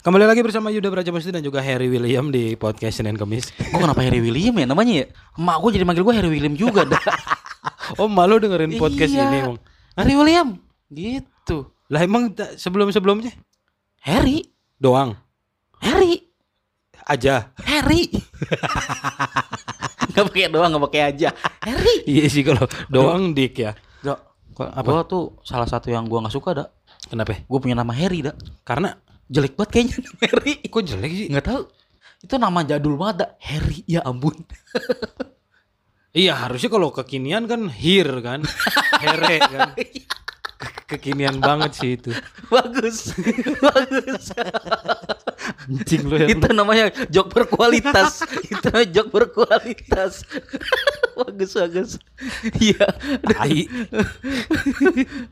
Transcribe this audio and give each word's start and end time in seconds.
Kembali 0.00 0.24
lagi 0.24 0.40
bersama 0.40 0.72
Yuda 0.72 0.88
Braja 0.88 1.12
Musti 1.12 1.28
dan 1.28 1.44
juga 1.44 1.60
Harry 1.60 1.92
William 1.92 2.32
di 2.32 2.56
podcast 2.56 2.96
Senin 3.04 3.20
Kemis. 3.20 3.52
Gue 3.68 3.76
kenapa 3.76 4.00
Harry 4.00 4.24
William 4.24 4.56
ya 4.56 4.64
namanya 4.64 5.04
ya? 5.04 5.06
Emak 5.36 5.56
gue 5.60 5.70
jadi 5.76 5.84
manggil 5.84 6.00
gue 6.00 6.14
Harry 6.16 6.30
William 6.32 6.56
juga 6.56 6.88
dah. 6.88 7.02
Oh 8.00 8.08
malu 8.08 8.40
dengerin 8.40 8.80
podcast 8.80 9.12
Iya. 9.12 9.28
ini 9.28 9.36
emang. 9.44 9.58
Harry 10.00 10.14
William. 10.16 10.48
Gitu. 10.88 11.70
Lah 11.92 12.00
emang 12.02 12.32
sebelum-sebelumnya 12.34 13.36
Harry. 14.00 14.48
doang 14.80 15.12
Harry. 15.84 16.24
aja. 17.04 17.52
Harry. 17.68 18.08
gak 20.16 20.24
pakai 20.32 20.48
doang, 20.48 20.72
gak 20.72 20.84
pakai 20.88 21.02
aja. 21.12 21.28
Harry. 21.60 21.96
Iya 22.16 22.24
sih 22.32 22.40
kalau 22.40 22.64
doang 22.88 23.36
dik 23.36 23.60
ya. 23.60 23.76
Dak. 24.00 24.18
Kok 24.56 24.68
apa? 24.72 24.88
Gue 24.88 25.02
tuh 25.04 25.24
salah 25.44 25.68
satu 25.68 25.92
yang 25.92 26.08
gue 26.08 26.16
gak 26.16 26.32
suka 26.32 26.56
dak. 26.56 26.68
Kenapa? 27.12 27.36
Gue 27.44 27.58
punya 27.60 27.76
nama 27.76 27.92
Harry 27.92 28.24
dak. 28.24 28.40
Karena 28.64 28.96
Jelek 29.26 29.58
banget 29.58 29.70
kayaknya 29.74 30.06
nama 30.06 30.22
Harry. 30.22 30.54
kok 30.70 30.82
jelek 30.86 31.12
sih? 31.12 31.26
Nggak 31.26 31.46
tahu. 31.50 31.62
Itu 32.22 32.34
nama 32.38 32.62
jadul 32.62 32.94
banget 32.94 33.16
dak. 33.26 33.30
Harry. 33.42 33.82
Ya 33.90 34.00
ampun. 34.06 34.38
Iya 36.16 36.32
harusnya 36.32 36.72
kalau 36.72 36.88
kekinian 36.96 37.44
kan 37.44 37.68
hir 37.68 38.08
kan, 38.24 38.40
here 39.04 39.36
kan. 39.36 39.76
Ke- 40.56 40.96
kekinian 40.96 41.36
banget 41.36 41.76
sih 41.76 41.90
itu. 41.94 42.10
bagus. 42.54 43.12
bagus. 43.66 44.32
Anjing 45.66 46.02
lu 46.06 46.16
ya. 46.16 46.26
itu 46.32 46.48
namanya 46.50 46.90
jok 47.06 47.28
berkualitas 47.30 48.24
itu 48.50 48.66
namanya 48.66 48.88
jok 48.90 49.08
berkualitas 49.10 50.26
bagus 51.14 51.50
bagus 51.54 51.90
iya 52.58 52.86
Tai. 53.22 53.60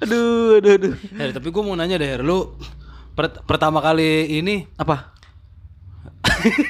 aduh 0.00 0.60
aduh 0.60 0.72
aduh 0.76 0.92
Her, 1.14 1.30
tapi 1.32 1.48
gue 1.50 1.62
mau 1.62 1.74
nanya 1.74 1.96
deh, 1.96 2.08
Her, 2.08 2.22
lu 2.22 2.54
per- 3.12 3.42
pertama 3.42 3.78
kali 3.80 4.38
ini 4.38 4.66
apa 4.76 5.14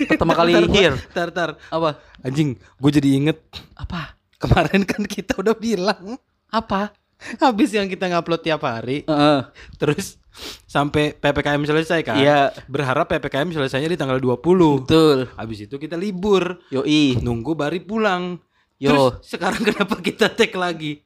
pertama 0.09 0.35
kali 0.35 0.53
Tar, 0.55 0.67
here 0.71 0.97
Tar, 1.13 1.29
tar. 1.31 1.51
apa 1.69 2.01
Anjing, 2.23 2.57
gue 2.57 2.91
jadi 2.91 3.09
inget 3.13 3.39
apa 3.77 4.17
kemarin 4.39 4.85
kan 4.85 5.03
kita 5.05 5.37
udah 5.37 5.55
bilang 5.55 6.17
apa 6.49 6.95
habis 7.45 7.71
yang 7.71 7.87
kita 7.87 8.07
ngupload 8.07 8.43
tiap 8.43 8.63
hari, 8.63 9.03
Heeh. 9.05 9.41
terus 9.77 10.19
sampai 10.67 11.15
PPKM 11.15 11.63
selesai 11.63 12.01
kan? 12.03 12.19
Iya. 12.19 12.51
Berharap 12.67 13.07
PPKM 13.07 13.55
selesainya 13.55 13.87
di 13.87 13.95
tanggal 13.95 14.19
20. 14.19 14.83
betul 14.83 15.19
Habis 15.35 15.71
itu 15.71 15.79
kita 15.79 15.95
libur, 15.95 16.59
yoi 16.69 17.19
nunggu 17.23 17.55
Bari 17.55 17.81
pulang. 17.81 18.43
Yo. 18.77 18.91
Terus 18.91 19.31
sekarang 19.31 19.63
kenapa 19.69 19.99
kita 19.99 20.27
tag 20.29 20.51
lagi? 20.55 21.01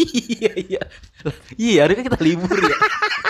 iya 0.00 0.52
iya 0.56 0.82
iya 1.54 1.80
hari 1.84 2.02
kita 2.02 2.18
libur 2.18 2.50
ya 2.56 2.76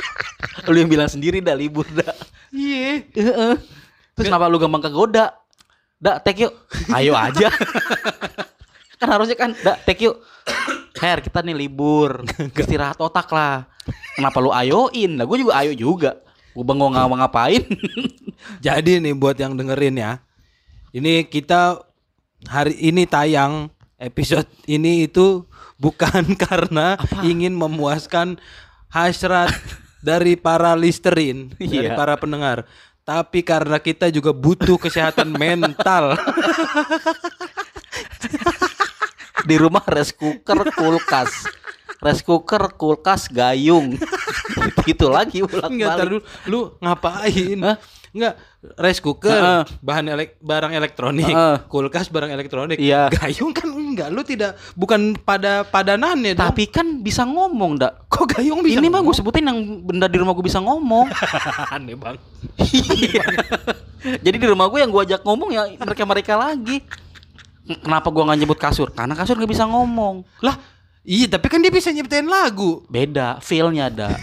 lu 0.70 0.77
yang 0.78 0.91
bilang 0.91 1.11
sendiri 1.11 1.42
dah 1.42 1.55
libur 1.55 1.84
dah 1.91 2.14
Iya. 2.50 3.05
Heeh. 3.14 3.55
terus 4.17 4.27
kenapa 4.27 4.50
lu 4.50 4.58
gampang 4.58 4.83
kegoda 4.83 5.36
dak 6.00 6.24
take 6.24 6.48
yuk 6.48 6.55
ayo 6.91 7.12
aja 7.14 7.52
kan 9.01 9.09
harusnya 9.11 9.37
kan 9.37 9.51
dak 9.56 9.83
take 9.83 10.05
yuk 10.05 10.20
Her 11.01 11.19
kita 11.19 11.41
nih 11.41 11.56
libur 11.56 12.20
istirahat 12.53 13.01
otak 13.01 13.33
lah 13.33 13.65
kenapa 14.12 14.37
lu 14.39 14.53
ayoin 14.53 15.17
lah 15.17 15.25
gue 15.25 15.39
juga 15.41 15.57
ayo 15.59 15.73
juga 15.73 16.20
gue 16.53 16.61
bengong 16.61 16.92
ngapa 16.92 17.15
ngapain 17.17 17.65
Jadi 18.65 19.01
nih 19.01 19.12
buat 19.12 19.37
yang 19.37 19.53
dengerin 19.53 20.01
ya. 20.01 20.12
Ini 20.91 21.29
kita 21.29 21.77
hari 22.48 22.73
ini 22.81 23.05
tayang 23.05 23.69
episode 24.01 24.48
ini 24.65 25.05
itu 25.05 25.45
bukan 25.77 26.35
karena 26.48 26.97
ingin 27.20 27.53
memuaskan 27.53 28.41
hasrat 28.89 29.53
dari 30.01 30.35
para 30.41 30.73
listerin, 30.73 31.53
dari 31.61 31.92
Iya. 31.92 31.95
para 31.95 32.17
pendengar. 32.17 32.64
Tapi 33.05 33.45
karena 33.45 33.77
kita 33.77 34.08
juga 34.08 34.33
butuh 34.33 34.80
kesehatan 34.80 35.36
mental. 35.41 36.17
Di 39.50 39.56
rumah 39.58 39.83
rice 39.83 40.14
cooker 40.14 40.70
kulkas 40.70 41.50
rice 41.98 42.22
cooker 42.22 42.70
kulkas 42.78 43.27
gayung 43.27 43.98
gitu 44.88 45.11
lagi 45.11 45.42
ulang 45.42 45.74
Enggak, 45.74 45.88
ntar 45.94 46.06
balik 46.06 46.11
dulu. 46.11 46.20
Lu 46.46 46.61
ngapain? 46.83 47.58
Hah? 47.62 47.77
Enggak, 48.11 48.34
rice 48.74 48.98
cooker, 48.98 49.30
Heeh. 49.30 49.62
bahan 49.78 50.11
elek 50.11 50.34
barang 50.42 50.74
elektronik, 50.74 51.30
Heeh. 51.30 51.56
kulkas 51.70 52.11
barang 52.11 52.27
elektronik. 52.34 52.74
Iya. 52.83 53.06
Gayung 53.14 53.55
kan 53.55 53.70
enggak, 53.70 54.08
lu 54.11 54.27
tidak 54.27 54.58
bukan 54.74 55.14
pada 55.14 55.62
padanannya 55.62 56.34
dong. 56.34 56.42
tapi 56.50 56.67
kan 56.67 56.98
bisa 57.06 57.22
ngomong 57.22 57.78
dak 57.78 58.11
kok 58.11 58.34
gayung 58.34 58.67
bisa 58.67 58.82
ini 58.82 58.90
mah 58.90 58.98
gue 58.98 59.14
ngomong? 59.14 59.14
sebutin 59.14 59.46
yang 59.46 59.58
benda 59.86 60.11
di 60.11 60.18
rumah 60.18 60.34
gue 60.34 60.42
bisa 60.42 60.58
ngomong 60.58 61.06
aneh 61.78 61.94
bang. 61.94 62.17
Iya. 62.58 63.24
Jadi 64.24 64.36
di 64.40 64.46
rumah 64.48 64.67
gue 64.67 64.78
yang 64.82 64.90
gue 64.90 65.02
ajak 65.06 65.22
ngomong 65.22 65.50
ya 65.55 65.62
mereka 65.78 66.02
mereka 66.02 66.32
lagi. 66.34 66.82
Kenapa 67.67 68.11
gue 68.11 68.23
nggak 68.25 68.39
nyebut 68.41 68.59
kasur? 68.59 68.89
Karena 68.91 69.15
kasur 69.15 69.37
nggak 69.37 69.53
bisa 69.53 69.69
ngomong. 69.69 70.25
Lah, 70.43 70.57
iya 71.05 71.29
tapi 71.29 71.47
kan 71.47 71.61
dia 71.61 71.71
bisa 71.71 71.93
nyiptain 71.93 72.27
lagu. 72.27 72.83
Beda, 72.89 73.39
feelnya 73.45 73.93
ada. 73.93 74.09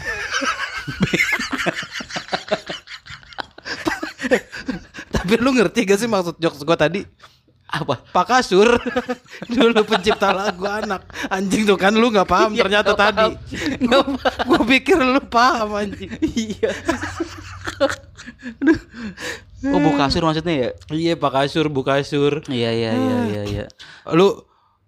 Tapi 5.11 5.33
lu 5.43 5.51
ngerti 5.51 5.83
gak 5.83 5.99
sih 5.99 6.07
maksud 6.07 6.39
jokes 6.39 6.63
gua 6.63 6.79
tadi? 6.79 7.03
Apa? 7.67 7.99
Pak 7.99 8.31
Kasur 8.31 8.79
dulu 9.51 9.83
pencipta 9.83 10.31
lagu 10.31 10.63
anak 10.63 11.03
anjing 11.27 11.67
tuh 11.67 11.75
kan 11.75 11.91
lu 11.91 12.07
nggak 12.07 12.23
paham 12.23 12.55
Iya, 12.55 12.63
ternyata 12.63 12.95
tadi 12.95 13.35
gua 14.47 14.63
pikir 14.63 14.95
lu 14.95 15.19
paham 15.27 15.75
anjing 15.75 16.07
Iya. 16.23 16.71
Oh, 19.59 19.79
bu 19.79 19.89
kasur 19.93 20.21
maksudnya 20.21 20.53
ya? 20.53 20.69
iya 20.91 21.13
Pak 21.13 21.33
Kasur 21.33 21.65
Bu 21.65 21.81
Kasur 21.81 22.45
Iya 22.45 22.69
iya 22.69 22.91
iya 22.93 23.17
iya 23.25 23.41
iya. 23.43 23.65
lu 24.07 24.45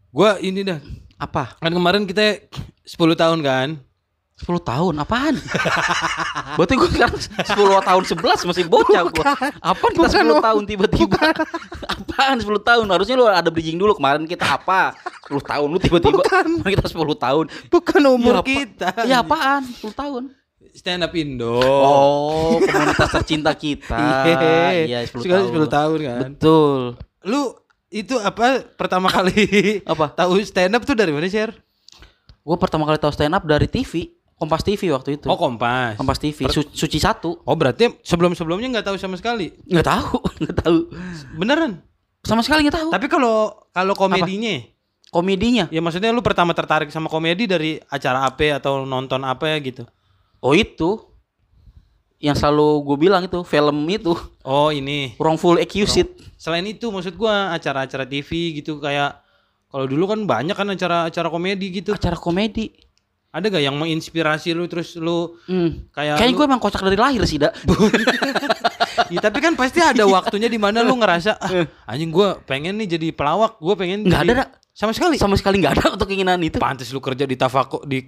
gua 0.09 0.38
ini 0.38 0.62
dah 0.62 0.78
Apa? 1.18 1.57
kan 1.57 1.69
kemarin 1.69 2.06
kita 2.06 2.46
10 2.84 2.94
tahun 3.13 3.40
kan 3.40 3.69
10 4.40 4.56
tahun 4.63 4.94
apaan? 4.96 5.35
Berarti 6.56 6.74
gue 6.74 6.88
sekarang 6.88 7.12
10 7.44 7.44
tahun 7.84 8.03
11 8.07 8.47
masih 8.47 8.63
bocah 8.66 9.03
gue. 9.06 9.25
Apaan 9.59 9.91
kita 9.91 10.07
Bukan, 10.07 10.24
10 10.24 10.31
Om. 10.31 10.40
tahun 10.40 10.63
tiba-tiba? 10.63 11.24
Apaan 11.91 12.38
10 12.40 12.47
tahun? 12.63 12.86
Harusnya 12.88 13.19
lu 13.19 13.28
ada 13.28 13.51
bridging 13.51 13.75
dulu 13.75 14.00
kemarin 14.00 14.24
kita 14.24 14.47
apa? 14.56 14.96
10 15.28 15.44
tahun 15.44 15.68
lu 15.68 15.75
tiba-tiba 15.78 16.24
Bukan. 16.24 16.63
kita 16.63 16.88
10 16.88 16.96
tahun. 17.19 17.46
bukan 17.68 18.01
umur 18.07 18.31
Ya, 18.31 18.40
apa- 18.40 18.47
kita 18.47 18.88
Ya 19.03 19.18
apaan? 19.19 19.62
10 19.68 19.91
tahun. 19.91 20.24
Stand 20.72 21.02
up 21.02 21.13
Indo 21.13 21.57
Oh, 21.57 22.57
komunitas 22.59 23.09
tercinta 23.16 23.52
kita. 23.52 24.00
iya 24.25 24.85
Iya, 24.85 25.00
10 25.06 25.19
sekali 25.19 25.41
tahun. 25.44 25.66
10 25.66 25.69
tahun 25.69 25.97
kan 26.02 26.19
Betul. 26.34 26.80
lu 27.22 27.41
itu 27.90 28.16
apa 28.16 28.62
pertama 28.74 29.07
kali 29.07 29.44
Apa? 29.88 30.09
tahu 30.09 30.38
stand 30.40 30.74
up 30.74 30.84
tuh 30.84 30.94
dari 30.94 31.09
mana 31.09 31.25
share 31.25 31.53
Gue 32.40 32.56
pertama 32.56 32.84
kali 32.84 32.97
tahu 32.97 33.09
stand 33.09 33.31
up 33.31 33.44
dari 33.44 33.66
TV, 33.66 34.09
Kompas 34.34 34.62
TV 34.62 34.90
waktu 34.90 35.16
itu. 35.16 35.25
oh 35.25 35.35
kompas 35.35 35.94
Kompas 35.96 36.18
TV, 36.18 36.47
Su- 36.47 36.66
Suci 36.68 36.97
satu. 36.97 37.38
oh 37.40 37.56
berarti 37.56 38.00
sebelum 38.00 38.31
sebelumnya 38.31 38.69
nggak 38.72 38.88
tahu 38.88 38.96
sama 38.96 39.16
sekali 39.16 39.51
Nggak 39.66 39.86
tahu, 39.86 40.16
nggak 40.41 40.56
tahu. 40.57 40.78
beneran 41.36 41.81
Sama 42.19 42.40
sekali 42.40 42.63
nggak 42.63 42.78
tahu. 42.78 42.90
tapi 42.90 43.06
kalau 43.06 43.51
kalau 43.69 43.94
komedinya 43.94 44.62
Komedinya. 45.09 45.66
ya 45.68 45.81
maksudnya 45.81 46.13
lu 46.13 46.22
pertama 46.22 46.53
tertarik 46.53 46.88
sama 46.88 47.09
komedi 47.09 47.44
dari 47.44 47.81
acara 47.84 48.24
apa 48.24 48.56
atau 48.56 48.86
nonton 48.86 49.18
apa 49.24 49.50
ya 49.50 49.57
gitu 49.57 49.81
Oh 50.39 50.51
itu 50.51 51.03
yang 52.17 52.33
selalu 52.33 52.83
gue 52.83 52.97
bilang 53.00 53.23
itu 53.23 53.39
film 53.44 53.79
itu 53.88 54.11
oh 54.41 54.69
ini 54.69 55.16
wrongful 55.16 55.55
accused. 55.55 56.07
selain 56.35 56.63
itu 56.66 56.88
maksud 56.88 57.13
gua 57.13 57.51
acara-acara 57.51 58.03
TV 58.03 58.27
gitu 58.57 58.75
kayak 58.77 59.19
kalau 59.65 59.86
dulu 59.86 60.03
kan 60.06 60.19
banyak 60.25 60.51
kan 60.51 60.68
acara-acara 60.68 61.27
komedi 61.27 61.71
gitu 61.74 61.91
Acara 61.94 62.15
komedi. 62.15 62.71
ada 63.30 63.45
gak 63.45 63.62
yang 63.62 63.71
menginspirasi 63.74 64.51
lu 64.51 64.65
terus 64.65 64.95
lu 64.95 65.38
Hmm. 65.45 65.86
kayak 65.89 66.18
Kayaknya 66.18 66.27
lu- 66.30 66.38
gue 66.38 66.45
emang 66.45 66.59
kocak 66.59 66.81
dari 66.81 66.97
lahir 66.97 67.21
sih, 67.24 67.38
Dak. 67.38 67.53
Ya, 69.09 69.19
tapi 69.19 69.39
kan 69.39 69.53
pasti 69.53 69.80
ada 69.80 70.03
waktunya 70.03 70.45
di 70.45 70.57
mana 70.57 70.81
lu 70.81 70.94
ngerasa 70.94 71.31
ah, 71.35 71.50
anjing 71.85 72.09
gua 72.09 72.38
pengen 72.39 72.75
nih 72.75 72.89
jadi 72.89 73.07
pelawak, 73.09 73.57
gua 73.57 73.74
pengen 73.74 74.03
Nggak 74.03 74.18
jadi- 74.19 74.30
ada, 74.30 74.39
Dak. 74.39 74.50
Sama 74.80 74.96
sekali. 74.96 75.20
Sama 75.20 75.36
sekali 75.36 75.60
nggak 75.60 75.74
ada 75.76 75.86
untuk 76.00 76.08
keinginan 76.08 76.40
itu. 76.40 76.56
Pantes 76.56 76.88
lu 76.96 77.04
kerja 77.04 77.28
di 77.28 77.36
Tafako 77.36 77.84
di 77.84 78.00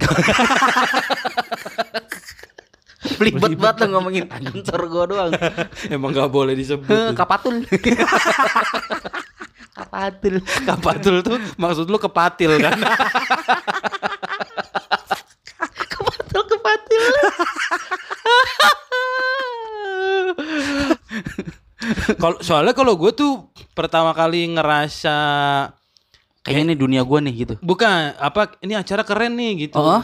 Belibet 3.20 3.60
banget 3.60 3.86
lo 3.86 4.00
ngomongin 4.00 4.26
kantor 4.26 4.82
gue 4.88 5.04
doang. 5.12 5.32
Emang 5.94 6.16
gak 6.16 6.32
boleh 6.32 6.56
disebut. 6.56 6.90
Eh, 6.90 7.12
Kapatul. 7.12 7.66
Kapatul. 9.78 10.36
Kapatul 10.64 11.16
tuh 11.22 11.38
maksud 11.60 11.92
lu 11.92 12.00
kepatil 12.00 12.56
kan? 12.62 12.80
Kapatul 15.92 16.44
kepatil. 16.50 17.04
Kalau 22.16 22.38
soalnya 22.40 22.74
kalau 22.74 22.96
gue 22.96 23.12
tuh 23.12 23.52
pertama 23.76 24.16
kali 24.16 24.48
ngerasa 24.56 25.18
Kayaknya 26.42 26.64
ini 26.64 26.76
dunia 26.76 27.02
gua 27.06 27.22
nih 27.22 27.34
gitu. 27.46 27.54
bukan 27.62 28.18
apa 28.18 28.58
ini 28.62 28.74
acara 28.74 29.06
keren 29.06 29.38
nih 29.38 29.70
gitu. 29.70 29.78
Oh. 29.78 30.02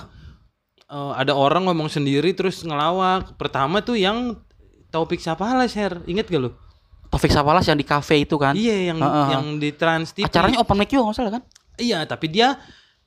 Eh, 0.88 1.12
ada 1.18 1.34
orang 1.36 1.66
ngomong 1.68 1.90
sendiri 1.90 2.32
terus 2.32 2.62
ngelawak. 2.62 3.36
Pertama 3.36 3.82
tuh 3.82 3.98
yang 3.98 4.38
Taufik 4.88 5.20
Sapala 5.20 5.68
share, 5.68 6.00
inget 6.08 6.30
gak 6.30 6.40
lu? 6.40 6.52
Taufik 7.12 7.32
Sapalas 7.32 7.68
yang 7.68 7.76
di 7.76 7.84
kafe 7.84 8.24
itu 8.24 8.40
kan. 8.40 8.56
Iya 8.56 8.94
yang 8.94 9.00
Heeh. 9.00 9.28
yang 9.36 9.46
di 9.60 9.70
Trans 9.76 10.16
TV. 10.16 10.24
Acaranya 10.24 10.60
open 10.64 10.76
mic 10.78 10.88
juga 10.88 11.12
nggak 11.12 11.18
salah 11.18 11.34
kan? 11.40 11.44
Iya, 11.76 12.04
tapi 12.08 12.28
dia 12.28 12.56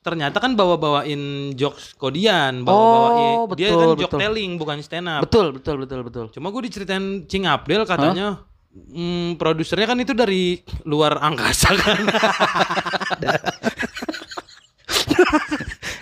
ternyata 0.01 0.41
kan 0.41 0.57
bawa-bawain 0.57 1.53
jokes 1.53 1.93
kodian, 1.93 2.65
bawa-bawain 2.65 3.33
Oh, 3.37 3.45
dia 3.53 3.69
betul, 3.69 3.77
kan 3.77 3.87
joke 4.01 4.11
betul. 4.13 4.19
telling 4.21 4.51
bukan 4.57 4.77
stand 4.81 5.05
up. 5.05 5.21
Betul, 5.21 5.53
betul, 5.53 5.75
betul, 5.85 5.99
betul. 6.01 6.25
Cuma 6.33 6.49
gue 6.49 6.61
diceritain 6.65 7.25
Cing 7.29 7.45
Abdel 7.45 7.85
katanya 7.85 8.41
hmm, 8.71 9.35
produsernya 9.35 9.87
kan 9.87 9.99
itu 9.99 10.13
dari 10.15 10.59
luar 10.87 11.19
angkasa 11.19 11.69
kan. 11.75 11.99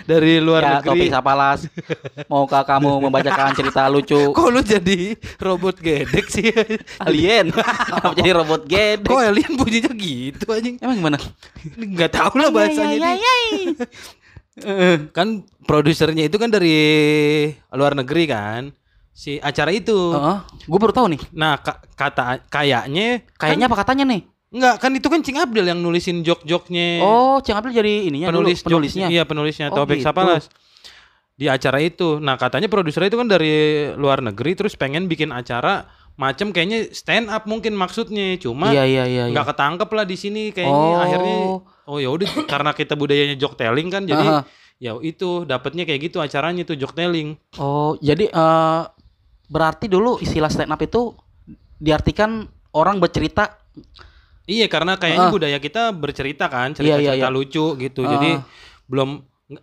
dari 0.10 0.42
luar 0.42 0.62
ya, 0.66 0.70
negeri. 0.82 0.90
Taufik 0.90 1.10
Sapalas. 1.14 1.60
Maukah 2.26 2.66
kamu 2.66 2.90
membacakan 3.06 3.54
cerita 3.54 3.86
lucu 3.86 4.18
Kok 4.38 4.50
lu 4.50 4.62
jadi 4.66 5.14
robot 5.38 5.78
gedek 5.78 6.26
sih? 6.26 6.50
alien? 6.98 7.54
Kenapa 7.88 8.18
jadi 8.18 8.32
robot 8.34 8.62
gede? 8.66 9.06
Kok 9.06 9.22
alien 9.22 9.54
bunyinya 9.54 9.94
gitu 9.94 10.46
anjing? 10.50 10.76
Emang 10.82 10.98
gimana? 10.98 11.18
Nggak 11.78 12.12
tahu 12.18 12.34
lah 12.42 12.50
bahasanya 12.50 12.90
Ay, 12.90 12.98
dia. 12.98 13.06
ay, 13.06 13.20
ay, 13.22 13.52
ay. 14.66 14.94
Kan 15.14 15.46
produsernya 15.70 16.26
itu 16.26 16.42
kan 16.42 16.50
dari 16.50 16.78
luar 17.70 17.94
negeri 17.94 18.26
kan. 18.26 18.74
Si 19.20 19.36
acara 19.38 19.68
itu. 19.70 20.16
gue 20.62 20.80
baru 20.80 20.96
tahu 20.96 21.12
nih. 21.12 21.22
Nah, 21.34 21.60
ka- 21.60 21.84
kata 21.92 22.40
kayaknya 22.48 23.28
Kayaknya 23.36 23.68
apa 23.68 23.78
katanya 23.78 24.06
nih? 24.08 24.22
enggak 24.50 24.76
kan 24.80 24.92
itu 24.92 25.06
kan 25.06 25.20
Cing 25.20 25.38
Abdel 25.38 25.68
yang 25.68 25.78
nulisin 25.78 26.24
jok-joknya. 26.24 27.04
Oh, 27.04 27.38
Cing 27.38 27.54
Abdul 27.54 27.70
jadi 27.72 28.08
ininya 28.08 28.32
dulu, 28.32 28.48
penulis 28.48 28.60
jok- 28.60 28.72
penulisnya. 28.72 29.08
Iya, 29.08 29.24
penulisnya 29.24 29.68
Oh, 29.70 29.76
Taufik 29.76 30.00
gitu. 30.00 30.08
Sapalas. 30.08 30.48
Di 31.36 31.46
acara 31.46 31.78
itu. 31.80 32.18
Nah, 32.18 32.34
katanya 32.34 32.66
produser 32.66 33.04
itu 33.04 33.14
kan 33.14 33.28
dari 33.28 33.52
luar 33.94 34.20
negeri 34.20 34.56
terus 34.56 34.74
pengen 34.74 35.06
bikin 35.06 35.30
acara 35.30 35.86
macam 36.16 36.50
kayaknya 36.50 36.90
stand 36.90 37.28
up 37.28 37.44
mungkin 37.44 37.76
maksudnya. 37.76 38.36
Cuma 38.38 38.72
Iya, 38.72 38.84
iya, 38.84 39.04
iya. 39.06 39.24
iya. 39.24 39.24
nggak 39.30 39.48
ketangkep 39.50 39.90
lah 39.90 40.06
di 40.06 40.16
sini 40.16 40.44
kayaknya 40.50 40.76
Oh. 40.90 40.98
akhirnya 40.98 41.36
oh 41.86 41.98
ya 41.98 42.10
udah 42.10 42.30
karena 42.46 42.72
kita 42.72 42.94
budayanya 42.94 43.36
joke 43.36 43.56
telling 43.56 43.88
kan 43.88 44.04
jadi 44.04 44.22
Aha. 44.22 44.42
ya 44.78 44.96
itu 45.00 45.44
dapatnya 45.44 45.84
kayak 45.84 46.08
gitu 46.08 46.18
acaranya 46.20 46.64
tuh 46.64 46.74
joke 46.74 46.92
telling. 46.94 47.38
Oh, 47.56 47.96
jadi 47.98 48.28
eh 48.28 48.82
berarti 49.50 49.86
dulu 49.86 50.18
istilah 50.18 50.48
stand 50.48 50.70
up 50.70 50.80
itu 50.80 51.12
diartikan 51.76 52.46
orang 52.72 52.98
bercerita 52.98 53.58
Iya 54.46 54.66
karena 54.66 54.98
kayaknya 54.98 55.30
Ah. 55.30 55.32
budaya 55.32 55.58
kita 55.58 55.94
bercerita 55.94 56.50
kan 56.50 56.74
Iya, 56.74 56.98
iya, 56.98 57.14
cerita-cerita 57.14 57.22
iya. 57.22 57.30
lucu 57.30 57.66
gitu. 57.78 58.02
Ah. 58.02 58.10
Jadi 58.12 58.30
belum 58.86 59.10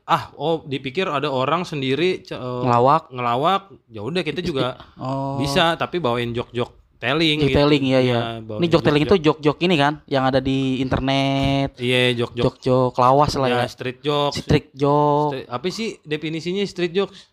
ah 0.03 0.31
oh 0.35 0.62
dipikir 0.62 1.06
ada 1.06 1.27
orang 1.27 1.62
sendiri 1.62 2.23
eh, 2.23 2.35
ngelawak. 2.38 3.11
ngelawak 3.11 3.62
ya 3.88 4.03
udah 4.03 4.23
kita 4.23 4.43
juga 4.43 4.79
Oh. 4.94 5.38
bisa 5.38 5.75
tapi 5.75 5.99
bawain 5.99 6.31
jok-jok 6.31 6.71
telling 6.97 7.38
gitu. 7.41 7.55
telling 7.55 7.83
ya 7.85 7.99
ya. 8.00 8.21
Ini 8.41 8.67
joke 8.67 8.83
telling 8.83 9.03
itu 9.03 9.19
jok-jok. 9.21 9.59
ini 9.61 9.75
kan 9.75 10.06
yang 10.06 10.23
ada 10.25 10.38
di 10.38 10.79
internet. 10.79 11.75
iya 11.79 12.15
jok-jok 12.15 12.44
Jok-jok 12.55 12.93
lawas 12.97 13.35
lah 13.35 13.49
ya, 13.49 13.59
ya. 13.62 13.67
street 13.67 13.99
jokes. 14.00 14.38
Street 14.38 14.71
joke. 14.73 15.35
Street- 15.35 15.50
apa 15.50 15.67
sih 15.69 15.99
definisinya 16.00 16.62
street 16.62 16.94
jokes? 16.94 17.27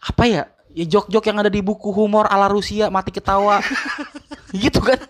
Apa 0.00 0.24
ya? 0.24 0.42
Ya 0.70 0.84
jok-jok 0.86 1.24
yang 1.26 1.38
ada 1.42 1.50
di 1.50 1.60
buku 1.60 1.90
humor 1.90 2.30
ala 2.30 2.46
Rusia 2.46 2.88
mati 2.88 3.10
ketawa. 3.10 3.58
gitu 4.54 4.78
kan. 4.82 5.00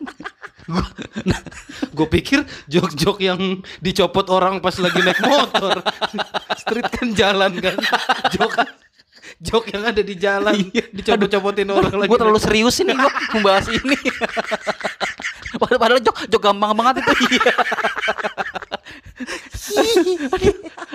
Gue 1.93 2.07
pikir 2.09 2.47
jok-jok 2.71 3.19
yang 3.21 3.41
dicopot 3.83 4.27
orang 4.31 4.63
pas 4.63 4.77
lagi 4.81 5.01
naik 5.03 5.21
motor. 5.21 5.85
Street 6.65 6.89
kan 6.89 7.09
jalan 7.13 7.53
kan. 7.61 7.77
Jok 8.33 8.53
jok 9.41 9.65
yang 9.73 9.83
ada 9.89 10.03
di 10.05 10.15
jalan 10.21 10.57
dicopot-copotin 10.93 11.69
orang 11.73 11.95
lagi. 11.97 12.09
Gue 12.09 12.19
terlalu 12.21 12.41
serius 12.41 12.77
ini 12.81 12.93
gue 12.93 13.11
membahas 13.37 13.67
ini. 13.73 13.97
padahal, 15.61 15.79
padahal 15.81 16.01
jok 16.05 16.17
jok 16.29 16.43
gampang 16.43 16.73
banget 16.77 17.05
itu. 17.05 17.13
Iya. 17.37 17.53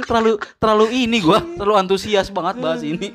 Terlalu 0.05 0.31
terlalu 0.57 0.85
ini 0.93 1.17
gua 1.21 1.41
terlalu 1.41 1.75
antusias 1.77 2.29
banget 2.33 2.55
bahas 2.61 2.81
ini. 2.85 3.13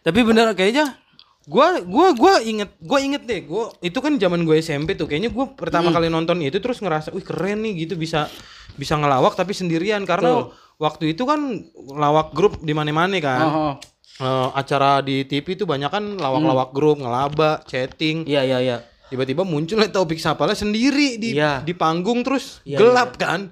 Tapi 0.00 0.20
bener 0.24 0.52
kayaknya 0.54 0.96
gua 1.44 1.80
gua 1.84 2.12
gua 2.16 2.34
inget 2.40 2.72
gua 2.80 2.98
inget 3.00 3.22
deh 3.24 3.40
gua 3.44 3.72
itu 3.80 3.96
kan 3.98 4.16
zaman 4.16 4.44
gue 4.44 4.60
SMP 4.60 4.94
tuh 4.94 5.08
kayaknya 5.08 5.32
gua 5.32 5.50
pertama 5.52 5.90
kali 5.90 6.06
nonton 6.08 6.40
itu 6.40 6.60
terus 6.60 6.78
ngerasa 6.78 7.10
wih 7.10 7.24
keren 7.24 7.64
nih 7.64 7.84
gitu 7.84 7.96
bisa 7.96 8.28
bisa 8.76 8.96
ngelawak 8.96 9.36
tapi 9.36 9.52
sendirian. 9.52 10.04
Karena 10.04 10.48
waktu 10.76 11.12
itu 11.12 11.24
kan 11.24 11.40
lawak 11.92 12.32
grup 12.32 12.60
di 12.60 12.72
mana-mana 12.72 13.16
kan. 13.20 13.46
Oh, 13.46 13.74
Eh, 14.20 14.48
acara 14.52 15.00
di 15.00 15.24
TV 15.24 15.56
itu 15.56 15.64
banyak 15.64 15.88
kan 15.88 16.04
lawak-lawak 16.20 16.76
grup 16.76 17.00
ngelaba 17.00 17.64
chatting. 17.64 18.28
Iya 18.28 18.44
iya 18.44 18.58
iya. 18.60 18.76
tiba-tiba 19.08 19.42
muncul 19.42 19.80
Taufik 19.90 20.20
Sapala 20.22 20.52
sendiri 20.54 21.16
di 21.18 21.34
Iya. 21.34 21.64
di 21.64 21.72
panggung 21.74 22.20
terus 22.22 22.60
Iya, 22.62 22.78
gelap 22.78 23.16
kan. 23.16 23.48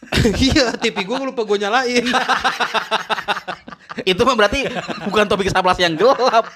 Iya 0.38 0.78
TV 0.78 1.02
gua 1.02 1.26
lupa 1.26 1.42
gue 1.42 1.58
nyalain 1.58 2.06
Itu 4.04 4.22
mah 4.22 4.36
berarti 4.36 4.66
bukan 5.06 5.24
topik 5.26 5.48
sablas 5.48 5.78
yang 5.78 5.94
gelap. 5.94 6.46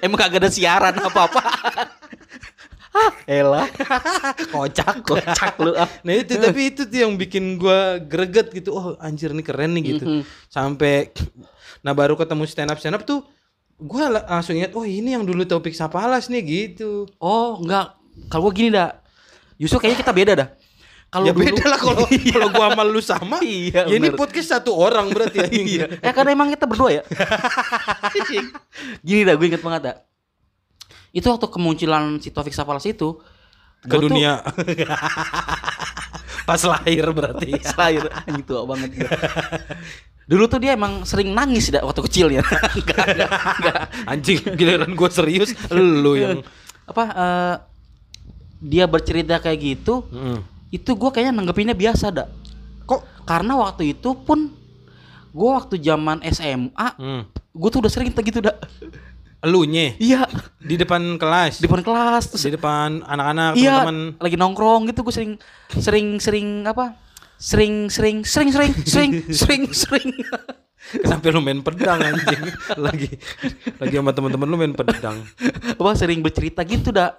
Emang 0.00 0.18
kagak 0.18 0.42
ada 0.44 0.50
siaran 0.50 0.96
apa-apa. 0.96 1.40
Ah, 2.92 3.08
elah. 3.24 3.64
kocak 4.52 5.00
Kocak 5.00 5.56
lu 5.56 5.72
ah. 5.72 5.88
Nah 6.04 6.12
itu 6.12 6.36
tapi 6.36 6.76
itu 6.76 6.84
tuh 6.84 6.98
yang 7.00 7.16
bikin 7.16 7.56
gua 7.56 7.96
greget 7.96 8.52
gitu. 8.52 8.76
Oh 8.76 9.00
anjir 9.00 9.32
nih 9.32 9.40
keren 9.40 9.72
nih 9.72 9.96
gitu. 9.96 10.04
Sampai 10.48 11.08
nah 11.80 11.96
baru 11.96 12.14
ketemu 12.14 12.44
stand 12.44 12.70
up 12.70 12.78
stand 12.78 12.94
up 12.94 13.02
tuh 13.02 13.24
gua 13.80 14.12
la- 14.12 14.26
langsung 14.28 14.54
ingat 14.54 14.76
oh 14.76 14.84
ini 14.84 15.16
yang 15.16 15.24
dulu 15.24 15.42
Taufik 15.42 15.72
Sapalas 15.72 16.28
nih 16.28 16.42
gitu. 16.44 17.08
Oh, 17.16 17.56
enggak. 17.58 17.96
Kalau 18.28 18.44
gua 18.44 18.52
gini 18.52 18.68
dah. 18.70 18.92
Justru 19.56 19.80
kayaknya 19.80 20.00
kita 20.04 20.12
beda 20.12 20.32
dah. 20.36 20.48
Kalau 21.12 21.28
ya 21.28 21.32
dulu- 21.32 21.44
beda 21.44 21.64
lah 21.68 21.76
kalau 21.76 22.04
kalau 22.34 22.48
gua 22.48 22.66
sama 22.66 22.82
lu 22.82 23.00
sama. 23.00 23.36
Iya, 23.38 23.84
ya 23.84 23.94
ini 23.94 24.08
podcast 24.10 24.48
satu 24.50 24.72
orang 24.72 25.12
berarti 25.12 25.38
anjing. 25.44 25.66
Iya. 25.68 25.86
Ya 26.00 26.10
karena 26.10 26.32
emang 26.32 26.48
kita 26.48 26.64
berdua 26.64 26.88
ya. 26.90 27.02
Gini 29.04 29.20
dah, 29.22 29.36
gue 29.36 29.46
inget 29.46 29.60
banget 29.60 29.82
dah. 29.84 29.96
Itu 31.12 31.28
waktu 31.28 31.46
kemunculan 31.46 32.16
si 32.16 32.32
Taufik 32.32 32.50
Sapalas 32.50 32.82
itu 32.84 33.20
Ke 33.78 33.92
gua 33.92 34.00
tuh- 34.00 34.08
dunia. 34.08 34.40
Pas 36.42 36.60
lahir 36.62 37.04
berarti. 37.10 37.60
Lahir 37.76 38.08
anjing 38.08 38.42
tua 38.42 38.64
banget 38.64 38.90
gua. 38.96 39.10
Dulu 40.22 40.44
tuh 40.46 40.58
dia 40.58 40.72
emang 40.72 41.02
sering 41.02 41.28
nangis 41.30 41.68
dah 41.68 41.82
waktu 41.82 42.00
kecilnya. 42.02 42.40
Enggak, 42.72 43.04
enggak, 43.06 43.30
enggak. 43.58 43.76
Anjing 44.08 44.38
giliran 44.56 44.90
gua 44.94 45.10
serius 45.12 45.52
lu 45.68 46.16
yang 46.16 46.40
Apa 46.82 47.02
eh, 47.04 47.54
dia 48.62 48.86
bercerita 48.86 49.36
kayak 49.36 49.58
gitu, 49.60 50.06
Mm. 50.08 50.38
Itu 50.72 50.90
gua 50.96 51.12
kayaknya 51.12 51.36
nanggepinnya 51.36 51.76
biasa 51.76 52.08
dah. 52.08 52.28
Kok? 52.88 53.28
Karena 53.28 53.60
waktu 53.60 53.92
itu 53.92 54.16
pun 54.16 54.50
gua 55.30 55.62
waktu 55.62 55.76
zaman 55.78 56.24
SMA, 56.32 56.88
hmm. 56.96 57.22
gua 57.52 57.68
tuh 57.68 57.84
udah 57.84 57.92
sering 57.92 58.10
gitu 58.10 58.40
dah. 58.40 58.56
elunya? 59.42 59.98
Iya, 59.98 60.30
di 60.62 60.78
depan 60.78 61.18
kelas, 61.18 61.58
di 61.58 61.66
depan 61.66 61.82
kelas 61.82 62.30
terus 62.30 62.46
di 62.46 62.54
depan 62.54 63.02
anak-anak 63.02 63.58
iya 63.58 63.82
teman-teman 63.82 63.98
lagi 64.22 64.36
nongkrong 64.38 64.86
gitu 64.94 65.02
gue 65.02 65.10
sering 65.10 65.32
sering 65.74 66.06
sering 66.22 66.62
apa? 66.62 66.94
Sering 67.42 67.90
sering 67.90 68.22
sering 68.22 68.54
sering 68.54 68.72
sering 68.86 69.10
sering 69.42 69.62
sering. 69.74 70.14
Sampai 71.02 71.34
lu 71.34 71.42
main 71.42 71.58
pedang 71.58 71.98
anjing. 71.98 72.42
Lagi 72.78 73.10
lagi 73.82 73.94
sama 73.98 74.14
teman-teman 74.14 74.46
lu 74.46 74.56
main 74.58 74.74
pedang. 74.78 75.18
Apa 75.74 75.90
sering 75.98 76.22
bercerita 76.22 76.62
gitu 76.62 76.94
dah. 76.94 77.18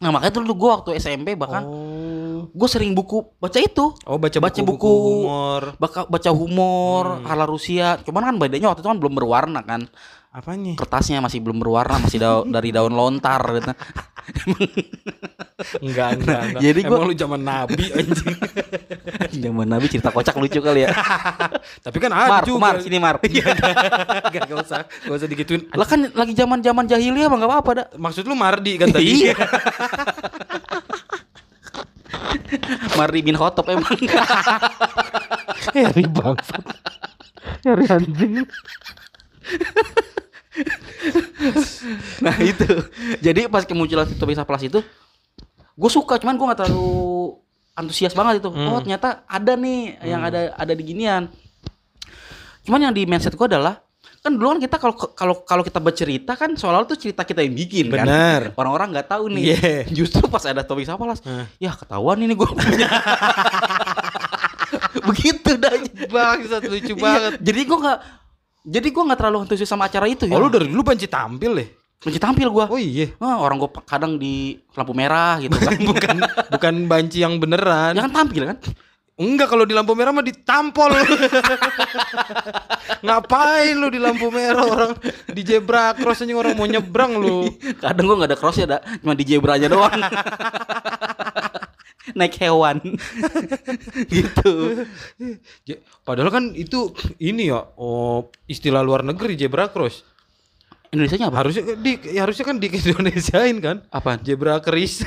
Nah 0.00 0.08
makanya 0.08 0.40
dulu 0.40 0.52
gue 0.56 0.70
waktu 0.72 0.90
SMP 0.96 1.36
bahkan 1.36 1.60
oh. 1.68 2.48
gue 2.48 2.68
sering 2.72 2.96
buku 2.96 3.20
baca 3.36 3.60
itu. 3.60 3.92
Oh 4.08 4.16
baca 4.16 4.38
baca 4.40 4.60
buku, 4.64 4.72
buku, 4.72 4.92
humor. 5.28 5.62
baca 5.76 6.08
baca 6.08 6.30
humor 6.32 7.20
ala 7.28 7.44
Rusia. 7.44 8.00
Cuman 8.00 8.24
kan 8.24 8.34
bedanya 8.40 8.72
waktu 8.72 8.80
itu 8.80 8.88
kan 8.88 8.96
belum 8.96 9.12
berwarna 9.12 9.60
kan 9.60 9.92
apanya 10.30 10.72
kertasnya 10.74 11.18
masih 11.18 11.38
belum 11.38 11.58
berwarna 11.58 11.98
masih 11.98 12.16
dau- 12.16 12.46
dari 12.54 12.70
daun 12.70 12.92
lontar 12.92 13.42
gitu. 13.52 13.72
enggak 15.80 16.08
enggak, 16.14 16.40
enggak. 16.46 16.60
Jadi 16.62 16.80
gua- 16.80 16.90
emang 16.96 17.02
lu 17.04 17.14
zaman 17.14 17.40
nabi 17.40 17.84
anjing 17.90 18.36
zaman 19.42 19.66
Nabi 19.66 19.86
cerita 19.86 20.08
kocak 20.08 20.34
lucu 20.34 20.58
kali 20.58 20.82
ya 20.82 20.90
tapi 21.80 21.98
kan 21.98 22.10
ada 22.10 22.30
Mar, 22.32 22.42
juga 22.44 22.62
Mar, 22.62 22.74
sini 22.78 22.96
Mar. 22.96 23.18
enggak 23.18 23.58
enggak 24.24 24.58
usah 24.60 24.80
enggak 25.02 25.16
usah 25.16 25.28
digituin 25.28 25.62
Lah 25.68 25.82
kan 25.84 26.06
lagi 26.08 26.32
zaman 26.32 26.58
zaman 26.60 26.84
jahiliyah 26.84 27.26
mah 27.26 27.36
nggak 27.36 27.50
apa-apa 27.50 27.70
dah. 27.72 27.86
maksud 27.96 28.22
lu 28.22 28.34
Mardi 28.34 28.74
kan 28.76 28.88
tadi 28.88 29.26
Iya. 29.26 29.34
Mardi 32.92 33.20
bin 33.20 33.34
Khotob 33.34 33.66
emang. 33.68 33.94
Heri 35.72 36.04
bangsat 36.06 36.64
Heri 37.62 37.86
anjing 37.88 38.46
nah 42.20 42.34
itu. 42.38 42.66
Jadi 43.18 43.46
pas 43.46 43.62
kemunculan 43.62 44.04
Tito 44.04 44.24
Bisa 44.24 44.42
Plus 44.42 44.62
itu 44.64 44.78
gue 45.72 45.88
suka 45.88 46.14
cuman 46.14 46.34
gue 46.34 46.44
nggak 46.44 46.58
terlalu 46.60 46.84
antusias 47.72 48.12
banget 48.12 48.38
itu 48.38 48.48
Hmm. 48.48 48.68
oh 48.68 48.78
ternyata 48.78 49.24
ada 49.24 49.52
nih 49.54 49.96
yang 50.04 50.20
ada 50.20 50.52
ada 50.52 50.70
di 50.70 50.82
ginian 50.84 51.24
cuman 52.60 52.84
yang 52.84 52.92
di 52.92 53.02
mindset 53.02 53.32
gue 53.32 53.46
adalah 53.46 53.80
kan 54.20 54.28
dulu 54.28 54.50
kan 54.50 54.58
kita 54.60 54.76
kalau 54.76 54.92
kalau 55.10 55.34
kalau 55.40 55.62
kita 55.64 55.80
bercerita 55.80 56.36
kan 56.36 56.52
soal 56.52 56.84
tuh 56.84 56.94
cerita 56.94 57.24
kita 57.24 57.40
yang 57.40 57.56
bikin 57.56 57.88
kan 57.88 58.04
Bener. 58.04 58.40
orang-orang 58.52 58.92
nggak 58.92 59.08
tahu 59.08 59.32
nih 59.32 59.56
Iya. 59.56 59.88
justru 59.96 60.20
pas 60.28 60.44
ada 60.44 60.60
topik 60.60 60.84
sapalas 60.84 61.24
Hah. 61.24 61.48
ya 61.56 61.72
ketahuan 61.72 62.20
ini 62.20 62.36
gue 62.36 62.44
punya 62.44 62.84
begitu 65.08 65.56
dah 65.56 65.72
Bangsat 66.10 66.66
lucu 66.66 66.92
Iya, 66.92 67.38
jadi 67.38 67.60
gue 67.64 67.78
nggak 67.78 67.98
jadi 68.60 68.88
gue 68.88 69.02
nggak 69.02 69.18
terlalu 69.18 69.38
antusias 69.44 69.68
sama 69.68 69.88
acara 69.88 70.04
itu 70.04 70.28
ya 70.28 70.36
Oh 70.36 70.40
lu 70.42 70.52
dari 70.52 70.68
dulu 70.68 70.84
banci 70.84 71.08
tampil 71.08 71.52
deh. 71.56 71.68
Kunci 72.00 72.16
tampil 72.16 72.48
gue 72.48 72.64
Oh 72.68 72.80
iya. 72.80 73.12
Ah, 73.20 73.40
orang 73.40 73.60
gue 73.60 73.70
kadang 73.84 74.16
di 74.16 74.56
lampu 74.72 74.92
merah 74.92 75.40
gitu 75.40 75.56
kan 75.56 75.76
bukan 75.90 76.16
bukan 76.48 76.74
banci 76.84 77.20
yang 77.20 77.36
beneran. 77.36 77.96
ya 77.96 78.08
kan 78.08 78.12
tampil 78.24 78.48
kan 78.48 78.58
Enggak 79.20 79.52
kalau 79.52 79.68
di 79.68 79.76
lampu 79.76 79.92
merah 79.92 80.16
mah 80.16 80.24
ditampol. 80.24 80.88
Ngapain 83.04 83.76
lu 83.76 83.92
di 83.92 84.00
lampu 84.00 84.32
merah 84.32 84.64
orang 84.64 84.92
di 85.28 85.44
zebra 85.44 85.92
cross 85.92 86.24
aja 86.24 86.32
orang 86.32 86.56
mau 86.56 86.64
nyebrang 86.64 87.20
lu. 87.20 87.44
kadang 87.84 88.08
gue 88.08 88.16
nggak 88.16 88.32
ada 88.32 88.38
cross 88.40 88.56
ya 88.56 88.64
dah 88.64 88.80
cuma 89.04 89.12
di 89.12 89.24
zebranya 89.28 89.68
doang 89.68 89.92
naik 92.16 92.34
hewan 92.40 92.80
gitu 94.14 94.84
Padahal 96.02 96.30
kan 96.32 96.44
itu 96.56 96.90
ini 97.20 97.52
ya 97.52 97.60
oh 97.76 98.32
istilah 98.48 98.82
luar 98.82 99.04
negeri 99.04 99.36
zebra 99.36 99.68
cross. 99.70 100.02
Indonesia 100.90 101.30
apa 101.30 101.46
Harusnya 101.46 101.78
di 101.78 102.02
ya 102.02 102.26
harusnya 102.26 102.44
kan 102.50 102.58
di 102.58 102.66
Indonesiain 102.66 103.62
kan. 103.62 103.86
apa 103.94 104.18
Zebra 104.26 104.58
keris. 104.58 105.04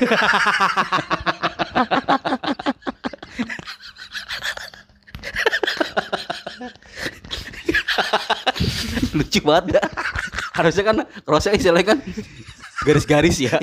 lucu 9.14 9.40
banget 9.46 9.78
dah. 9.78 9.86
harusnya 10.54 10.84
kan 10.86 10.96
crossnya 11.26 11.54
istilahnya 11.58 11.94
kan 11.94 11.98
garis-garis 12.82 13.38
ya. 13.38 13.54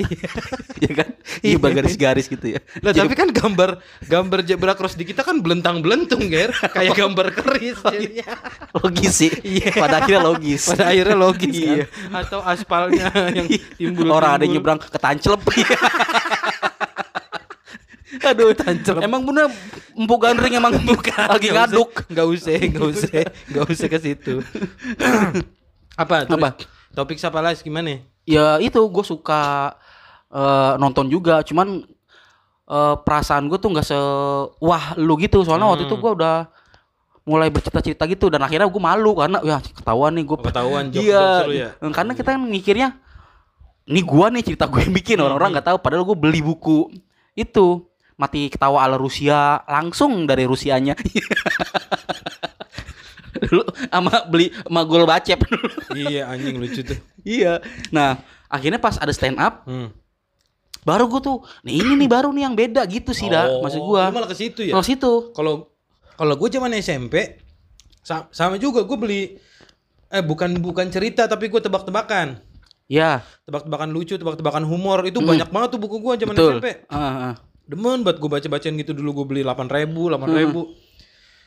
Ya 0.82 0.98
kan? 0.98 1.14
Iya 1.46 1.62
garis-garis 1.62 2.26
gitu 2.26 2.58
ya. 2.58 2.60
Jadi- 2.82 3.06
tapi 3.06 3.14
kan 3.14 3.30
gambar 3.30 3.78
gambar 4.02 4.38
zebra 4.42 4.74
cross 4.74 4.98
di 4.98 5.06
kita 5.06 5.22
kan 5.22 5.38
belentang-belentung, 5.38 6.26
Ger. 6.26 6.50
Kayak 6.50 6.98
gambar 6.98 7.26
keris 7.30 7.78
jadinya. 7.94 8.34
logis 8.74 9.12
sih. 9.14 9.30
Pada 9.78 10.02
akhirnya 10.02 10.26
logis. 10.26 10.66
Pada 10.66 10.90
akhirnya 10.90 11.14
logis 11.14 11.54
Iya. 11.54 11.86
kan? 11.86 12.26
Atau 12.26 12.42
aspalnya 12.42 13.14
yang 13.30 13.46
timbul 13.78 14.10
orang 14.10 14.42
ada 14.42 14.46
nyebrang 14.50 14.82
ketancelep 14.82 15.38
aduh 18.22 18.52
emang 19.00 19.24
bener 19.24 19.48
empuk 19.96 20.20
gandring 20.20 20.54
emang 20.54 20.76
lagi 20.76 21.48
ngaduk 21.48 22.06
Enggak 22.12 22.26
usah, 22.28 22.54
enggak 22.60 22.86
usah, 22.92 23.22
enggak 23.48 23.64
usah 23.66 23.86
ke 23.88 23.98
situ. 23.98 24.34
Apa? 25.96 26.28
Terus 26.28 26.38
Apa? 26.38 26.48
Topik 26.92 27.16
Sapalas 27.18 27.64
gimana? 27.64 28.04
Ya 28.24 28.58
itu 28.58 28.78
gue 28.78 29.04
suka 29.04 29.74
eh, 30.28 30.72
nonton 30.76 31.06
juga. 31.06 31.40
Cuman 31.42 31.82
eh, 32.66 32.94
perasaan 33.00 33.46
gue 33.46 33.58
tuh 33.58 33.70
nggak 33.70 33.86
se 33.86 33.98
wah 34.58 34.94
lu 34.96 35.16
gitu. 35.16 35.42
Soalnya 35.42 35.68
waktu 35.68 35.86
itu 35.86 35.96
gue 35.96 36.12
udah 36.14 36.46
mulai 37.22 37.48
bercerita-cerita 37.48 38.02
gitu. 38.06 38.26
Dan 38.28 38.42
akhirnya 38.42 38.66
gue 38.66 38.82
malu 38.82 39.14
karena 39.14 39.38
ya 39.40 39.58
ketahuan 39.60 40.14
nih 40.14 40.24
gue 40.24 40.36
Oh, 40.36 40.42
ketahuan 40.42 40.84
jokes- 40.88 41.06
iya 41.06 41.26
lu 41.46 41.54
ya? 41.54 41.68
karena 41.90 42.12
kita 42.12 42.28
kan 42.34 42.42
mikirnya 42.42 42.88
ini 43.82 43.98
gua 44.00 44.30
nih 44.30 44.46
cerita 44.46 44.70
gue 44.70 44.78
yang 44.78 44.94
bikin. 44.94 45.18
Orang-orang 45.18 45.58
nggak 45.58 45.66
tahu. 45.66 45.78
Padahal 45.82 46.06
gue 46.06 46.14
beli 46.14 46.38
buku 46.40 46.90
itu. 47.34 47.82
Mati 48.12 48.46
ketawa 48.46 48.86
ala 48.86 48.94
Rusia. 48.94 49.58
Langsung 49.66 50.28
dari 50.30 50.46
Rusianya 50.46 50.94
dulu 53.42 53.62
sama 53.86 54.12
beli 54.24 54.48
sama 54.52 54.80
gol 54.82 55.04
bacep 55.04 55.38
iya, 55.92 56.26
anjing 56.26 56.56
lucu 56.56 56.80
tuh. 56.82 56.98
iya 57.20 57.58
nah 57.88 58.18
akhirnya 58.46 58.78
pas 58.78 58.96
ada 58.96 59.10
stand 59.10 59.36
up 59.36 59.62
Hmm. 59.62 59.90
baru 60.82 61.06
gue 61.08 61.20
tuh 61.20 61.36
nih 61.62 61.74
ini 61.76 61.92
nih 61.96 62.08
baru 62.08 62.28
nih 62.28 62.42
yang 62.42 62.54
beda 62.54 62.82
gitu 62.84 63.10
sih 63.10 63.26
dah 63.26 63.46
Oh, 63.48 63.62
maksud 63.62 63.80
gua 63.80 64.02
lu 64.04 64.14
malah 64.14 64.26
ke 64.26 64.36
situ 64.36 64.62
ya? 64.62 64.72
kalau 64.72 64.84
situ 64.84 65.12
Kalau 65.32 65.54
kalau 66.12 66.34
gue 66.34 66.48
zaman 66.48 66.70
SMP 66.74 67.38
sa- 67.98 68.26
sama 68.28 68.56
juga 68.56 68.82
gue 68.82 68.96
beli 68.96 69.22
eh 70.08 70.20
bukan 70.20 70.52
bukan 70.56 70.86
cerita 70.86 71.24
tapi 71.24 71.48
gue 71.48 71.58
tebak-tebakan. 71.58 72.36
ya 72.84 73.24
Tebak-tebakan 73.42 73.88
lucu, 73.88 74.14
tebak-tebakan 74.14 74.62
humor 74.62 75.00
itu 75.02 75.18
banyak 75.18 75.48
banget 75.48 75.68
tuh 75.70 75.80
buku 75.80 75.96
gue 75.98 76.14
zaman 76.20 76.34
betul 76.34 76.52
SMP. 76.54 76.68
Ah, 76.86 77.32
ah. 77.32 77.34
Demen 77.62 78.02
buat 78.02 78.18
gue 78.18 78.28
baca-bacain 78.28 78.74
gitu 78.74 78.92
dulu 78.92 79.22
gue 79.22 79.26
beli 79.30 79.42
8000, 79.42 79.88
8000. 79.88 80.91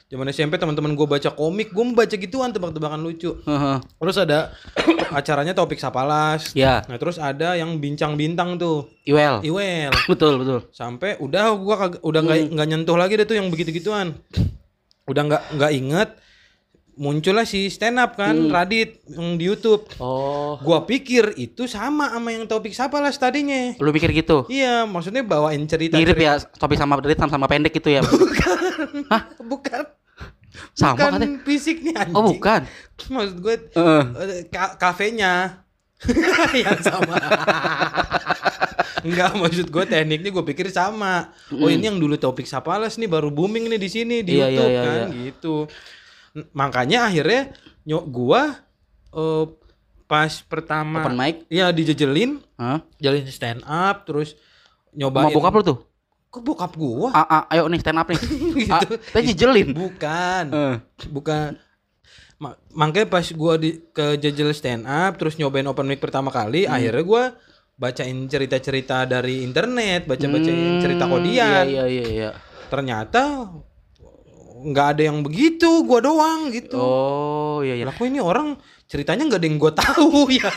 Zaman 0.05 0.29
SMP 0.29 0.55
teman-teman 0.55 0.93
gue 0.93 1.07
baca 1.07 1.33
komik, 1.33 1.73
gue 1.73 1.81
mau 1.81 1.97
baca 1.97 2.13
gituan 2.13 2.53
tebak-tebakan 2.53 3.01
lucu. 3.01 3.41
Ah. 3.43 3.81
Terus 3.81 4.17
ada 4.17 4.53
acaranya 5.17 5.51
topik 5.51 5.77
Sapalas. 5.77 6.53
ya 6.53 6.85
Nah, 6.85 6.97
terus 6.97 7.17
ada 7.17 7.57
yang 7.57 7.81
bincang 7.81 8.13
bintang 8.13 8.53
tuh. 8.55 8.85
Iwel 9.03 9.41
Iwel. 9.41 9.89
betul 10.11 10.37
betul 10.37 10.69
Sampai 10.69 11.17
udah 11.17 11.49
gua 11.55 11.75
kag- 11.79 12.01
udah 12.01 12.21
nggak 12.21 12.37
Hmm. 12.39 12.49
nggak 12.53 12.67
nyentuh 12.67 12.93
lagi 12.95 13.13
deh 13.15 13.25
tuh 13.25 13.33
yang 13.33 13.49
begitu-gituan. 13.49 14.13
Udah 15.05 15.21
nggak 15.23 15.43
nggak 15.55 15.71
inget 15.73 16.09
muncullah 16.95 17.43
si 17.43 17.67
stand 17.67 17.95
up 17.95 18.13
kan 18.13 18.31
Hmm. 18.33 18.47
Radit 18.49 19.03
yang 19.05 19.35
di 19.35 19.45
YouTube. 19.45 19.83
oh 19.97 20.55
Gua 20.57 20.83
pikir 20.83 21.35
itu 21.35 21.65
sama 21.65 22.07
sama 22.09 22.29
yang 22.29 22.45
topik 22.45 22.71
Sapalas 22.71 23.15
tadinya. 23.15 23.75
lu 23.75 23.89
mikir 23.89 24.11
gitu 24.11 24.47
Iya, 24.47 24.83
maksudnya 24.83 25.21
bawain 25.21 25.59
cerita. 25.65 25.93
mirip 25.93 26.15
ya 26.15 26.37
topik 26.53 26.75
sama 26.75 26.95
Radit 26.95 27.15
sama, 27.15 27.29
sama 27.29 27.45
pendek 27.45 27.71
gitu 27.71 27.89
ya 27.89 28.01
Bukan. 28.01 29.83
sama 30.71 30.95
bukan 30.95 31.11
katanya 31.11 31.29
fisiknya 31.41 31.93
anjing. 31.97 32.15
oh 32.15 32.23
bukan 32.29 32.61
Maksud 33.05 33.37
gue 33.37 33.55
eh, 33.69 34.03
ka- 34.47 34.75
kafenya 34.77 35.61
yang 36.55 36.79
sama. 36.81 37.15
Enggak, 39.01 39.31
maksud 39.33 39.67
gue 39.67 39.83
tekniknya 39.85 40.29
gue 40.29 40.45
pikir 40.45 40.67
sama. 40.69 41.29
Oh, 41.51 41.67
ini 41.67 41.85
yang 41.85 41.95
dulu 41.95 42.15
topik 42.15 42.43
Sapalas 42.43 42.95
nih 42.95 43.05
baru 43.05 43.29
booming 43.29 43.67
nih 43.67 43.77
di 43.77 43.89
sini 43.89 44.15
di 44.19 44.35
Iya, 44.35 44.45
iya, 44.45 44.49
YouTube 44.49 44.71
iya, 44.71 44.81
kan 44.81 44.95
iya. 44.97 45.05
gitu. 45.23 45.55
Makanya 46.51 47.07
akhirnya 47.07 47.55
nyok 47.83 48.05
gua 48.05 48.41
eh, 49.09 49.45
pas 50.05 50.33
pertama 50.41 51.01
open 51.01 51.15
mic 51.15 51.35
ya 51.47 51.69
dijejelin, 51.69 52.37
Hah? 52.55 52.83
jalin 52.97 53.25
stand 53.25 53.61
up 53.61 54.03
terus 54.03 54.35
Sama 54.35 54.97
nyobain 55.01 55.31
bokap 55.31 55.53
lu 55.53 55.63
tuh 55.65 55.79
Kok 56.27 56.43
bokap 56.43 56.71
gua? 56.75 57.09
ah, 57.09 57.25
ah, 57.25 57.43
ayo 57.49 57.65
nih 57.65 57.79
stand 57.79 57.95
up 57.95 58.07
nih 58.07 58.19
Gitu. 58.61 58.87
tadi 59.07 59.25
jejelin 59.31 59.71
Bukan. 59.71 60.45
Eh. 60.51 60.75
Bukan. 61.07 61.55
Ma- 62.35 62.59
makanya 62.69 63.07
pas 63.09 63.23
gua 63.31 63.55
di 63.55 63.79
ke 63.89 64.15
jajal 64.15 64.51
stand 64.51 64.83
up 64.83 65.15
terus 65.15 65.35
nyobain 65.35 65.65
open 65.65 65.85
mic 65.85 65.97
pertama 65.97 66.27
kali, 66.27 66.63
Hmm. 66.63 66.75
akhirnya 66.75 67.01
gua 67.01 67.23
bacain 67.75 68.23
cerita-cerita 68.25 69.03
dari 69.03 69.41
internet, 69.41 70.03
baca-bacain 70.05 70.51
Hmm, 70.53 70.79
cerita 70.79 71.07
kodian. 71.07 71.65
iya 71.65 71.83
iya 71.85 72.05
iya 72.05 72.29
Ternyata 72.67 73.51
nggak 74.65 74.87
ada 74.97 75.01
yang 75.05 75.21
begitu, 75.21 75.85
gua 75.85 76.01
doang 76.01 76.49
gitu. 76.49 76.75
oh 76.75 77.61
iya 77.61 77.77
iya 77.77 77.85
Lah 77.85 77.93
kok 77.93 78.03
ini 78.03 78.17
orang 78.17 78.57
ceritanya 78.85 79.29
nggak 79.29 79.39
ada 79.39 79.47
yang 79.47 79.57
gua 79.57 79.71
tahu 79.71 80.25
ya. 80.37 80.49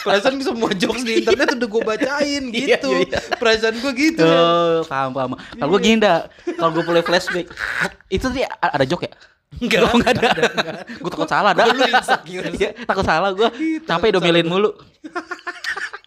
Perasaan 0.00 0.36
semua 0.40 0.70
jokes 0.72 1.00
di 1.00 1.20
internet 1.20 1.56
udah 1.56 1.68
gua 1.68 1.82
bacain 1.86 2.44
Iya, 2.52 2.76
gitu. 2.76 2.88
iya, 2.92 3.08
iya. 3.08 3.20
Perasaan 3.36 3.76
gua 3.80 3.92
gitu. 3.92 4.20
ya. 4.20 4.36
Oh, 4.36 4.78
paham 4.84 5.10
paham. 5.10 5.30
Kalau 5.56 5.70
gue 5.72 5.80
gini 5.80 5.96
dah, 5.96 6.28
kalau 6.54 6.70
gue 6.72 6.84
boleh 6.84 7.00
flashback, 7.00 7.48
itu 8.06 8.20
tadi 8.22 8.44
ada 8.44 8.84
joke 8.84 9.08
ya? 9.08 9.12
Enggak, 9.50 9.80
Oh, 9.82 9.98
enggak 9.98 10.12
ada. 10.14 10.28
gue 10.86 11.10
takut 11.10 11.26
salah 11.26 11.50
dah. 11.50 11.64
Lu 11.66 11.82
insecure? 11.82 12.46
Iya, 12.54 12.70
takut 12.86 13.02
salah 13.02 13.34
gue. 13.34 13.48
Capek 13.82 14.08
takut 14.08 14.22
domelin 14.22 14.46
mulu. 14.46 14.70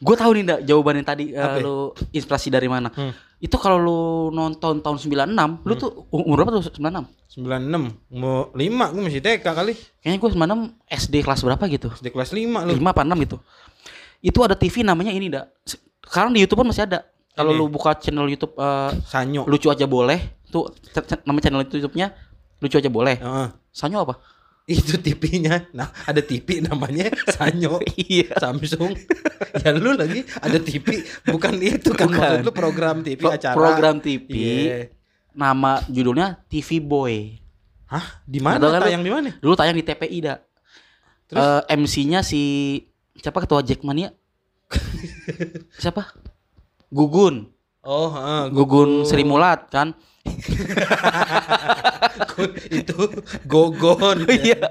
Gue 0.03 0.15
tahu 0.19 0.31
nih 0.35 0.43
dah 0.43 0.59
jawaban 0.61 0.99
yang 0.99 1.07
tadi 1.07 1.25
Apa? 1.31 1.63
lu 1.63 1.95
inspirasi 2.11 2.51
dari 2.51 2.67
mana. 2.67 2.91
Hmm. 2.91 3.15
Itu 3.39 3.55
kalau 3.59 3.77
lu 3.79 3.99
nonton 4.31 4.79
tahun 4.83 4.97
96, 4.99 5.63
lu 5.63 5.73
tuh 5.75 6.07
umur 6.11 6.43
berapa 6.43 6.59
tuh 6.59 6.71
96? 6.75 7.39
96 7.39 8.13
mau 8.13 8.53
5 8.53 8.93
gue 8.93 9.01
masih 9.01 9.23
TK 9.25 9.41
kali 9.41 9.73
Kayaknya 10.05 10.17
gue 10.21 10.29
96 10.29 11.01
SD 11.07 11.15
kelas 11.25 11.41
berapa 11.41 11.63
gitu. 11.71 11.87
SD 11.97 12.07
kelas 12.13 12.29
5 12.31 12.67
lu 12.67 12.71
5 12.77 12.93
apa 12.93 13.01
6 13.07 13.23
gitu. 13.25 13.37
Itu 14.23 14.39
ada 14.45 14.55
TV 14.55 14.85
namanya 14.85 15.11
ini 15.11 15.27
dah. 15.33 15.47
Sekarang 16.03 16.31
di 16.35 16.43
YouTube 16.45 16.61
pun 16.63 16.69
masih 16.69 16.85
ada. 16.85 17.07
Kalau 17.33 17.49
lu 17.49 17.65
buka 17.65 17.97
channel 17.97 18.29
YouTube 18.29 18.53
eh, 18.61 18.91
Sanyo 19.09 19.49
lucu 19.49 19.65
aja 19.65 19.89
boleh 19.89 20.43
tuh 20.53 20.69
nama 21.25 21.41
channel 21.41 21.65
YouTube-nya 21.65 22.13
lucu 22.61 22.77
aja 22.77 22.89
boleh 22.93 23.17
Heeh. 23.17 23.49
Sanyo 23.73 24.05
apa 24.05 24.21
itu 24.63 24.95
TV-nya 24.95 25.67
nah 25.71 25.91
ada 26.03 26.19
TV 26.19 26.63
namanya 26.63 27.11
Sanyo. 27.27 27.83
Iya. 27.99 28.31
Samsung. 28.39 28.95
Ya 29.59 29.75
lu 29.75 29.91
lagi 29.93 30.23
ada 30.39 30.55
TV 30.55 31.03
bukan 31.23 31.59
itu 31.59 31.91
kan 31.91 32.07
Bukan. 32.07 32.15
maksud 32.15 32.39
lu 32.41 32.51
program 32.51 32.95
TV 32.99 33.19
Pro- 33.19 33.35
acara? 33.35 33.53
program 33.53 33.99
TV 33.99 34.29
Iya. 34.31 34.77
nama 35.31 35.83
judulnya 35.85 36.39
TV 36.47 36.79
Boy. 36.79 37.43
Hah? 37.85 38.23
Di 38.23 38.39
mana? 38.39 38.57
Kan 38.57 38.79
lu- 38.79 38.85
tayang 38.87 39.03
di 39.03 39.11
mana? 39.11 39.29
Dulu 39.35 39.53
tayang 39.53 39.75
di 39.75 39.83
TPI 39.83 40.17
dah 40.23 40.39
Terus? 41.23 41.39
Eh, 41.39 41.61
MC-nya 41.75 42.19
si 42.21 42.41
siapa 43.13 43.39
ketua 43.39 43.59
Jackmania 43.61 44.15
siapa? 45.77 46.07
Gugun. 46.87 47.49
Oh, 47.83 48.07
heeh, 48.09 48.43
Gugun 48.49 49.03
Sri 49.03 49.21
Mulat 49.21 49.67
kan. 49.67 49.91
Itu 52.71 52.95
gogon. 53.45 54.25
Iya. 54.27 54.67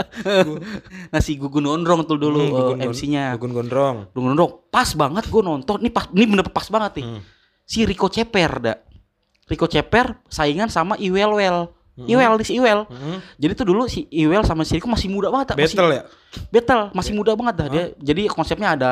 nah 1.09 1.21
si 1.21 1.37
Gugun 1.37 1.66
Gondrong 1.66 2.02
tuh 2.04 2.16
dulu 2.16 2.38
Hmm, 2.40 2.49
eh, 2.49 2.52
Gugun 2.52 2.78
Gon- 2.78 2.90
MC-nya. 2.90 3.25
Gugun 3.37 3.52
gondrong. 3.54 3.97
Gugun 4.12 4.35
Gondrong 4.35 4.52
pas 4.68 4.88
banget 4.92 5.25
gue 5.26 5.42
nonton. 5.42 5.76
Ini 5.78 5.90
pas 5.90 6.04
ini 6.11 6.25
bener 6.26 6.47
pas 6.49 6.66
banget 6.66 7.02
nih. 7.02 7.06
Hmm. 7.09 7.21
Si 7.64 7.78
Rico 7.85 8.09
Ceper 8.09 8.50
dah. 8.61 8.76
Rico 9.47 9.66
Ceper 9.66 10.16
saingan 10.26 10.68
sama 10.68 10.97
Iwel 10.97 11.32
Wel. 11.37 11.59
Iwel 11.92 12.32
di 12.40 12.44
si 12.44 12.52
Iwel. 12.56 12.88
Hmm. 12.88 13.21
Jadi 13.37 13.52
tuh 13.52 13.66
dulu 13.68 13.85
si 13.85 14.09
Iwel 14.09 14.42
sama 14.42 14.64
si 14.64 14.76
Rico 14.76 14.88
masih 14.88 15.12
muda 15.12 15.28
banget. 15.28 15.52
dah. 15.52 15.56
Masih, 15.56 15.76
Battle 15.76 15.92
ya? 15.92 16.02
Battle, 16.49 16.82
masih 16.97 17.12
muda 17.12 17.32
banget 17.37 17.54
dah 17.61 17.68
dia. 17.68 17.85
Jadi 18.00 18.23
konsepnya 18.26 18.73
ada 18.73 18.90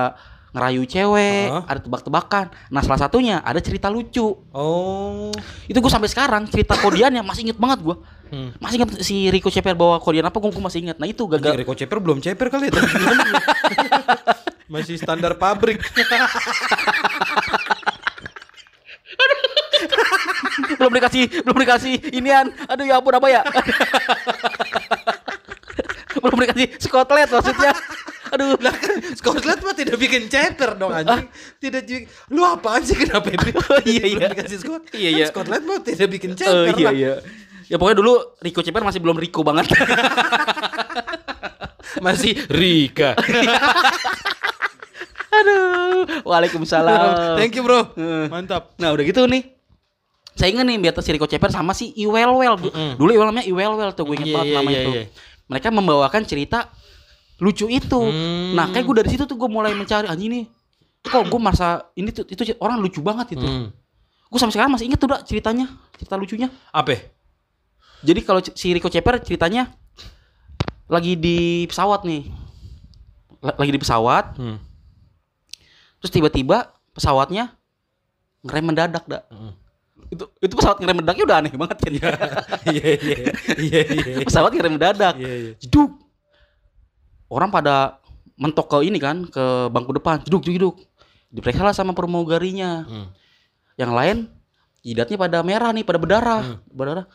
ngerayu 0.50 0.82
cewek, 0.82 1.46
Hah? 1.50 1.62
ada 1.70 1.80
tebak-tebakan. 1.82 2.50
Nah, 2.74 2.82
salah 2.82 3.00
satunya 3.06 3.38
ada 3.42 3.62
cerita 3.62 3.86
lucu. 3.86 4.34
Oh. 4.50 5.30
Itu 5.70 5.78
gue 5.78 5.92
sampai 5.92 6.10
sekarang 6.10 6.50
cerita 6.50 6.74
kodian 6.78 7.14
yang 7.14 7.26
masih 7.26 7.46
inget 7.46 7.58
banget 7.58 7.86
gue. 7.86 7.96
Hmm. 8.30 8.50
Masih 8.58 8.82
inget 8.82 8.90
si 9.02 9.30
Rico 9.30 9.50
Ceper 9.50 9.78
bawa 9.78 10.02
kodian 10.02 10.26
apa 10.26 10.38
gue 10.38 10.50
masih 10.50 10.82
inget. 10.86 10.98
Nah, 10.98 11.06
itu 11.06 11.22
gagal. 11.26 11.54
Rico 11.54 11.74
Ceper 11.74 11.98
belum 12.02 12.18
ceper 12.18 12.50
kali 12.50 12.70
ya? 12.70 12.74
Masih 14.70 14.94
standar 15.02 15.34
pabrik. 15.34 15.82
belum 20.78 20.92
dikasih 20.94 21.42
belum 21.42 21.58
dikasih 21.58 21.94
inian. 22.14 22.54
Aduh 22.70 22.86
ya 22.86 23.02
ampun 23.02 23.18
apa 23.18 23.26
ya? 23.26 23.42
belum 26.22 26.38
dikasih 26.38 26.66
skotlet 26.78 27.26
maksudnya. 27.34 27.74
Aduh. 28.30 28.54
Lah 28.56 28.70
kan 28.72 28.96
Scotland 29.12 29.60
mah 29.60 29.72
tidak 29.72 29.96
bikin 29.96 30.26
ceper 30.26 30.74
dong 30.74 30.90
anjing. 30.90 31.26
Tidak. 31.56 31.82
Lu 32.28 32.42
apaan 32.42 32.80
sih 32.80 32.94
kenapa 32.94 33.28
ini? 33.28 33.50
Iya, 33.90 34.04
iya. 34.04 34.16
Belum 34.18 34.32
dikasih 34.32 34.58
Scott. 34.58 34.82
Iya, 34.92 35.10
iya. 35.12 35.26
Scotland 35.26 35.64
mah 35.64 35.78
tidak 35.80 36.08
bikin 36.08 36.30
Eh, 36.32 36.36
ceper 36.36 36.74
iya 36.76 36.90
iya. 36.90 37.12
Ya 37.66 37.76
pokoknya 37.76 37.98
dulu 37.98 38.12
Rico 38.38 38.60
Ceper 38.60 38.82
masih 38.82 38.98
belum 38.98 39.14
Rico 39.14 39.40
banget. 39.40 39.70
Masih 42.00 42.38
Rika. 42.46 43.18
Aduh. 45.32 46.22
Waalaikumsalam. 46.22 47.36
Thank 47.36 47.54
you, 47.54 47.62
Bro. 47.62 47.94
Mantap. 48.28 48.74
Nah 48.76 48.90
udah 48.90 49.04
gitu 49.04 49.26
nih 49.26 49.42
Saya 50.32 50.50
ingat 50.50 50.64
nih 50.64 50.78
Beatrice 50.80 51.04
si 51.04 51.12
Rico 51.12 51.26
Ceper 51.26 51.50
sama 51.50 51.70
si 51.70 51.92
Iwelwel 51.92 52.54
Du- 52.56 52.70
Mm-mm. 52.70 52.96
Dulu 52.96 53.10
Iwel 53.12 53.26
namanya 53.28 53.44
Iwelwel 53.44 53.90
tuh 53.92 54.06
gue 54.06 54.14
inget 54.16 54.30
Iya, 54.30 54.34
banget 54.34 54.48
iya, 54.48 54.56
nama 54.56 54.70
iya, 54.70 54.80
itu 54.80 54.90
iya. 54.90 55.04
Mereka 55.46 55.68
membawakan 55.68 56.22
cerita 56.24 56.58
lucu 57.40 57.66
itu 57.66 58.00
Hmm. 58.00 58.52
Nah 58.52 58.68
kayak 58.68 58.84
gue 58.84 58.96
dari 58.96 59.10
situ 59.10 59.24
tuh 59.24 59.34
gue 59.34 59.48
mulai 59.48 59.72
mencari 59.72 60.06
anjing 60.06 60.28
nih 60.30 60.44
Kok 61.00 61.26
gue 61.26 61.40
masa 61.40 61.88
ini 61.94 62.08
tuh 62.08 62.24
itu 62.24 62.36
orang 62.58 62.76
lucu 62.78 63.00
banget 63.00 63.34
itu 63.34 63.42
Hmm. 63.42 63.72
Gue 64.28 64.38
sampai 64.38 64.54
sekarang 64.54 64.70
masih 64.70 64.86
inget 64.86 64.96
tuh 64.96 65.08
dak 65.08 65.24
ceritanya 65.24 65.66
Cerita 65.94 66.14
lucunya 66.14 66.52
Apa? 66.70 67.00
Jadi 68.00 68.20
kalau 68.20 68.40
si 68.40 68.70
Rico 68.70 68.86
Ceper 68.86 69.18
ceritanya 69.18 69.72
Lagi 70.86 71.14
di 71.14 71.38
pesawat 71.64 72.04
nih 72.04 72.28
L- 73.40 73.56
Lagi 73.56 73.70
di 73.70 73.80
pesawat 73.80 74.36
Hmm. 74.36 74.60
Terus 75.98 76.12
tiba-tiba 76.12 76.68
pesawatnya 76.90 77.56
ngerem 78.40 78.64
mendadak 78.66 79.04
dak 79.04 79.24
Hmm. 79.28 79.52
itu 80.08 80.24
itu 80.40 80.54
pesawat 80.54 80.80
ngerem 80.80 80.96
mendaknya 80.98 81.22
udah 81.22 81.36
aneh 81.38 81.52
banget 81.52 81.76
kan 81.76 81.92
ya. 81.92 82.10
Iya, 82.66 82.88
iya. 82.98 83.16
Iya, 83.54 83.80
iya. 83.86 84.24
pesawat 84.26 84.50
ngerem 84.50 84.74
mendadak. 84.74 85.14
Iya, 85.14 85.34
iya. 85.38 85.52
Jeduk. 85.60 85.92
Orang 87.30 87.54
pada 87.54 88.02
mentok 88.34 88.66
ke 88.66 88.90
ini 88.90 88.98
kan 88.98 89.22
ke 89.24 89.70
bangku 89.70 89.94
depan. 89.94 90.18
Jeduk. 90.26 90.42
jeduk. 90.44 90.76
Diperiksa 91.30 91.62
lah 91.62 91.72
sama 91.72 91.94
pramugarinya. 91.94 92.84
Hmm. 92.84 93.06
Yang 93.78 93.92
lain 93.94 94.16
jidatnya 94.82 95.16
pada 95.16 95.38
merah 95.46 95.70
nih, 95.70 95.86
pada 95.86 96.02
berdarah. 96.02 96.42
Hmm. 96.42 96.58
Berdarah. 96.68 97.06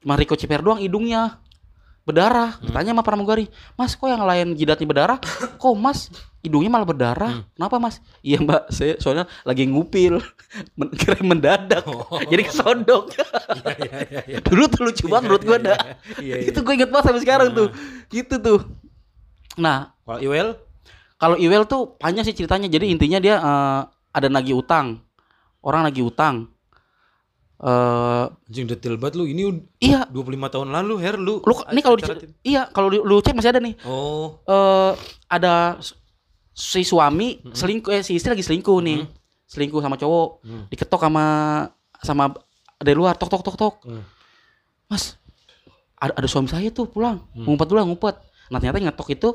Cuma 0.00 0.16
Rico 0.16 0.32
Ciper 0.32 0.64
doang 0.64 0.80
hidungnya 0.80 1.44
berdarah. 2.08 2.56
Hmm. 2.56 2.72
Ditanya 2.72 2.90
sama 2.96 3.04
pramugari, 3.04 3.46
"Mas, 3.76 3.92
kok 3.92 4.08
yang 4.08 4.24
lain 4.24 4.56
jidatnya 4.56 4.88
berdarah? 4.88 5.18
Kok 5.60 5.74
Mas 5.76 6.08
hidungnya 6.40 6.72
malah 6.72 6.88
berdarah? 6.88 7.32
Hmm. 7.38 7.44
Kenapa, 7.52 7.76
Mas?" 7.76 8.00
"Iya, 8.24 8.40
Mbak, 8.40 8.62
saya 8.72 8.96
soalnya 8.96 9.28
lagi 9.44 9.68
ngupil." 9.68 10.24
Men- 10.80 10.90
Kira 10.96 11.20
mendadak. 11.20 11.84
Oh. 11.86 12.18
Jadi 12.24 12.42
kesodok. 12.48 13.12
Iya, 13.50 13.76
iya, 13.76 13.98
iya, 14.08 14.20
iya. 14.24 14.38
Dulu 14.46 14.64
tuh 14.70 14.80
lucu 14.88 15.04
banget 15.10 15.22
menurut 15.28 15.42
gue 15.44 15.58
dah. 15.68 15.78
Iya, 16.22 16.34
iya. 16.40 16.48
Itu 16.48 16.64
gue 16.64 16.72
inget 16.74 16.88
banget 16.88 17.12
sampai 17.12 17.22
sekarang 17.22 17.48
tuh. 17.52 17.68
Gitu 18.08 18.40
tuh. 18.40 18.58
Nah, 19.60 19.92
Kalau 20.02 20.18
Iwel? 20.18 20.48
kalau 21.14 21.36
Iwel 21.36 21.62
tuh 21.64 21.94
panjang 21.94 22.24
sih 22.24 22.32
ceritanya. 22.32 22.66
Jadi 22.66 22.88
intinya 22.88 23.20
dia 23.20 23.36
eh, 23.36 23.80
ada 24.10 24.26
nagih 24.26 24.56
utang. 24.56 25.04
Orang 25.60 25.84
nagih 25.84 26.08
utang. 26.08 26.48
Eh 27.60 28.24
Anjing 28.48 28.64
detail 28.66 28.96
banget 28.96 29.14
lu. 29.14 29.28
Ini 29.28 29.42
iya, 29.78 30.08
25 30.08 30.16
tahun 30.48 30.68
lalu, 30.72 30.94
Her, 30.96 31.14
lu. 31.14 31.38
lu 31.38 31.54
ini 31.68 31.80
kalau 31.80 31.96
iya, 32.40 32.64
kalau 32.66 32.88
di- 32.88 33.04
lu 33.04 33.20
cek 33.20 33.36
masih 33.36 33.52
ada 33.52 33.60
nih. 33.60 33.76
Oh. 33.84 34.40
Eh 34.42 34.92
ada 35.28 35.76
s- 35.76 35.92
si 36.50 36.80
suami 36.82 37.44
selingkuh 37.46 37.92
eh 37.92 38.00
si 38.00 38.16
istri 38.16 38.32
lagi 38.32 38.40
selingkuh 38.40 38.80
nih. 38.80 39.04
Hmm. 39.04 39.12
Selingkuh 39.44 39.78
sama 39.78 40.00
cowok. 40.00 40.28
Hmm. 40.40 40.64
Diketok 40.72 41.00
sama 41.04 41.24
sama 42.00 42.24
dari 42.80 42.96
luar 42.96 43.12
tok 43.14 43.28
tok 43.28 43.44
tok 43.44 43.56
tok. 43.60 43.74
Hmm. 43.84 44.02
Mas, 44.88 45.20
ada, 45.94 46.16
ada 46.16 46.26
suami 46.26 46.48
saya 46.48 46.72
tuh 46.72 46.88
pulang, 46.88 47.28
ngumpet 47.36 47.68
dulu 47.68 47.84
ngumpet. 47.84 48.16
Nah 48.48 48.56
ternyata 48.56 48.80
ngetok 48.82 49.08
itu 49.12 49.28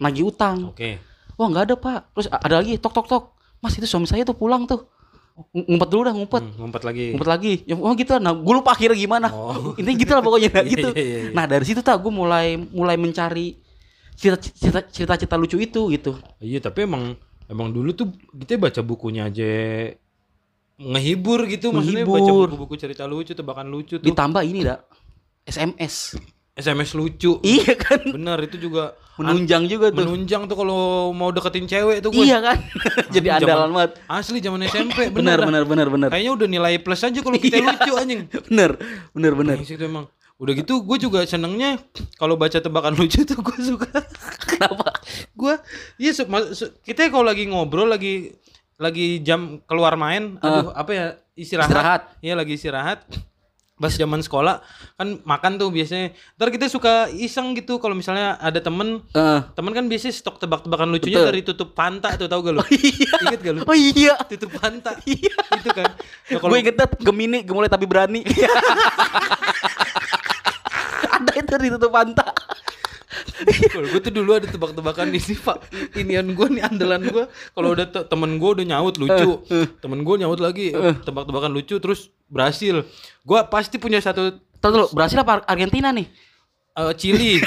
nagih 0.00 0.26
utang. 0.26 0.72
Oke. 0.72 0.96
Wah 1.36 1.46
nggak 1.46 1.64
ada 1.68 1.74
pak. 1.76 2.00
Terus 2.12 2.26
ada 2.28 2.54
lagi 2.58 2.76
tok 2.76 2.92
tok 2.92 3.06
tok. 3.06 3.24
Mas 3.60 3.76
itu 3.76 3.84
suami 3.84 4.08
saya 4.08 4.24
tuh 4.24 4.34
pulang 4.34 4.64
tuh. 4.64 4.88
Ng- 5.52 5.68
Ngumpet 5.72 5.88
dulu 5.88 6.02
dah 6.04 6.14
ngumpet. 6.16 6.42
Hmm, 6.42 6.56
ngumpet 6.58 6.82
lagi. 6.82 7.04
Ngumpet 7.12 7.28
lagi. 7.28 7.52
Ya, 7.64 7.74
oh 7.76 7.92
gitu. 7.92 8.12
Nah 8.16 8.32
gue 8.32 8.54
lupa 8.54 8.72
akhirnya 8.72 8.96
gimana. 8.96 9.28
Oh. 9.28 9.72
Intinya 9.80 9.96
gitu 9.96 10.12
lah 10.12 10.20
pokoknya 10.20 10.48
nah, 10.56 10.64
gitu. 10.64 10.88
iya, 10.92 11.00
iya, 11.00 11.18
iya. 11.28 11.30
Nah 11.32 11.44
dari 11.44 11.64
situ 11.64 11.80
tak 11.80 11.96
gue 11.96 12.12
mulai 12.12 12.56
mulai 12.56 12.96
mencari 12.96 13.56
cerita 14.16 14.36
cerita 14.40 14.80
cerita, 14.84 15.14
cerita 15.16 15.36
lucu 15.36 15.56
itu 15.56 15.88
gitu. 15.92 16.12
Iya, 16.40 16.60
tapi 16.60 16.84
emang 16.84 17.16
emang 17.48 17.72
dulu 17.72 17.92
tuh 17.92 18.08
kita 18.36 18.60
baca 18.60 18.80
bukunya 18.80 19.28
aja 19.28 19.48
ngehibur 20.80 21.44
gitu 21.44 21.76
maksudnya 21.76 22.08
baca 22.08 22.20
Menghibur. 22.24 22.48
buku-buku 22.48 22.76
cerita 22.76 23.04
lucu 23.04 23.36
tebakan 23.36 23.68
lucu 23.68 24.00
tuh 24.00 24.06
Ditambah 24.06 24.40
ini 24.40 24.64
dah 24.64 24.80
SMS. 25.44 26.16
SMS 26.60 26.92
lucu 26.92 27.40
Iya 27.40 27.72
kan. 27.74 28.00
bener 28.06 28.38
itu 28.42 28.60
juga 28.60 28.92
Menunjang 29.16 29.64
juga 29.64 29.88
tuh. 29.88 30.00
menunjang 30.00 30.42
tuh 30.44 30.56
kalau 30.56 30.80
mau 31.10 31.28
deketin 31.28 31.64
cewek 31.64 32.00
tuh 32.00 32.08
gue 32.10 32.22
Iya 32.22 32.40
kan. 32.40 32.56
Jadi 33.14 33.26
Zaman- 33.26 33.40
andalan 33.42 33.70
banget. 33.70 33.92
asli 34.06 34.38
zaman 34.38 34.60
SMP 34.62 35.08
Benar 35.08 35.40
bener, 35.44 35.64
benar 35.64 35.64
benar 35.66 35.88
benar. 35.88 36.08
kayaknya 36.08 36.32
udah 36.34 36.48
nilai 36.48 36.74
plus 36.78 37.00
aja 37.00 37.18
kalau 37.18 37.36
kita 37.36 37.56
Iya. 37.56 37.66
lucu 37.70 37.92
anjing 37.94 38.20
Bener 38.48 38.70
bener 39.10 39.32
bener. 39.34 39.56
Brengsek 39.56 39.76
tuh 39.76 39.86
emang 39.86 40.06
udah 40.36 40.52
gitu 40.54 40.80
gue 40.80 40.96
juga 40.98 41.20
senengnya 41.22 41.76
kalau 42.14 42.32
baca 42.34 42.56
tebakan 42.56 42.94
lucu 42.94 43.20
tuh 43.22 43.36
gue 43.38 43.56
suka 43.60 43.92
Kenapa? 44.46 44.88
gue 45.30 45.54
iya 45.96 46.16
su- 46.16 46.24
kita 46.80 47.08
kalau 47.08 47.28
lagi 47.28 47.44
ngobrol 47.44 47.84
lagi 47.84 48.32
lagi 48.76 49.20
jam 49.20 49.60
keluar 49.62 49.92
main 49.94 50.40
aduh 50.40 50.72
apa 50.72 50.90
ya 50.90 51.06
istirahat 51.34 51.68
Istirahat. 51.68 52.02
iya 52.18 52.32
lagi 52.32 52.56
istirahat 52.56 53.04
pas 53.80 53.88
zaman 53.88 54.20
sekolah 54.20 54.60
kan 54.94 55.24
makan 55.24 55.56
tuh 55.56 55.72
biasanya 55.72 56.12
ntar 56.36 56.52
kita 56.52 56.68
suka 56.68 57.08
iseng 57.10 57.56
gitu 57.56 57.80
kalau 57.80 57.96
misalnya 57.96 58.36
ada 58.36 58.60
temen 58.60 59.00
Eh, 59.10 59.40
temen 59.56 59.72
kan 59.72 59.88
biasanya 59.88 60.12
stok 60.12 60.36
tebak-tebakan 60.36 60.92
lucunya 60.92 61.24
Betul. 61.24 61.28
dari 61.32 61.40
tutup 61.40 61.72
panta 61.72 62.12
tuh 62.14 62.28
tau 62.28 62.44
gak 62.44 62.52
lu 62.52 62.60
iya. 62.68 63.16
inget 63.24 63.40
gak 63.40 63.54
lu 63.56 63.60
Oh 63.64 63.72
iya. 63.72 64.20
tutup 64.28 64.52
panta 64.52 64.92
Iya. 65.08 65.32
itu 65.32 65.70
kan 65.72 65.88
Nah, 66.30 66.38
kalau 66.38 66.52
Gue 66.52 66.60
inget 66.60 66.76
banget 66.76 66.92
Gemini 67.00 67.40
gemulai 67.42 67.66
tapi 67.66 67.88
berani. 67.88 68.20
Ada 71.16 71.32
itu 71.36 71.54
di 71.58 71.68
tutup 71.72 71.90
pantai. 71.90 72.28
Gue 73.72 74.00
tuh 74.00 74.12
dulu 74.12 74.30
ada 74.32 74.46
tebak-tebakan 74.46 75.10
ini 75.10 75.34
pak. 75.34 75.66
Inian 75.94 76.30
gue 76.30 76.46
nih 76.48 76.62
andalan 76.62 77.02
gue 77.04 77.24
Kalau 77.26 77.68
udah 77.70 77.84
te- 77.84 78.06
temen 78.06 78.36
gue 78.36 78.50
udah 78.52 78.66
nyaut 78.66 78.94
lucu. 78.96 79.30
Temen 79.76 80.00
gue 80.00 80.14
nyaut 80.16 80.38
lagi. 80.38 80.70
Tebak-tebakan 81.00 81.50
lucu 81.50 81.76
terus 81.76 82.08
berhasil. 82.26 82.86
Gue 83.20 83.38
pasti 83.46 83.76
punya 83.76 83.98
satu 83.98 84.38
Tahu 84.56 84.70
dulu, 84.70 84.86
Brasil 84.92 85.16
apa 85.16 85.40
Argentina 85.44 85.90
nih? 85.90 86.06
eh, 86.70 86.92
Chili. 86.94 87.40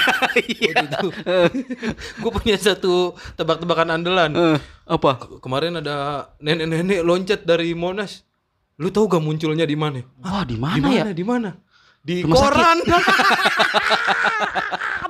Gue 2.20 2.30
punya 2.30 2.54
satu 2.54 3.14
tebak-tebakan 3.32 3.94
andalan. 3.94 4.30
Eh, 4.30 4.58
apa? 4.84 5.10
Ke- 5.16 5.38
Kemarin 5.38 5.78
ada 5.78 5.94
nenek-nenek 6.38 7.00
loncat 7.00 7.40
dari 7.42 7.72
Monas. 7.72 8.26
Lu 8.74 8.90
tahu 8.90 9.06
gak 9.06 9.22
munculnya 9.22 9.62
di 9.62 9.74
mana? 9.74 10.02
Wah, 10.20 10.42
di 10.42 10.58
mana 10.58 10.86
ya? 10.88 11.04
Di 11.08 11.22
mana? 11.22 11.54
Di 12.02 12.20
koran. 12.20 12.82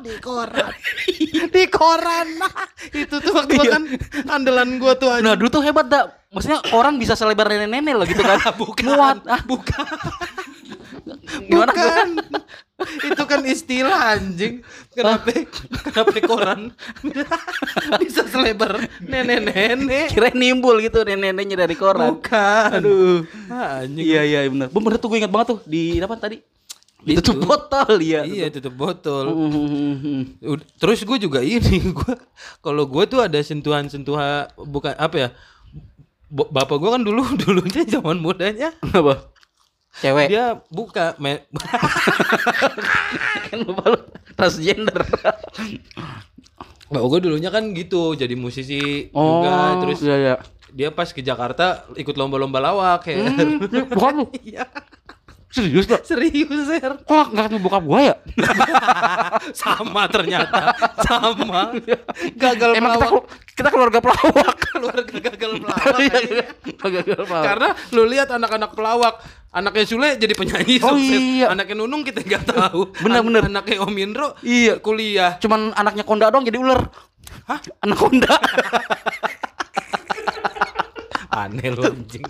di 0.05 0.15
koran. 0.21 0.73
di 1.57 1.65
koran. 1.73 2.29
Itu 3.03 3.17
tuh 3.25 3.33
waktu 3.33 3.57
kan 3.57 3.83
andalan 4.29 4.77
gua 4.77 4.93
tuh 5.01 5.09
Nah, 5.25 5.33
dulu 5.33 5.49
tuh 5.49 5.65
hebat 5.65 5.89
dah. 5.89 6.13
Maksudnya 6.35 6.61
orang 6.75 6.99
bisa 6.99 7.15
selebar 7.17 7.47
nenek-nenek 7.49 7.95
loh 7.95 8.07
gitu 8.07 8.21
kan. 8.21 8.39
bukan. 8.61 8.85
Muat. 8.85 9.19
Ah, 9.25 9.41
Bukan. 9.47 9.87
gimana? 11.47 11.73
Bukan. 11.73 12.09
itu 12.85 13.23
kan 13.25 13.41
istilah 13.47 14.19
anjing. 14.19 14.61
Kenapa 14.93 15.31
kenapa 15.95 16.19
koran 16.27 16.75
bisa 18.03 18.27
selebar 18.27 18.83
nenek-nenek? 18.99 20.11
Kira 20.11 20.35
nimbul 20.35 20.83
gitu 20.83 21.07
nenek-neneknya 21.07 21.65
dari 21.65 21.79
koran. 21.79 22.19
Bukan. 22.19 22.83
Aduh. 22.83 23.23
Ah, 23.47 23.87
anjing. 23.87 24.05
Iya 24.05 24.23
iya 24.27 24.39
benar. 24.51 24.69
Bener 24.75 24.99
tuh 24.99 25.09
gue 25.15 25.19
ingat 25.23 25.33
banget 25.33 25.47
tuh 25.55 25.59
di 25.65 26.03
apa 26.03 26.19
tadi? 26.19 26.54
Ditutup 27.05 27.37
Itu. 27.37 27.45
botol 27.45 27.93
ya. 27.99 28.21
Iya 28.23 28.49
tutup 28.49 28.75
botol. 28.75 29.25
Hmm. 29.29 30.41
Terus 30.75 31.01
gue 31.01 31.19
juga 31.19 31.45
ini 31.47 31.85
gue 31.87 32.15
kalau 32.59 32.85
gue 32.85 33.05
tuh 33.05 33.21
ada 33.21 33.37
sentuhan-sentuhan 33.39 34.49
bukan 34.59 34.93
apa 34.95 35.17
ya? 35.19 35.29
Bapak 36.27 36.77
gue 36.77 36.91
kan 36.91 37.01
dulu 37.01 37.23
dulunya 37.43 37.85
zaman 37.85 38.19
mudanya 38.19 38.73
Apa? 38.83 39.31
Cewek. 39.95 40.27
dia 40.27 40.59
buka 40.69 41.15
me- 41.17 41.47
kan 43.47 43.59
lupa 43.61 43.85
lu 43.89 43.99
transgender. 44.35 45.07
Bapak 46.85 47.07
gue 47.09 47.21
dulunya 47.23 47.49
kan 47.49 47.71
gitu 47.71 48.13
jadi 48.13 48.35
musisi 48.35 49.09
Oh, 49.11 49.41
juga 49.41 49.55
terus 49.81 49.99
iya 50.01 50.17
iya. 50.17 50.35
dia 50.69 50.91
pas 50.91 51.07
ke 51.07 51.23
Jakarta 51.23 51.87
ikut 51.95 52.13
lomba-lomba 52.13 52.59
lawak 52.59 53.07
ya. 53.07 53.23
Bukan 53.89 54.13
lu. 54.17 54.27
Iya. 54.43 54.67
Serius 55.55 55.87
gak? 55.87 56.03
Serius 56.03 56.51
Ser 56.67 56.99
Kok 56.99 57.27
gak 57.31 57.47
ketemu 57.47 57.63
bokap 57.63 57.83
gua 57.85 58.01
ya? 58.03 58.15
Sama 59.61 60.11
ternyata 60.11 60.75
Sama 60.99 61.71
Gagal 62.35 62.71
Emang 62.75 62.91
kita, 62.91 62.99
pelawak 62.99 63.07
kelu- 63.07 63.27
kita 63.55 63.69
keluarga 63.71 63.99
pelawak. 64.03 64.55
Keluarga 64.75 65.15
gagal 65.23 65.51
pelawak 65.63 65.95
Iya, 65.97 66.17
iya. 66.21 66.45
Gagal 66.75 67.23
pelawak. 67.23 67.45
Karena 67.47 67.69
lu 67.91 68.03
lihat 68.05 68.29
anak-anak 68.29 68.71
pelawak 68.75 69.15
Anaknya 69.55 69.87
Sule 69.87 70.19
jadi 70.19 70.35
penyanyi 70.35 70.83
Oh, 70.83 70.91
sukses 70.91 71.23
iya. 71.23 71.47
Anaknya 71.49 71.79
Nunung 71.79 72.03
kita 72.03 72.19
nggak 72.21 72.45
tahu 72.51 72.91
Bener, 72.99 73.23
An- 73.23 73.27
bener. 73.31 73.43
Anaknya 73.47 73.79
Om 73.79 73.95
Indro 73.97 74.35
Iya. 74.43 74.83
Kuliah 74.83 75.39
Cuman 75.39 75.71
anaknya 75.73 76.03
konda 76.03 76.27
doang 76.29 76.43
jadi 76.43 76.59
ular. 76.59 76.83
Hah? 77.47 77.63
Anak 77.79 77.95
konda. 77.95 78.35
Aneh 81.31 81.67
lu 81.69 81.83
anjing 81.83 82.27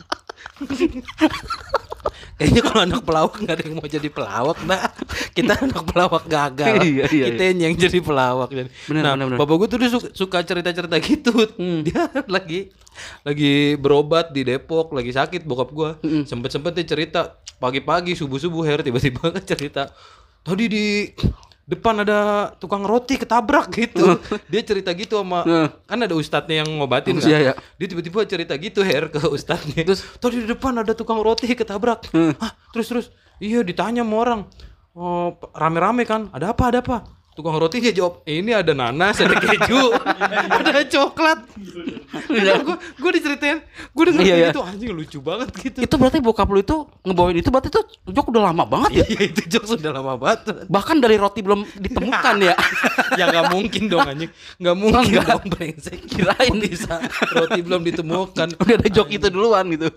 Kayaknya 2.35 2.63
kalau 2.67 2.81
anak 2.83 3.01
pelawak 3.07 3.35
nggak 3.39 3.55
ada 3.55 3.63
yang 3.63 3.75
mau 3.79 3.87
jadi 3.87 4.09
pelawak 4.11 4.59
dah. 4.67 4.91
Kita 5.31 5.53
anak 5.55 5.83
pelawak 5.87 6.25
gagal. 6.27 6.75
Iya, 6.85 7.07
iya, 7.15 7.25
Kita 7.31 7.43
yang 7.55 7.75
jadi 7.79 7.99
pelawak. 8.03 8.51
Bener, 8.51 8.67
nah, 8.91 9.15
bener, 9.15 9.27
bener. 9.31 9.39
bapak 9.39 9.55
gue 9.55 9.69
tuh 9.71 9.79
dia 9.79 9.91
suka, 9.95 10.09
suka 10.11 10.39
cerita-cerita 10.43 10.97
gitu. 10.99 11.31
Hmm. 11.55 11.87
Dia 11.87 12.11
lagi 12.35 12.75
lagi 13.23 13.79
berobat 13.79 14.35
di 14.35 14.43
Depok, 14.43 14.91
lagi 14.91 15.15
sakit 15.15 15.47
bokap 15.47 15.71
gue. 15.71 15.91
Hmm. 16.03 16.23
Sempet-sempet 16.27 16.75
dia 16.75 16.87
cerita 16.87 17.39
pagi-pagi 17.63 18.19
subuh-subuh 18.19 18.67
her 18.67 18.83
tiba-tiba 18.83 19.31
cerita. 19.51 19.95
Tadi 20.43 20.65
di 20.67 20.87
depan 21.65 22.05
ada 22.05 22.53
tukang 22.61 22.85
roti 22.85 23.17
ketabrak 23.17 23.73
gitu. 23.73 24.21
dia 24.53 24.61
cerita 24.61 24.93
gitu 24.93 25.17
sama 25.21 25.41
Hmm. 25.45 25.69
kan 25.89 25.99
ada 26.01 26.13
ustadznya 26.13 26.65
yang 26.65 26.71
ngobatin 26.77 27.17
kan. 27.17 27.29
Iya, 27.29 27.39
iya. 27.41 27.53
Dia 27.81 27.87
tiba-tiba 27.89 28.25
cerita 28.29 28.53
gitu 28.61 28.85
Her 28.85 29.09
ke 29.09 29.21
ustadznya. 29.27 29.81
Terus 29.85 30.01
tadi 30.21 30.45
di 30.45 30.49
depan 30.49 30.77
ada 30.77 30.93
tukang 30.93 31.21
roti 31.21 31.49
ketabrak. 31.49 32.09
Hah, 32.13 32.53
terus 32.71 32.87
terus 32.89 33.07
iya 33.41 33.65
ditanya 33.65 34.05
sama 34.05 34.17
orang. 34.21 34.41
Oh, 34.95 35.35
rame-rame 35.51 36.07
kan. 36.07 36.31
Ada 36.31 36.55
apa? 36.55 36.71
Ada 36.71 36.79
apa? 36.85 36.97
Tukang 37.35 37.59
roti 37.59 37.83
dia 37.83 37.91
jawab, 37.91 38.23
ini 38.31 38.55
ada 38.55 38.71
nanas, 38.79 39.19
ada 39.19 39.35
keju, 39.35 39.91
ada 40.71 40.87
coklat. 40.87 41.43
gue 42.31 42.77
gue 42.79 43.11
diceritain, 43.11 43.59
gue 43.91 44.05
denger 44.07 44.23
Iya, 44.23 44.35
iya. 44.39 44.49
itu 44.55 44.63
anjing 44.63 44.95
lucu 44.95 45.19
banget 45.19 45.51
gitu. 45.59 45.79
itu 45.83 45.95
berarti 45.99 46.23
bokap 46.23 46.47
lu 46.47 46.63
itu 46.63 46.87
ngebawain 47.03 47.35
itu 47.35 47.51
berarti 47.51 47.75
tuh 47.75 47.83
jok 48.07 48.31
udah 48.31 48.55
lama 48.55 48.63
banget 48.63 49.03
ya. 49.03 49.07
Iya 49.11 49.23
itu 49.35 49.41
jokes 49.51 49.75
sudah 49.75 49.91
lama 49.91 50.15
banget. 50.15 50.71
Bahkan 50.71 50.97
dari 51.03 51.17
roti 51.19 51.43
belum 51.43 51.67
ditemukan 51.75 52.35
ya. 52.39 52.55
ya 53.19 53.25
nggak 53.27 53.47
mungkin 53.51 53.83
dong 53.91 54.07
anjing, 54.07 54.31
nggak 54.63 54.77
mungkin 54.79 55.03
Enggak. 55.19 55.27
dong 55.35 55.45
brengsek. 55.51 55.99
Kirain. 56.07 56.55
Bisa 56.55 57.03
roti 57.35 57.61
belum 57.67 57.83
ditemukan. 57.83 58.47
Udah 58.63 58.75
ada 58.79 58.89
jok 58.89 59.09
itu 59.11 59.27
duluan 59.27 59.67
gitu. 59.75 59.91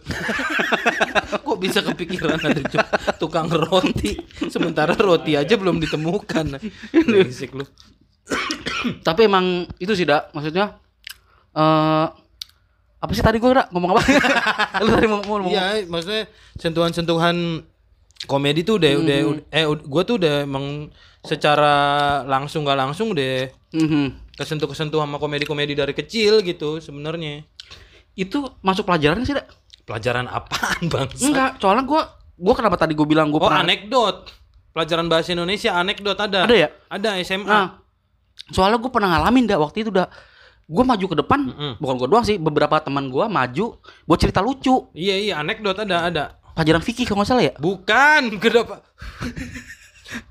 Kok 1.45 1.57
bisa 1.61 1.85
kepikiran 1.85 2.41
ada 2.41 2.61
jok 2.65 2.87
tukang 3.21 3.45
roti 3.45 4.17
sementara 4.49 4.97
roti 4.97 5.37
aja 5.37 5.53
belum 5.53 5.77
ditemukan. 5.77 6.57
Brengsek 7.27 7.51
lu. 7.53 7.65
Tapi 9.03 9.21
emang 9.25 9.67
itu 9.77 9.91
sih 9.93 10.03
dak 10.03 10.31
maksudnya 10.31 10.79
eh 11.51 12.07
apa 12.97 13.11
sih 13.13 13.21
tadi 13.21 13.37
gua 13.37 13.61
dak 13.61 13.67
ngomong 13.71 13.93
apa? 13.93 14.01
lu 14.83 14.89
tadi 14.89 15.05
mau 15.05 15.21
ngomong. 15.21 15.51
Iya, 15.51 15.85
maksudnya 15.85 16.25
sentuhan-sentuhan 16.55 17.61
komedi 18.25 18.65
tuh 18.65 18.81
udah 18.81 18.91
udah 18.97 19.17
eh 19.47 19.63
gue 19.67 20.01
tuh 20.03 20.15
udah 20.17 20.41
emang 20.41 20.89
secara 21.21 21.75
langsung 22.23 22.65
gak 22.65 22.79
langsung 22.79 23.13
udah 23.13 23.51
Mhm. 23.67 24.33
kesentuh-kesentuh 24.33 24.97
sama 24.97 25.19
komedi-komedi 25.19 25.75
dari 25.75 25.91
kecil 25.91 26.39
gitu 26.41 26.79
sebenarnya. 26.79 27.43
Itu 28.13 28.57
masuk 28.61 28.87
pelajaran 28.87 29.21
sih 29.21 29.35
dak? 29.35 29.45
Pelajaran 29.83 30.25
apaan, 30.25 30.87
Bang? 30.93 31.11
Enggak, 31.13 31.59
soalnya 31.59 31.83
gua 31.83 32.01
gua 32.33 32.53
kenapa 32.55 32.75
tadi 32.75 32.95
gua 32.95 33.05
bilang 33.05 33.29
gua 33.29 33.39
Oh, 33.39 33.47
pernah 33.47 33.61
anekdot. 33.61 34.33
Pelajaran 34.77 35.09
bahasa 35.09 35.33
Indonesia 35.33 35.73
anekdot 35.73 36.13
ada. 36.13 36.45
Ada 36.45 36.53
ya? 36.55 36.69
Ada 36.85 37.09
SMA. 37.25 37.49
Nah, 37.49 37.81
soalnya 38.53 38.77
gue 38.77 38.91
pernah 38.93 39.09
ngalamin 39.09 39.49
dah 39.49 39.57
waktu 39.57 39.81
itu 39.81 39.89
udah 39.89 40.05
gue 40.67 40.83
maju 40.85 41.05
ke 41.07 41.15
depan, 41.17 41.39
Mm-mm. 41.47 41.73
bukan 41.79 41.95
gue 41.97 42.07
doang 42.07 42.21
sih, 42.21 42.37
beberapa 42.37 42.77
teman 42.77 43.09
gue 43.09 43.25
maju 43.25 43.65
buat 44.05 44.19
cerita 44.21 44.37
lucu. 44.37 44.85
Iya, 44.93 45.15
iya, 45.17 45.33
anekdot 45.39 45.73
ada, 45.73 46.05
ada. 46.05 46.23
Pelajaran 46.53 46.83
fikih 46.83 47.09
kalau 47.09 47.25
nggak 47.25 47.29
salah 47.33 47.41
ya. 47.41 47.53
Bukan, 47.57 48.21
kenapa? 48.43 48.85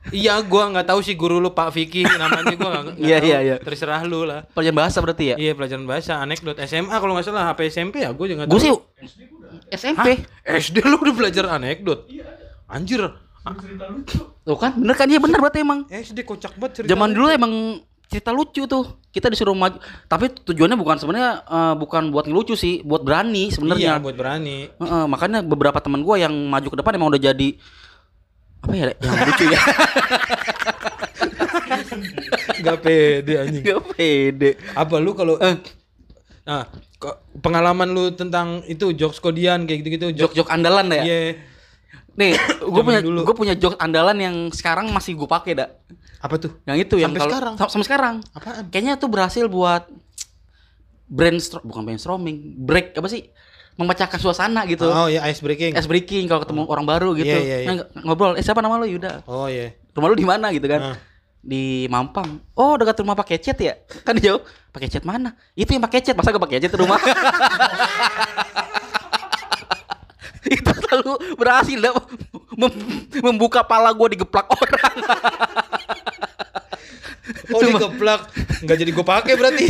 iya, 0.08 0.38
gua 0.40 0.70
nggak 0.70 0.86
tahu 0.86 1.00
sih 1.02 1.12
guru 1.12 1.36
lu 1.36 1.50
Pak 1.50 1.68
Vicky 1.70 2.06
namanya 2.06 2.54
gua 2.54 2.70
nggak 2.82 2.96
Iya, 2.96 3.18
iya, 3.20 3.38
iya. 3.42 3.56
Terserah 3.58 4.00
lu 4.02 4.22
lah. 4.22 4.46
Pelajaran 4.54 4.78
bahasa 4.78 4.98
berarti 5.02 5.24
ya. 5.32 5.36
Iya, 5.36 5.52
pelajaran 5.52 5.84
bahasa 5.84 6.16
anekdot 6.16 6.54
SMA 6.62 6.94
kalau 6.94 7.12
nggak 7.18 7.26
salah 7.26 7.50
HP 7.50 7.60
SMP 7.68 7.94
ya, 8.00 8.14
gua 8.14 8.26
juga 8.26 8.46
Gue 8.46 8.56
tahu. 8.56 8.62
sih 8.62 8.72
SMP. 9.74 10.22
SD 10.46 10.76
lu 10.82 10.96
udah 10.96 11.14
belajar 11.14 11.50
anekdot. 11.50 12.06
Anjir. 12.70 13.25
Tuh 14.42 14.56
kan, 14.56 14.74
bener 14.74 14.94
kan? 14.94 15.06
Iya 15.06 15.18
bener 15.18 15.38
berarti 15.38 15.60
emang. 15.60 15.86
SD 15.86 16.22
kocak 16.22 16.54
banget 16.54 16.72
cerita. 16.76 16.88
Zaman 16.88 17.10
dulu 17.10 17.26
emang 17.28 17.52
cerita 18.06 18.30
lucu 18.30 18.62
tuh. 18.64 18.84
Kita 19.08 19.26
disuruh 19.26 19.52
maju, 19.52 19.80
tapi 20.04 20.28
tujuannya 20.30 20.74
bukan 20.74 20.96
sebenarnya 20.96 21.30
eh, 21.42 21.74
bukan 21.74 22.10
buat 22.10 22.26
ngelucu 22.26 22.52
sih, 22.52 22.82
buat 22.82 23.00
berani 23.00 23.48
Iya, 23.48 23.54
sebenarnya. 23.54 23.92
buat 23.98 24.12
berani. 24.12 24.68
Heeh, 24.68 25.04
makanya 25.06 25.40
beberapa 25.40 25.78
teman 25.78 26.02
gue 26.02 26.16
yang 26.16 26.34
maju 26.46 26.68
ke 26.68 26.76
depan 26.76 26.92
emang 26.92 27.08
udah 27.08 27.22
jadi 27.24 27.48
apa 28.58 28.72
ya 28.72 28.84
yang 28.92 29.14
lucu 29.22 29.44
ya 29.46 29.60
Gak 32.58 32.78
pede 32.82 33.32
anjing. 33.36 33.62
gak 33.62 33.82
pede 33.90 34.50
Apa 34.74 34.96
lu 34.98 35.12
kalau 35.12 35.38
Nah, 36.46 36.62
kok 36.96 37.14
pengalaman 37.36 37.90
lu 37.90 38.10
tentang 38.10 38.62
itu 38.64 38.90
jokes 38.92 39.18
kodian 39.18 39.66
kayak 39.66 39.82
gitu-gitu 39.82 40.06
jok 40.14 40.30
jok-jok 40.30 40.48
andalan 40.48 40.86
ya 40.88 41.02
Iya. 41.02 41.18
Nih 42.16 42.32
gue 42.74 42.82
punya 42.82 43.00
gue 43.00 43.34
punya 43.36 43.54
jok 43.54 43.76
andalan 43.76 44.16
yang 44.16 44.36
sekarang 44.50 44.88
masih 44.90 45.14
gue 45.14 45.28
pakai 45.28 45.52
dak. 45.54 45.70
Apa 46.16 46.40
tuh? 46.40 46.56
yang 46.64 46.80
itu 46.80 46.96
yang 46.96 47.12
Sampai 47.12 47.20
kalau 47.20 47.32
sekarang? 47.32 47.54
sam- 47.60 47.70
sampai 47.70 47.86
sekarang. 47.86 48.14
Apaan? 48.32 48.64
kayaknya 48.72 48.96
tuh 48.96 49.08
berhasil 49.12 49.44
buat 49.46 49.84
brainstorm 51.06 51.62
bukan 51.62 51.82
brainstorming 51.86 52.36
break 52.58 52.96
apa 52.96 53.06
sih? 53.06 53.28
Memecahkan 53.76 54.16
suasana 54.16 54.64
gitu. 54.64 54.88
Oh 54.88 55.06
ya 55.06 55.20
ice 55.28 55.44
breaking. 55.44 55.76
ice 55.76 55.84
breaking 55.84 56.24
kalau 56.26 56.40
ketemu 56.42 56.64
orang 56.64 56.88
baru 56.88 57.12
gitu. 57.12 57.28
Iya, 57.28 57.44
iya, 57.44 57.56
iya. 57.62 57.68
Nah, 57.68 57.74
ngobrol 58.02 58.32
eh 58.34 58.42
siapa 58.42 58.64
nama 58.64 58.80
lo 58.80 58.88
Yuda. 58.88 59.28
Oh 59.28 59.46
iya. 59.46 59.76
rumah 59.92 60.08
lu 60.08 60.16
di 60.16 60.24
mana? 60.24 60.48
Gitu 60.50 60.64
kan. 60.64 60.96
Ah. 60.96 60.98
di 61.46 61.86
Mampang. 61.86 62.42
Oh 62.58 62.74
dekat 62.74 62.98
rumah 63.04 63.14
pakai 63.14 63.38
cat 63.38 63.54
ya? 63.60 63.78
Kan 64.02 64.18
jawab 64.18 64.42
pakai 64.72 64.88
cat 64.90 65.04
mana? 65.06 65.36
Itu 65.54 65.76
yang 65.76 65.84
pakai 65.84 66.02
cat 66.02 66.16
masa 66.18 66.34
gue 66.34 66.42
pakai 66.42 66.58
di 66.58 66.66
rumah 66.72 66.98
itu 70.56 70.70
selalu 70.86 71.12
berhasil 71.34 71.78
mem- 72.54 73.06
membuka 73.22 73.66
pala 73.66 73.90
gue 73.92 74.18
digeplak 74.18 74.46
orang. 74.50 74.94
Oh 77.50 77.62
digeplak. 77.62 78.30
Nggak 78.62 78.76
jadi 78.86 78.90
gue 78.90 79.06
pakai 79.06 79.34
berarti. 79.38 79.66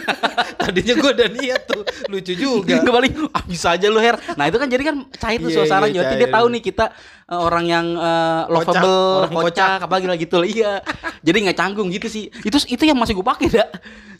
Tadinya 0.64 0.94
gue 0.96 1.10
udah 1.12 1.28
niat 1.28 1.62
tuh. 1.68 1.82
Lucu 2.08 2.32
juga. 2.32 2.80
kembali 2.80 3.08
ah 3.36 3.44
bisa 3.44 3.76
aja 3.76 3.88
lu 3.88 4.00
her. 4.00 4.16
Nah 4.36 4.48
itu 4.48 4.56
kan 4.56 4.68
jadi 4.68 4.82
kan 4.84 4.96
cair 5.16 5.40
tuh 5.40 5.52
suasana 5.52 5.88
iya, 5.88 6.00
berarti 6.00 6.14
cair. 6.16 6.20
dia 6.24 6.28
tahu 6.32 6.46
nih 6.52 6.62
kita 6.64 6.84
eh, 7.28 7.40
orang 7.40 7.64
yang 7.68 7.86
eh, 7.96 8.42
lovable 8.48 9.28
orang 9.28 9.32
kocak, 9.32 9.48
kocak. 9.48 9.78
apalagi 9.84 10.06
lah 10.08 10.16
gitu 10.16 10.36
iya. 10.44 10.72
Jadi 11.20 11.36
nggak 11.48 11.56
canggung 11.56 11.88
gitu 11.92 12.08
sih. 12.08 12.32
Itu 12.44 12.56
itu 12.64 12.84
yang 12.84 12.96
masih 12.96 13.12
gue 13.16 13.24
pakai 13.24 13.48
dah 13.48 13.68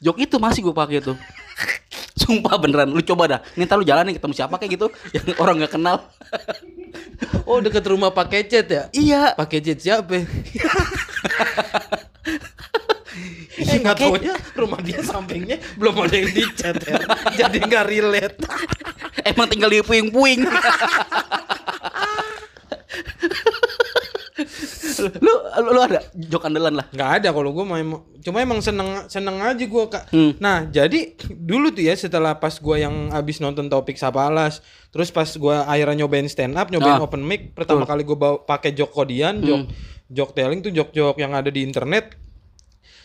jok 0.00 0.16
itu 0.20 0.36
masih 0.36 0.60
gue 0.64 0.74
pakai 0.74 0.98
tuh 1.00 1.16
sumpah 2.16 2.56
beneran 2.56 2.88
lu 2.90 3.04
coba 3.04 3.24
dah 3.28 3.40
nih 3.54 3.68
ntar 3.68 3.76
lu 3.76 3.84
jalan 3.84 4.08
nih 4.08 4.16
ketemu 4.16 4.34
siapa 4.34 4.56
kayak 4.56 4.72
gitu 4.80 4.86
yang 5.14 5.24
orang 5.36 5.60
nggak 5.60 5.72
kenal 5.76 5.96
Oh 7.46 7.60
deket 7.60 7.84
rumah 7.86 8.08
Pak 8.10 8.32
Kecet 8.32 8.66
ya? 8.72 8.82
iya 8.96 9.36
Pak 9.36 9.52
Kecet 9.52 9.78
siapa? 9.78 10.16
Eh 13.56 13.80
nggak 13.80 13.96
Pak 13.96 14.04
taunya 14.04 14.34
rumah 14.52 14.80
dia 14.84 15.00
sampingnya 15.00 15.56
belum 15.80 16.04
ada 16.04 16.12
yang 16.12 16.28
dicat 16.28 16.76
ya. 16.84 17.00
Jadi 17.32 17.56
nggak 17.64 17.84
relate. 17.88 18.36
emang 19.24 19.48
tinggal 19.48 19.72
di 19.72 19.80
puing-puing 19.80 20.44
lu, 24.98 25.32
lu 25.58 25.68
lu 25.68 25.80
ada 25.80 26.00
jok 26.12 26.42
andalan 26.42 26.74
lah. 26.74 26.86
nggak 26.88 27.10
ada 27.14 27.28
kalau 27.30 27.50
gue 27.50 27.62
main 27.62 27.86
cuma 28.18 28.38
emang 28.38 28.58
seneng 28.58 28.88
seneng 29.06 29.38
aja 29.38 29.60
gue 29.60 29.84
kak 29.86 30.04
Hmm. 30.08 30.32
nah 30.36 30.64
jadi 30.64 31.12
dulu 31.30 31.70
tuh 31.70 31.82
ya 31.82 31.92
setelah 31.92 32.34
pas 32.34 32.52
gue 32.52 32.76
yang 32.76 33.10
abis 33.10 33.38
nonton 33.38 33.66
topik 33.66 33.94
Sapalas 33.94 34.60
terus 34.88 35.08
pas 35.08 35.26
gue 35.26 35.56
akhirnya 35.62 36.02
nyobain 36.02 36.24
stand 36.24 36.54
up 36.54 36.68
nyobain 36.68 36.94
Ah. 36.94 37.02
open 37.02 37.20
mic 37.20 37.52
pertama 37.52 37.82
kali 37.82 38.02
gue 38.02 38.14
bawa 38.14 38.40
pakai 38.40 38.72
jok 38.72 38.90
kodian 38.90 39.40
jok 39.40 39.60
Hmm. 39.62 39.70
jok 40.08 40.30
telling 40.32 40.60
tuh 40.60 40.70
jok 40.70 40.90
jok 40.90 41.16
yang 41.16 41.32
ada 41.32 41.48
di 41.48 41.60
internet 41.60 42.14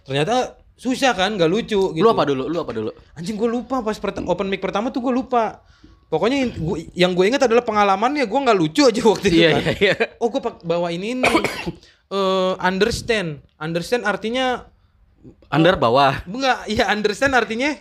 ternyata 0.01 0.57
susah 0.73 1.13
kan 1.13 1.35
nggak 1.35 1.45
lucu 1.47 1.93
gitu 1.93 2.01
Lu 2.01 2.09
apa 2.09 2.25
dulu? 2.25 2.45
Lu 2.45 2.57
apa 2.57 2.73
dulu? 2.73 2.89
anjing 3.13 3.37
gue 3.37 3.45
lupa 3.47 3.79
pas 3.79 3.93
open 4.23 4.47
mic 4.47 4.57
pertama 4.57 4.89
tuh 4.89 4.97
gue 4.99 5.13
lupa 5.13 5.61
pokoknya 6.11 6.51
yang 6.91 7.15
gue 7.15 7.25
ingat 7.25 7.47
adalah 7.47 7.63
pengalamannya 7.63 8.27
gue 8.27 8.39
nggak 8.43 8.59
lucu 8.59 8.83
aja 8.83 8.99
waktu 9.01 9.27
itu 9.31 9.39
kan 9.47 9.63
iya. 9.79 9.95
oh 10.19 10.27
gue 10.27 10.41
bawa 10.61 10.91
ini 10.91 11.15
nih 11.15 11.31
eh, 12.11 12.53
understand 12.59 13.39
understand 13.55 14.03
artinya 14.03 14.67
Under 15.47 15.77
bawah. 15.77 16.25
enggak 16.25 16.65
ya 16.67 16.89
understand 16.89 17.37
artinya 17.37 17.77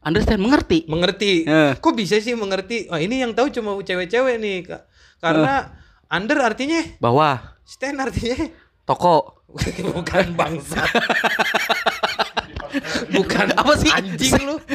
Understand 0.00 0.40
mengerti. 0.40 0.88
mengerti 0.88 1.44
Eh. 1.44 1.76
kok 1.76 1.92
bisa 1.92 2.16
sih 2.16 2.32
mengerti 2.32 2.88
oh 2.88 2.96
ini 2.96 3.20
yang 3.20 3.36
tahu 3.36 3.52
cuma 3.52 3.76
cewek-cewek 3.76 4.40
nih 4.40 4.64
Kak. 4.64 4.82
karena 5.20 5.68
under 6.08 6.38
artinya 6.40 6.80
Bawah. 6.98 7.60
stand 7.62 8.00
artinya 8.00 8.48
Toko. 8.82 9.44
bukan 9.92 10.26
bangsa 10.32 10.80
bukan 13.10 13.46
Apa 13.60 13.72
sih? 13.74 13.90
anjing 13.90 14.34
lu 14.40 14.56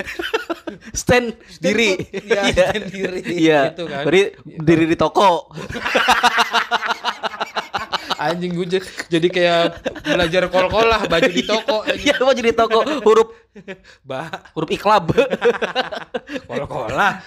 Stand, 0.93 1.37
diri. 1.57 1.95
tuh- 1.95 2.23
iya, 2.23 2.43
stand 2.51 2.85
diri. 2.87 3.19
Iya. 3.23 3.59
Gitu 3.71 3.83
kan. 3.85 4.03
Beri 4.03 4.21
diri 4.43 4.85
di 4.85 4.95
toko. 4.95 5.47
anjing 8.15 8.55
gue 8.55 8.79
jadi 9.09 9.27
kayak 9.27 9.63
belajar 10.01 10.47
kol-kolah 10.47 11.03
baju 11.03 11.27
di 11.29 11.43
toko 11.43 11.83
Iya, 11.85 12.15
mau 12.21 12.31
jadi 12.31 12.51
toko 12.53 12.79
huruf 13.01 13.29
bah 14.01 14.31
huruf 14.53 14.69
iklab. 14.71 15.11
kol-kolah 16.45 17.19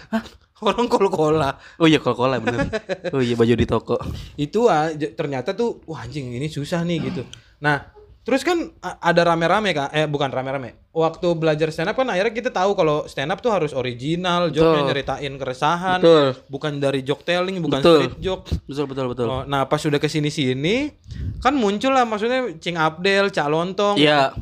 orang 0.57 0.87
kol-kolah 0.87 1.53
oh 1.77 1.85
iya 1.85 2.01
kol-kola 2.01 2.40
bener. 2.40 2.72
Oh 3.11 3.20
iya 3.20 3.37
baju 3.37 3.55
di 3.55 3.66
toko. 3.66 3.96
itu 4.37 4.66
ah 4.66 4.88
ternyata 4.92 5.53
tuh 5.53 5.85
wah 5.85 6.01
anjing 6.01 6.33
ini 6.33 6.49
susah 6.49 6.81
nih 6.81 6.99
gitu 7.05 7.22
nah 7.59 7.92
terus 8.27 8.43
kan 8.43 8.75
ada 8.83 9.23
rame-rame 9.23 9.71
kak 9.71 9.95
eh 9.95 10.11
bukan 10.11 10.35
rame-rame 10.35 10.91
waktu 10.91 11.39
belajar 11.39 11.71
stand 11.71 11.95
up 11.95 11.95
kan 11.95 12.11
akhirnya 12.11 12.35
kita 12.35 12.51
tahu 12.51 12.75
kalau 12.75 13.07
stand 13.07 13.31
up 13.31 13.39
tuh 13.39 13.55
harus 13.55 13.71
original 13.71 14.51
joknya 14.51 14.91
nyeritain 14.91 15.31
keresahan 15.39 16.03
Betul. 16.03 16.35
bukan 16.51 16.83
dari 16.83 17.07
joke 17.07 17.23
telling 17.23 17.62
bukan 17.62 17.79
Betul. 17.79 17.99
street 18.03 18.17
joke 18.19 18.45
Betul 18.67 18.87
betul 18.91 19.07
betul. 19.15 19.27
Oh, 19.31 19.43
nah 19.47 19.62
pas 19.71 19.79
sudah 19.79 20.03
ke 20.03 20.11
sini 20.11 20.27
sini 20.27 20.91
kan 21.39 21.55
muncul 21.55 21.95
lah 21.95 22.03
maksudnya 22.03 22.51
Cing 22.59 22.75
Abdel, 22.75 23.31
Cak 23.31 23.47
Lontong. 23.47 23.95
Iya. 23.95 24.35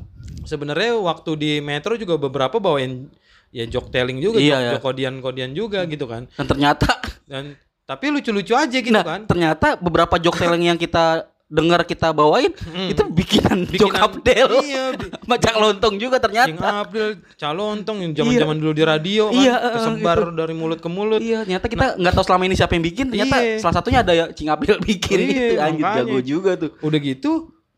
Sebenarnya 0.48 0.96
waktu 0.96 1.30
di 1.36 1.52
Metro 1.60 1.96
juga 2.00 2.16
beberapa 2.16 2.56
bawain 2.56 3.08
ya 3.52 3.68
joke 3.68 3.92
telling 3.92 4.18
juga, 4.20 4.40
Iya, 4.40 4.48
joke, 4.48 4.64
iya. 4.64 4.70
joke 4.76 4.84
kodian-kodian 4.84 5.50
juga 5.52 5.84
gitu 5.84 6.08
kan. 6.08 6.24
Dan 6.40 6.46
ternyata 6.48 6.88
Dan 7.24 7.56
tapi 7.84 8.08
lucu-lucu 8.08 8.56
aja 8.56 8.80
gitu 8.80 8.88
nah, 8.96 9.04
kan. 9.04 9.28
ternyata 9.28 9.76
beberapa 9.76 10.16
jok 10.16 10.40
telling 10.40 10.72
yang 10.72 10.80
kita 10.80 11.28
dengar 11.44 11.84
kita 11.84 12.10
bawain 12.10 12.50
itu 12.88 13.02
bikinan, 13.06 13.68
jok 13.68 13.92
Bikinan- 13.92 14.02
Abdel. 14.02 14.48
Iya, 14.60 14.84
bi- 14.96 15.12
Macak 15.30 15.54
lontong 15.54 15.94
juga 15.96 16.16
ternyata. 16.16 16.82
Abdel, 16.82 17.20
Cak 17.34 17.52
Lontong 17.52 17.98
yang 18.00 18.12
zaman-zaman 18.12 18.56
dulu 18.56 18.72
di 18.72 18.82
radio 18.82 19.28
kan 19.28 19.38
Iya, 19.38 19.54
eh, 19.54 19.72
kesebar 19.72 20.18
dari 20.32 20.52
mulut 20.52 20.78
ke 20.78 20.88
mulut. 20.88 21.20
Iya, 21.20 21.44
ternyata 21.44 21.66
kita 21.68 21.86
nggak 21.96 22.12
tahu 22.12 22.24
selama 22.24 22.42
ini 22.44 22.54
siapa 22.54 22.72
yang 22.72 22.84
bikin. 22.84 23.06
Ternyata 23.08 23.36
Iya. 23.38 23.56
salah 23.60 23.74
satunya 23.76 24.00
ada 24.00 24.12
ya 24.12 24.26
Cing 24.30 24.48
Abdel 24.48 24.80
bikin 24.80 25.18
Iya, 25.20 25.28
gitu. 25.28 25.54
Anjir 25.68 25.84
jago 25.84 26.18
juga 26.20 26.50
tuh. 26.56 26.70
Udah 26.80 26.98
gitu 26.98 27.30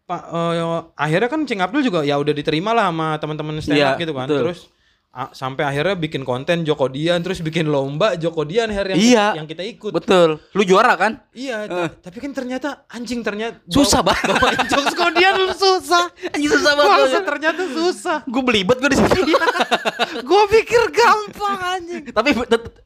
Pak 0.06 0.22
eh, 0.30 0.54
akhirnya 0.94 1.28
kan 1.28 1.40
Cing 1.42 1.58
Abdul 1.58 1.82
juga 1.82 2.00
ya 2.00 2.14
udah 2.16 2.30
diterima 2.30 2.70
lah 2.70 2.88
sama 2.88 3.18
teman-teman 3.18 3.58
stand 3.58 3.76
up 3.76 3.98
Iya, 3.98 4.00
gitu 4.00 4.12
kan. 4.14 4.26
betul. 4.30 4.38
Terus 4.46 4.58
sampai 5.32 5.64
akhirnya 5.64 5.94
bikin 5.94 6.22
konten 6.22 6.60
Joko 6.60 6.86
Dian 6.86 7.18
terus 7.18 7.40
bikin 7.40 7.66
lomba 7.66 8.14
Joko 8.14 8.44
Dian 8.44 8.68
akhirnya 8.68 8.92
yang, 8.92 9.00
Iya. 9.02 9.26
yang 9.34 9.46
kita 9.46 9.64
ikut. 9.64 9.88
Betul. 9.90 10.36
Lu 10.50 10.62
juara 10.62 10.92
kan? 10.92 11.24
Iya, 11.32 11.64
ta- 11.64 11.88
tapi 12.04 12.20
kan 12.20 12.30
ternyata 12.30 12.84
anjing 12.86 13.20
ternyata 13.20 13.64
Susah 13.64 14.00
banget. 14.00 14.28
bawain 14.30 14.60
jokes 14.68 14.92
Kodian 14.92 15.32
lu 15.38 15.48
susah. 15.50 16.04
Anjir 16.28 16.50
susah 16.50 16.72
banget. 16.74 17.24
ternyata 17.24 17.62
susah. 17.66 18.18
Gue 18.24 18.42
belibet 18.42 18.76
gue 18.76 18.90
di 18.90 18.98
situ. 18.98 19.20
Gua 20.22 20.42
pikir 20.46 20.82
gampang 20.90 21.58
anjing. 21.72 22.04
tapi 22.08 22.30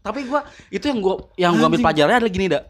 tapi 0.00 0.20
gua 0.24 0.40
itu 0.68 0.84
yang 0.84 0.98
gua 0.98 1.14
yang 1.34 1.52
gua 1.52 1.66
ambil 1.66 1.82
pelajarannya 1.82 2.18
adalah 2.20 2.32
gini 2.32 2.46
dak 2.46 2.62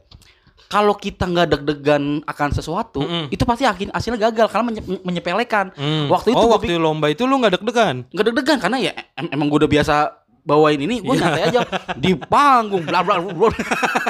kalau 0.70 0.94
kita 0.94 1.26
nggak 1.26 1.50
deg-degan 1.50 2.02
akan 2.22 2.48
sesuatu 2.50 3.02
Mm-mm. 3.02 3.26
itu 3.26 3.42
pasti 3.42 3.66
akhir 3.66 3.90
hasilnya 3.90 4.22
gagal 4.24 4.46
karena 4.46 4.64
menye- 4.64 5.02
menyepelekan. 5.02 5.74
Waktu 6.06 6.30
itu 6.30 6.38
oh, 6.38 6.54
waktu 6.54 6.78
lomba 6.78 7.10
itu 7.10 7.26
lu 7.26 7.36
nggak 7.36 7.58
deg-degan. 7.58 8.06
nggak 8.06 8.24
deg-degan 8.24 8.58
karena 8.60 8.78
ya 8.80 8.92
em- 9.12 9.30
emang 9.30 9.50
gua 9.50 9.58
udah 9.58 9.68
biasa 9.68 9.94
bawain 10.40 10.78
ini 10.78 11.02
gua 11.02 11.12
Iya. 11.12 11.20
nyantai 11.20 11.42
aja. 11.44 11.60
Di 11.98 12.14
panggung 12.14 12.86
bla 12.86 13.02
bla 13.02 13.18
bla 13.18 13.50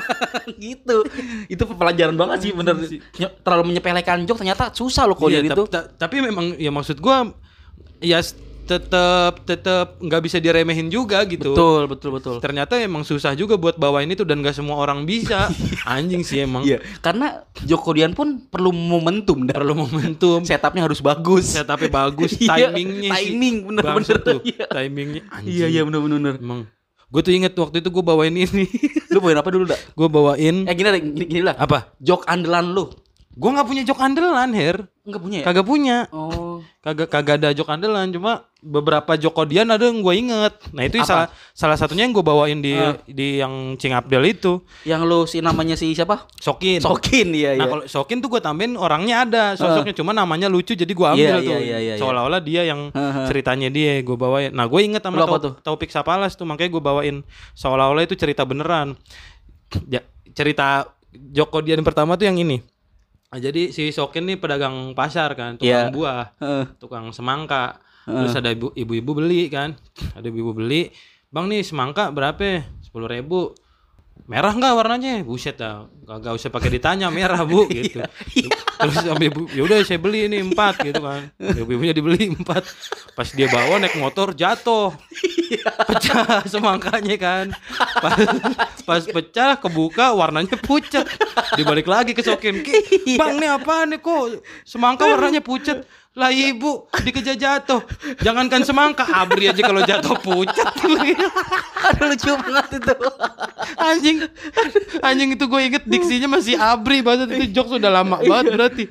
gitu. 0.61 1.01
Itu 1.47 1.65
pelajaran 1.67 2.15
banget 2.15 2.39
sih 2.43 2.53
bener. 2.53 2.77
Nye- 3.17 3.35
terlalu 3.41 3.65
menyepelekan 3.67 4.23
jok 4.23 4.39
ternyata 4.39 4.69
susah 4.71 5.05
loh 5.05 5.17
kalau 5.17 5.33
Iya, 5.33 5.41
itu. 5.43 5.65
tap- 5.65 5.73
ta- 5.73 5.89
tapi 5.99 6.21
memang 6.21 6.55
ya 6.55 6.69
maksud 6.69 7.01
gua 7.01 7.33
ya 7.99 8.21
tetep 8.71 9.43
tetep 9.43 9.99
nggak 9.99 10.23
bisa 10.23 10.39
diremehin 10.39 10.87
juga 10.87 11.27
gitu. 11.27 11.51
betul 11.51 11.91
betul 11.91 12.11
betul 12.15 12.37
Ternyata 12.39 12.79
emang 12.79 13.03
susah 13.03 13.35
juga 13.35 13.59
buat 13.59 13.75
bawain 13.75 14.07
itu 14.07 14.23
dan 14.23 14.39
gak 14.39 14.55
semua 14.55 14.79
orang 14.79 15.03
bisa. 15.03 15.51
Anjing 15.91 16.23
sih 16.23 16.47
emang. 16.47 16.63
Iya, 16.63 16.79
karena 17.03 17.43
Joko 17.67 17.91
Dian 17.91 18.15
pun 18.15 18.47
perlu 18.47 18.71
momentum 18.71 19.43
dah. 19.43 19.59
Perlu 19.59 19.75
momentum. 19.75 20.47
Setupnya 20.47 20.87
harus 20.87 21.03
bagus. 21.03 21.51
Setupnya 21.51 21.91
bagus, 21.91 22.39
Iya, 22.41 22.71
timingnya 22.71 23.11
sih. 23.19 23.35
timing, 23.35 23.57
bener-bener. 23.67 24.17
Tuh. 24.23 24.39
Iya. 24.47 24.65
Timingnya 24.71 25.23
anjing. 25.29 25.51
Iya 25.51 25.67
iya 25.67 25.83
bener-bener. 25.83 26.39
Emang. 26.39 26.71
Gue 27.11 27.21
tuh 27.21 27.35
inget 27.35 27.51
waktu 27.59 27.83
itu 27.83 27.91
gue 27.91 28.05
bawain 28.07 28.31
ini. 28.31 28.71
Lu 29.13 29.19
bawain 29.19 29.39
apa 29.39 29.51
dulu 29.51 29.67
dak? 29.67 29.81
gue 29.91 30.07
bawain 30.07 30.63
Eh 30.63 30.75
gini, 30.79 30.89
gini, 31.03 31.25
gini 31.27 31.43
lah. 31.43 31.59
apa? 31.59 31.91
Jok 31.99 32.23
andalan 32.25 32.71
lu. 32.71 32.87
Gue 33.31 33.51
nggak 33.51 33.67
punya 33.67 33.83
jok 33.87 33.99
andalan, 33.99 34.51
Her. 34.51 34.91
Enggak 35.07 35.23
punya 35.23 35.39
ya? 35.39 35.45
Kagak 35.47 35.67
punya. 35.67 35.97
Oh. 36.11 36.50
Kagak 36.81 37.09
kagak 37.09 37.37
ada 37.37 37.51
jok 37.51 37.69
andalan, 37.69 38.09
cuma 38.09 38.33
beberapa 38.59 39.13
jok 39.13 39.33
kodian 39.33 39.67
ada 39.67 39.83
yang 39.83 39.99
gue 39.99 40.15
inget. 40.15 40.55
Nah 40.71 40.83
itu 40.83 40.97
Apa? 40.97 41.05
salah 41.05 41.27
salah 41.51 41.77
satunya 41.77 42.03
yang 42.03 42.13
gue 42.13 42.21
bawain 42.21 42.59
di 42.59 42.73
Ah. 42.73 42.97
di 43.03 43.37
yang 43.37 43.53
Cing 43.75 43.91
Abdel 43.91 44.25
itu. 44.27 44.61
Yang 44.83 45.01
lu 45.03 45.19
si 45.25 45.39
namanya 45.39 45.75
si 45.75 45.91
siapa? 45.91 46.25
Sokin. 46.37 46.79
Sokin 46.79 47.31
iya 47.31 47.53
Nah 47.53 47.57
iya. 47.59 47.65
kalau 47.69 47.85
Sokin 47.85 48.19
tuh 48.19 48.29
gue 48.29 48.39
tambahin 48.39 48.75
orangnya 48.75 49.23
ada 49.23 49.45
sosoknya 49.55 49.93
cuma 49.93 50.11
namanya 50.11 50.47
lucu 50.47 50.73
jadi 50.73 50.89
gue 50.89 51.07
ambil 51.07 51.21
Iya, 51.21 51.37
tuh 51.39 51.45
iya, 51.47 51.59
iya, 51.59 51.79
iya. 51.81 51.95
seolah-olah 51.97 52.41
dia 52.41 52.63
yang 52.65 52.89
Heeh. 52.89 53.25
ceritanya 53.27 53.69
dia 53.69 54.01
gue 54.01 54.15
bawain. 54.15 54.51
Nah 54.51 54.65
gue 54.65 54.81
inget 54.81 55.01
sama 55.01 55.21
Tau- 55.21 55.37
tuh? 55.39 55.55
Taufik 55.63 55.89
Sapalas 55.89 56.33
tuh 56.33 56.45
makanya 56.45 56.71
gue 56.71 56.83
bawain 56.83 57.17
seolah-olah 57.55 58.03
itu 58.03 58.15
cerita 58.15 58.43
beneran. 58.43 58.97
Ya, 59.87 60.01
cerita 60.31 60.91
Joko 61.11 61.59
Dian 61.59 61.81
pertama 61.81 62.15
tuh 62.15 62.25
yang 62.25 62.37
ini. 62.37 62.63
Nah, 63.31 63.39
jadi 63.39 63.71
si 63.71 63.89
Sokin 63.89 64.27
nih 64.27 64.37
pedagang 64.37 64.91
pasar 64.93 65.31
kan, 65.33 65.55
tukang 65.55 65.87
Iya. 65.87 65.95
buah, 65.95 66.25
Heeh. 66.37 66.65
tukang 66.77 67.07
semangka. 67.11 67.79
Terus 68.03 68.35
ada 68.35 68.51
ibu- 68.51 68.75
ibu-ibu 68.75 69.13
beli 69.15 69.47
kan, 69.47 69.79
ada 70.19 70.27
ibu-ibu 70.27 70.51
beli. 70.53 70.91
Bang 71.31 71.47
nih 71.47 71.63
semangka 71.63 72.11
berapa? 72.11 72.67
Sepuluh 72.81 73.07
ribu. 73.07 73.55
Merah 74.31 74.55
nggak 74.55 74.75
warnanya? 74.79 75.27
Buset 75.27 75.59
dah, 75.59 75.91
kagak 76.07 76.39
usah 76.39 76.55
pakai 76.55 76.71
ditanya 76.71 77.11
merah 77.11 77.43
bu 77.43 77.67
gitu. 77.75 77.99
Terus 78.79 78.95
sampai 79.03 79.27
ibu, 79.27 79.51
ya 79.51 79.67
udah 79.67 79.83
saya 79.83 79.99
beli 79.99 80.31
ini 80.31 80.39
empat 80.39 80.87
gitu 80.87 81.03
kan. 81.03 81.35
Ibu-ibunya 81.35 81.91
dibeli 81.91 82.31
empat. 82.31 82.63
Pas 83.19 83.27
dia 83.35 83.51
bawa 83.51 83.83
naik 83.83 83.99
motor 83.99 84.31
jatuh, 84.31 84.95
pecah 85.83 86.47
semangkanya 86.47 87.17
kan. 87.19 87.47
Pas, 87.99 88.19
pas 88.87 89.03
pecah 89.03 89.59
kebuka 89.59 90.15
warnanya 90.15 90.55
pucat. 90.63 91.11
Dibalik 91.59 91.91
lagi 91.91 92.15
ke 92.15 92.23
Sokin, 92.23 92.63
"Ki, 92.63 93.19
bang 93.19 93.35
nih 93.35 93.51
apa 93.51 93.83
nih 93.91 93.99
kok 93.99 94.47
semangka 94.63 95.11
warnanya 95.11 95.43
pucat? 95.43 95.83
Lah 96.19 96.35
ibu 96.35 96.91
dikejar 97.07 97.39
jatuh. 97.39 97.87
Jangankan 98.19 98.67
semangka, 98.67 99.07
abri 99.07 99.47
aja 99.47 99.63
kalau 99.63 99.83
jatuh 99.87 100.19
pucat. 100.19 100.67
Aduh 101.81 102.07
lucu 102.13 102.33
banget 102.35 102.83
itu. 102.83 102.95
anjing 103.81 104.17
anjing 105.01 105.31
itu 105.33 105.45
gue 105.49 105.61
inget 105.65 105.85
diksinya 105.89 106.29
masih 106.37 106.59
abri 106.59 107.01
banget 107.01 107.33
itu 107.33 107.57
jok 107.57 107.79
sudah 107.79 107.91
lama 107.93 108.21
banget 108.21 108.53
berarti 108.53 108.85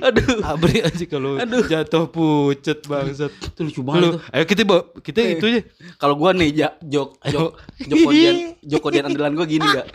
Aduh. 0.00 0.38
abri 0.46 0.80
aja 0.80 1.04
kalau 1.10 1.36
jatuh 1.66 2.04
pucet 2.06 2.86
bangsat 2.86 3.32
Itu 3.42 3.60
lucu 3.66 3.80
banget 3.82 4.02
Lu, 4.02 4.08
ayo 4.30 4.44
kita 4.46 4.62
bawa 4.62 4.82
kita 5.02 5.20
itu 5.24 5.44
aja 5.50 5.60
Kalau 5.98 6.14
gua 6.16 6.30
nih 6.32 6.48
ja, 6.54 6.68
jok 6.84 7.18
jok 7.26 7.50
jok 7.82 7.98
kodian 8.06 8.34
jok 8.62 8.80
kodian 8.80 9.04
andalan 9.10 9.32
gua 9.34 9.46
gini 9.48 9.66
gak? 9.76 9.86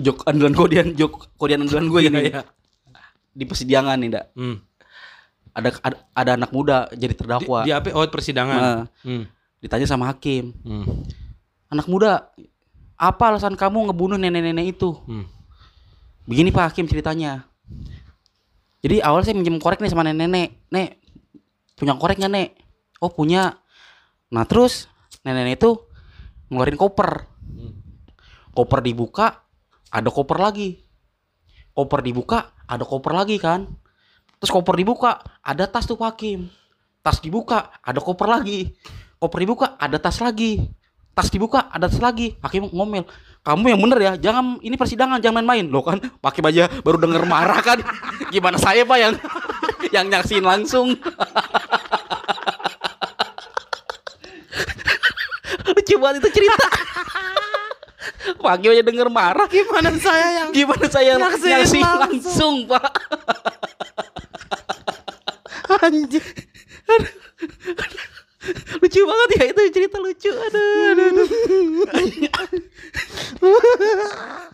Jok 0.00 0.24
andalan 0.24 0.54
kodian 0.56 0.86
jok 0.96 1.12
kodian 1.36 1.68
andalan 1.68 1.86
gua 1.92 2.00
gini. 2.00 2.32
Iya. 2.32 2.42
Di 3.32 3.44
persidangan 3.48 3.96
nih, 3.96 4.10
Dak. 4.12 4.26
hmm. 4.36 4.56
Ada, 5.52 5.68
ada 5.84 5.96
ada 6.16 6.30
anak 6.40 6.48
muda 6.48 6.88
jadi 6.96 7.12
di, 7.12 7.18
terdakwa. 7.18 7.60
di 7.60 7.76
apa 7.76 7.92
oh 7.92 8.08
persidangan 8.08 8.56
Nah, 8.56 8.80
hmm. 9.04 9.24
ditanya 9.60 9.84
sama 9.84 10.08
hakim. 10.08 10.56
Hmm. 10.64 11.04
Anak 11.68 11.84
muda, 11.88 12.32
apa 12.96 13.22
alasan 13.28 13.52
kamu 13.56 13.92
ngebunuh 13.92 14.16
nenek-nenek 14.16 14.76
itu? 14.76 14.96
Hmm. 15.04 15.28
Begini 16.24 16.54
Pak 16.54 16.72
Hakim 16.72 16.86
ceritanya. 16.86 17.44
Jadi 18.82 18.98
awal 19.02 19.22
saya 19.22 19.34
minjem 19.34 19.58
korek 19.58 19.82
nih 19.82 19.90
sama 19.90 20.06
nenek-nenek. 20.06 20.70
Nek, 20.70 20.90
punya 21.74 21.98
korek 21.98 22.18
nggak 22.18 22.32
nek? 22.32 22.48
Oh 23.02 23.10
punya. 23.10 23.58
Nah 24.30 24.46
terus 24.46 24.86
nenek-nenek 25.26 25.58
itu 25.58 25.70
ngeluarin 26.50 26.78
koper. 26.78 27.26
Koper 28.52 28.80
dibuka, 28.84 29.42
ada 29.88 30.08
koper 30.12 30.38
lagi. 30.38 30.81
Koper 31.72 32.04
dibuka, 32.04 32.52
ada 32.68 32.84
koper 32.84 33.12
lagi 33.16 33.40
kan. 33.40 33.64
Terus 34.36 34.52
koper 34.52 34.76
dibuka, 34.76 35.24
ada 35.40 35.64
tas 35.64 35.88
tuh 35.88 35.96
Hakim. 35.96 36.52
Tas 37.00 37.18
dibuka, 37.24 37.72
ada 37.80 37.96
koper 37.96 38.28
lagi. 38.28 38.76
Koper 39.16 39.38
dibuka, 39.40 39.66
ada 39.80 39.96
tas 39.96 40.20
lagi. 40.20 40.68
Tas 41.16 41.32
dibuka, 41.32 41.68
ada 41.72 41.88
tas 41.88 42.00
lagi. 42.00 42.36
Hakim 42.44 42.68
ngomel. 42.68 43.08
Kamu 43.42 43.72
yang 43.72 43.80
bener 43.80 43.98
ya, 43.98 44.12
jangan 44.20 44.60
ini 44.62 44.76
persidangan, 44.76 45.18
jangan 45.18 45.42
main-main. 45.42 45.66
Loh 45.66 45.82
kan, 45.82 45.98
Hakim 45.98 46.44
aja 46.46 46.68
baru 46.84 47.00
denger 47.00 47.24
marah 47.24 47.58
kan. 47.64 47.80
Gimana 48.28 48.60
saya 48.60 48.84
Pak 48.84 48.98
yang 49.00 49.14
yang 49.96 50.06
nyaksin 50.12 50.44
langsung. 50.44 50.92
Lucu 55.72 55.96
banget 55.96 56.20
itu 56.20 56.30
cerita. 56.36 56.66
Pak 58.38 58.50
Hakim 58.54 58.70
aja 58.70 58.82
denger 58.82 59.08
marah. 59.10 59.46
Gimana 59.48 59.90
saya 59.98 60.26
yang 60.42 60.48
Gimana 60.56 60.86
saya 60.86 61.12
Nyaksin 61.18 61.50
nyaksin 61.50 61.82
langsung. 61.82 62.00
langsung, 62.00 62.54
Pak? 62.70 62.92
anjing? 65.82 66.26
lucu 68.82 69.00
banget 69.06 69.28
ya 69.38 69.44
itu 69.54 69.62
cerita 69.70 69.96
lucu 70.02 70.30
aduh 70.30 70.90
aduh, 70.90 71.10
aduh. 71.14 71.26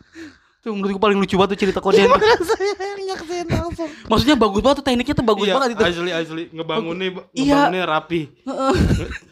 tuh 0.69 0.75
menurut 0.75 0.93
gue 0.93 1.03
paling 1.03 1.17
lucu 1.17 1.35
banget 1.35 1.51
tuh 1.51 1.61
cerita 1.65 1.81
Gimana 1.81 2.21
saya 3.19 3.43
langsung? 3.51 3.89
maksudnya 4.05 4.37
bagus 4.37 4.61
banget 4.61 4.77
tuh 4.77 4.85
tekniknya 4.85 5.15
tuh 5.15 5.27
bagus 5.27 5.45
Iya, 5.45 5.55
banget 5.55 5.69
itu 5.71 5.83
Asli 5.83 6.11
asli 6.11 6.43
ngebangunnya 6.51 7.09
Iya. 7.33 7.57
ngebangunnya 7.65 7.85
rapi. 7.85 8.21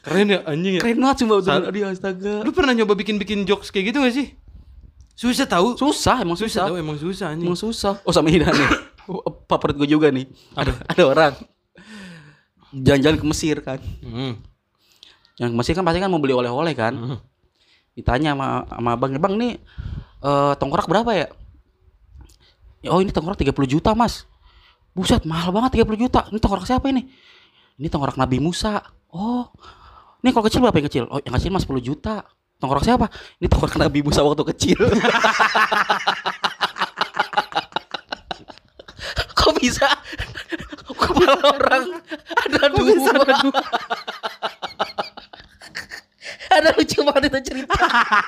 Keren 0.00 0.26
ya 0.26 0.38
anjing 0.44 0.72
ya. 0.74 0.80
keren 0.80 0.96
banget 0.98 1.16
Sa- 1.18 1.26
betul 1.26 1.62
aduh 1.66 1.82
astaga 1.86 2.34
Lu 2.40 2.50
pernah 2.50 2.72
nyoba 2.72 2.94
bikin-bikin 2.94 3.44
jokes 3.44 3.68
kayak 3.68 3.92
gitu 3.92 4.00
gak 4.00 4.14
sih? 4.14 4.32
Susah 5.12 5.44
tahu. 5.44 5.76
susah 5.76 6.16
emang 6.18 6.34
Susah 6.34 6.48
susah 6.50 6.64
tahu 6.66 6.76
emang 6.76 6.96
susah 6.96 7.26
anjing. 7.30 7.44
emang 7.44 7.56
susah 7.58 7.92
oh 7.98 8.10
sama 8.10 8.28
ini 8.28 8.42
nih 8.42 8.70
Oh, 9.06 9.22
favorit 9.44 9.76
gue 9.76 9.88
juga 9.88 10.08
nih 10.08 10.26
ada 10.52 10.72
ada 10.90 11.02
orang 11.04 11.32
jalan-jalan 12.74 13.16
ke 13.16 13.26
Mesir 13.26 13.56
kan 13.60 13.78
Hmm. 14.00 14.34
yang 15.36 15.50
ke 15.50 15.56
Mesir 15.56 15.72
kan 15.72 15.82
pasti 15.82 15.98
kan 15.98 16.08
mau 16.08 16.18
beli 16.18 16.32
oleh-oleh 16.32 16.72
kan 16.72 16.92
Hmm. 16.92 17.18
ditanya 17.92 18.34
sama 18.34 18.46
sama 18.66 18.90
abang 18.92 19.12
bang 19.14 19.34
nih 19.36 19.52
eh 20.26 20.54
tongkrak 20.58 20.90
berapa 20.90 21.10
ya? 21.14 21.26
Oh 22.90 22.98
ini 22.98 23.14
tongkrak 23.14 23.38
30 23.38 23.54
juta 23.70 23.94
mas. 23.94 24.26
Buset 24.90 25.22
mahal 25.22 25.54
banget 25.54 25.86
30 25.86 26.02
juta. 26.02 26.26
Ini 26.32 26.38
tongkrak 26.42 26.66
siapa 26.66 26.90
ini? 26.90 27.06
Ini 27.78 27.86
tongkrak 27.92 28.18
Nabi 28.18 28.42
Musa. 28.42 28.82
Oh. 29.14 29.46
Ini 30.24 30.34
kalau 30.34 30.44
kecil 30.50 30.64
berapa 30.64 30.74
yang 30.80 30.88
kecil? 30.90 31.04
Oh 31.06 31.20
yang 31.22 31.34
kecil 31.38 31.54
mas 31.54 31.62
10 31.62 31.78
juta. 31.84 32.26
Tongkrak 32.58 32.82
siapa? 32.82 33.06
Ini 33.38 33.46
tongkrak 33.52 33.76
Nabi 33.78 34.00
Musa 34.02 34.24
waktu 34.24 34.42
kecil. 34.56 34.78
Kok 39.38 39.52
bisa? 39.62 39.86
Kepala 40.96 41.38
orang 41.54 42.00
ada 42.34 42.72
dua 42.72 42.96
ada 46.56 46.70
lucu 46.72 46.98
banget 47.02 47.22
itu 47.28 47.40
cerita 47.46 47.76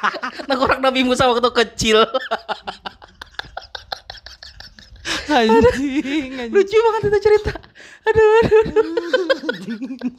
tongkrak 0.48 0.78
Nabi 0.78 1.00
Musa 1.02 1.24
waktu 1.24 1.48
kecil 1.56 2.04
Anjing, 5.26 6.36
anjing. 6.36 6.50
lucu 6.50 6.76
banget 6.78 7.02
itu 7.06 7.18
cerita 7.22 7.52
aduh 8.04 8.28
aduh, 8.38 8.60
aduh. 8.62 10.12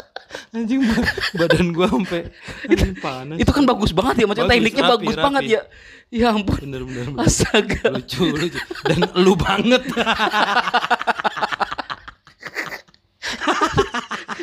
Anjing 0.52 0.82
ba- 0.84 1.10
badan 1.36 1.65
gua 1.72 1.88
sampai 1.88 2.22
anjing, 2.63 2.93
panas. 2.95 3.38
itu 3.38 3.50
kan 3.50 3.63
bagus 3.63 3.91
banget 3.91 4.15
ya 4.15 4.26
maksudnya 4.26 4.45
Bagus, 4.45 4.54
tekniknya 4.56 4.84
rapi, 4.84 4.93
bagus 4.95 5.10
rapi. 5.12 5.26
banget 5.26 5.43
ya 5.48 5.62
ya 6.10 6.28
ampun 6.32 6.58
bener 6.60 6.82
bener, 6.84 7.06
bener. 7.08 7.22
astaga 7.24 7.82
lucu 7.91 8.24
lucu 8.28 8.58
dan 8.84 9.00
lu 9.15 9.34
banget. 9.36 9.82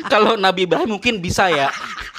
kalau 0.13 0.39
Nabi 0.39 0.65
Ibrahim 0.65 0.97
mungkin 0.97 1.19
bisa 1.19 1.49
ya 1.51 1.69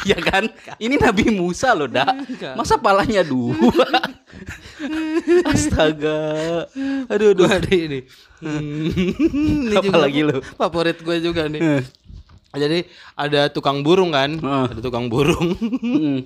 ya 0.06 0.18
kan 0.20 0.46
ini 0.78 0.94
Nabi 1.00 1.32
Musa 1.34 1.74
loh 1.74 1.90
dak 1.90 2.06
masa 2.54 2.78
palanya 2.78 3.24
dua 3.26 3.54
astaga 5.52 6.66
aduh 7.10 7.34
aduh 7.34 7.48
Gua 7.48 7.58
ini. 7.74 8.00
Hmm, 8.38 8.86
ini 9.66 9.74
Apa 9.74 9.82
juga 9.82 9.98
lagi 9.98 10.20
lu? 10.22 10.38
Favorit 10.54 10.98
gue 11.02 11.16
juga 11.18 11.50
nih. 11.50 11.58
Eh. 11.58 11.82
Jadi 12.54 12.78
ada 13.18 13.50
tukang 13.50 13.82
burung 13.82 14.14
kan, 14.14 14.30
Heeh. 14.38 14.66
ada 14.70 14.80
tukang 14.80 15.10
burung. 15.10 15.58
Hmm. 15.58 16.22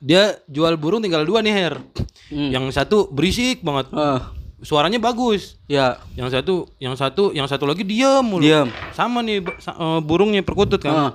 Dia 0.00 0.38
jual 0.46 0.78
burung 0.78 1.02
tinggal 1.02 1.26
dua 1.26 1.42
nih 1.42 1.52
Her. 1.52 1.74
Hmm. 2.30 2.50
Yang 2.54 2.64
satu 2.78 3.10
berisik 3.10 3.66
banget, 3.66 3.90
Ah, 3.92 4.30
suaranya 4.64 4.96
bagus. 4.96 5.60
ya 5.68 6.00
Yang 6.16 6.28
satu, 6.40 6.54
yang 6.80 6.94
satu, 6.96 7.24
yang 7.36 7.46
satu 7.48 7.64
lagi 7.68 7.84
diam 7.84 8.24
mulu. 8.24 8.44
Diam. 8.44 8.68
Sama 8.96 9.20
nih 9.20 9.44
eh, 9.44 10.00
burungnya 10.00 10.40
perkutut 10.40 10.80
kan. 10.80 10.94
Ah. 10.94 11.12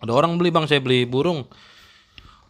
Ada 0.00 0.12
orang 0.16 0.40
beli 0.40 0.48
bang, 0.48 0.64
saya 0.64 0.80
beli 0.80 1.04
burung. 1.04 1.44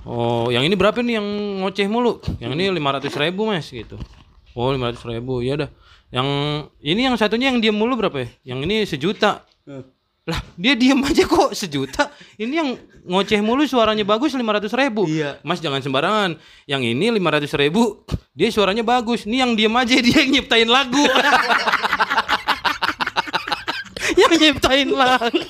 Oh, 0.07 0.49
yang 0.49 0.65
ini 0.65 0.79
berapa 0.79 0.97
nih 1.05 1.21
yang 1.21 1.27
ngoceh 1.61 1.85
mulu? 1.91 2.25
Yang 2.41 2.53
ini 2.57 2.65
lima 2.73 2.97
ratus 2.97 3.13
ribu 3.21 3.45
mas 3.45 3.69
gitu. 3.69 4.01
Oh 4.57 4.73
lima 4.73 4.89
ratus 4.89 5.05
ribu, 5.05 5.45
ya 5.45 5.61
udah. 5.61 5.71
Yang 6.11 6.29
ini 6.81 7.01
yang 7.07 7.15
satunya 7.21 7.53
yang 7.53 7.61
diam 7.61 7.77
mulu 7.77 8.01
berapa 8.01 8.17
ya? 8.25 8.29
Yang 8.55 8.59
ini 8.65 8.77
sejuta. 8.89 9.45
Lah 10.31 10.39
dia 10.55 10.79
diam 10.79 11.03
aja 11.03 11.27
kok 11.27 11.51
sejuta. 11.59 12.15
Ini 12.39 12.55
yang 12.55 12.79
ngoceh 13.03 13.43
mulu 13.43 13.67
suaranya 13.67 14.07
bagus 14.07 14.31
lima 14.39 14.55
ratus 14.55 14.71
ribu. 14.79 15.11
Iya. 15.11 15.43
Mas 15.43 15.59
jangan 15.59 15.83
sembarangan. 15.83 16.39
Yang 16.71 16.95
ini 16.95 17.11
lima 17.11 17.35
ratus 17.35 17.51
ribu, 17.59 18.07
dia 18.31 18.47
suaranya 18.55 18.87
bagus. 18.87 19.27
Ini 19.27 19.43
yang 19.43 19.59
diam 19.59 19.75
aja 19.75 19.99
dia 20.05 20.23
yang 20.23 20.31
nyiptain 20.31 20.71
lagu. 20.71 21.03
yang 24.21 24.33
nyiptain 24.39 24.89
lagu. 24.95 25.43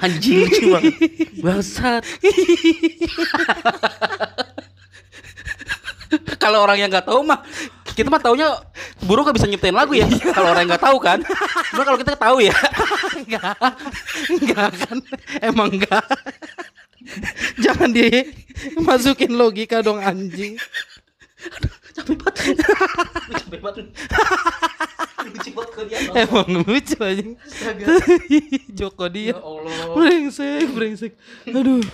anjing 0.00 0.48
lucu 0.48 0.72
banget 0.72 0.96
bangsat 1.44 2.00
kalau 6.42 6.64
orang 6.64 6.80
yang 6.80 6.88
nggak 6.88 7.04
tahu 7.04 7.20
mah 7.20 7.44
kita 7.92 8.08
mah 8.08 8.16
taunya 8.16 8.48
burung 9.04 9.24
gak 9.24 9.36
bisa 9.36 9.48
nyiptain 9.48 9.74
lagu 9.74 9.96
ya 9.96 10.06
kalau 10.36 10.52
orang 10.52 10.68
nggak 10.68 10.82
tahu 10.82 10.98
kan. 11.00 11.18
Cuma 11.72 11.82
kalau 11.84 11.98
kita 11.98 12.14
tahu 12.16 12.44
ya. 12.44 12.54
Enggak 13.16 13.56
enggak 14.28 14.70
kan. 14.76 14.96
Emang 15.40 15.70
enggak 15.72 16.04
jangan 17.60 17.90
dimasukin 17.90 19.32
logika 19.34 19.80
dong 19.80 20.00
anjing. 20.00 20.60
Capek 21.96 22.16
banget. 22.20 22.56
Capek 23.32 23.60
banget. 23.64 23.86
Lucu 25.20 25.50
banget 25.52 25.70
kok 25.72 25.84
dia. 25.88 25.98
Emang 26.16 26.48
lucu 26.64 26.96
anjing. 27.00 27.30
Joko 28.78 29.06
dia. 29.08 29.32
Ya 29.32 29.36
Allah. 29.40 29.94
Brengsek 29.96 30.68
brengsek. 30.72 31.12
Aduh. 31.48 31.84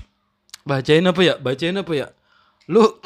Bacain 0.66 1.06
apa 1.06 1.20
ya? 1.22 1.34
Bacain 1.38 1.76
apa 1.78 1.92
ya? 1.94 2.06
Lu 2.66 2.98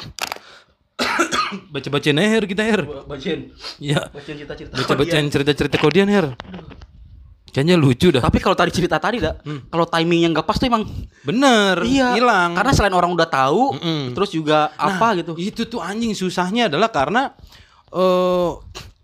baca 1.71 1.87
bacain 1.91 2.17
aja 2.19 2.29
her 2.31 2.43
kita 2.47 2.63
her. 2.63 2.81
Bacain. 3.07 3.51
Ya 3.79 4.07
bacain 4.11 4.37
cerita-cerita 4.39 4.73
baca 4.75 4.93
bacain 4.95 5.25
cerita 5.27 5.51
cerita 5.55 5.75
kodian 5.79 6.07
her. 6.07 6.35
Kayaknya 7.51 7.75
lucu 7.75 8.07
dah. 8.15 8.23
Tapi 8.23 8.39
kalau 8.39 8.55
tadi 8.55 8.71
cerita 8.71 8.95
tadi 8.95 9.19
dah 9.19 9.35
kalau 9.67 9.83
timingnya 9.83 10.31
nggak 10.31 10.47
pas 10.47 10.55
tuh 10.55 10.71
emang 10.71 10.87
bener 11.27 11.83
iya 11.83 12.15
hilang. 12.15 12.55
karena 12.55 12.71
selain 12.71 12.95
orang 12.95 13.11
udah 13.11 13.27
tahu 13.27 13.75
Mm-mm. 13.75 14.15
terus 14.15 14.31
juga 14.31 14.71
apa 14.79 15.19
gitu. 15.19 15.35
Itu 15.35 15.67
tuh 15.67 15.83
anjing 15.83 16.15
susahnya 16.15 16.71
adalah 16.71 16.87
karena 16.87 17.35
eh 17.91 18.51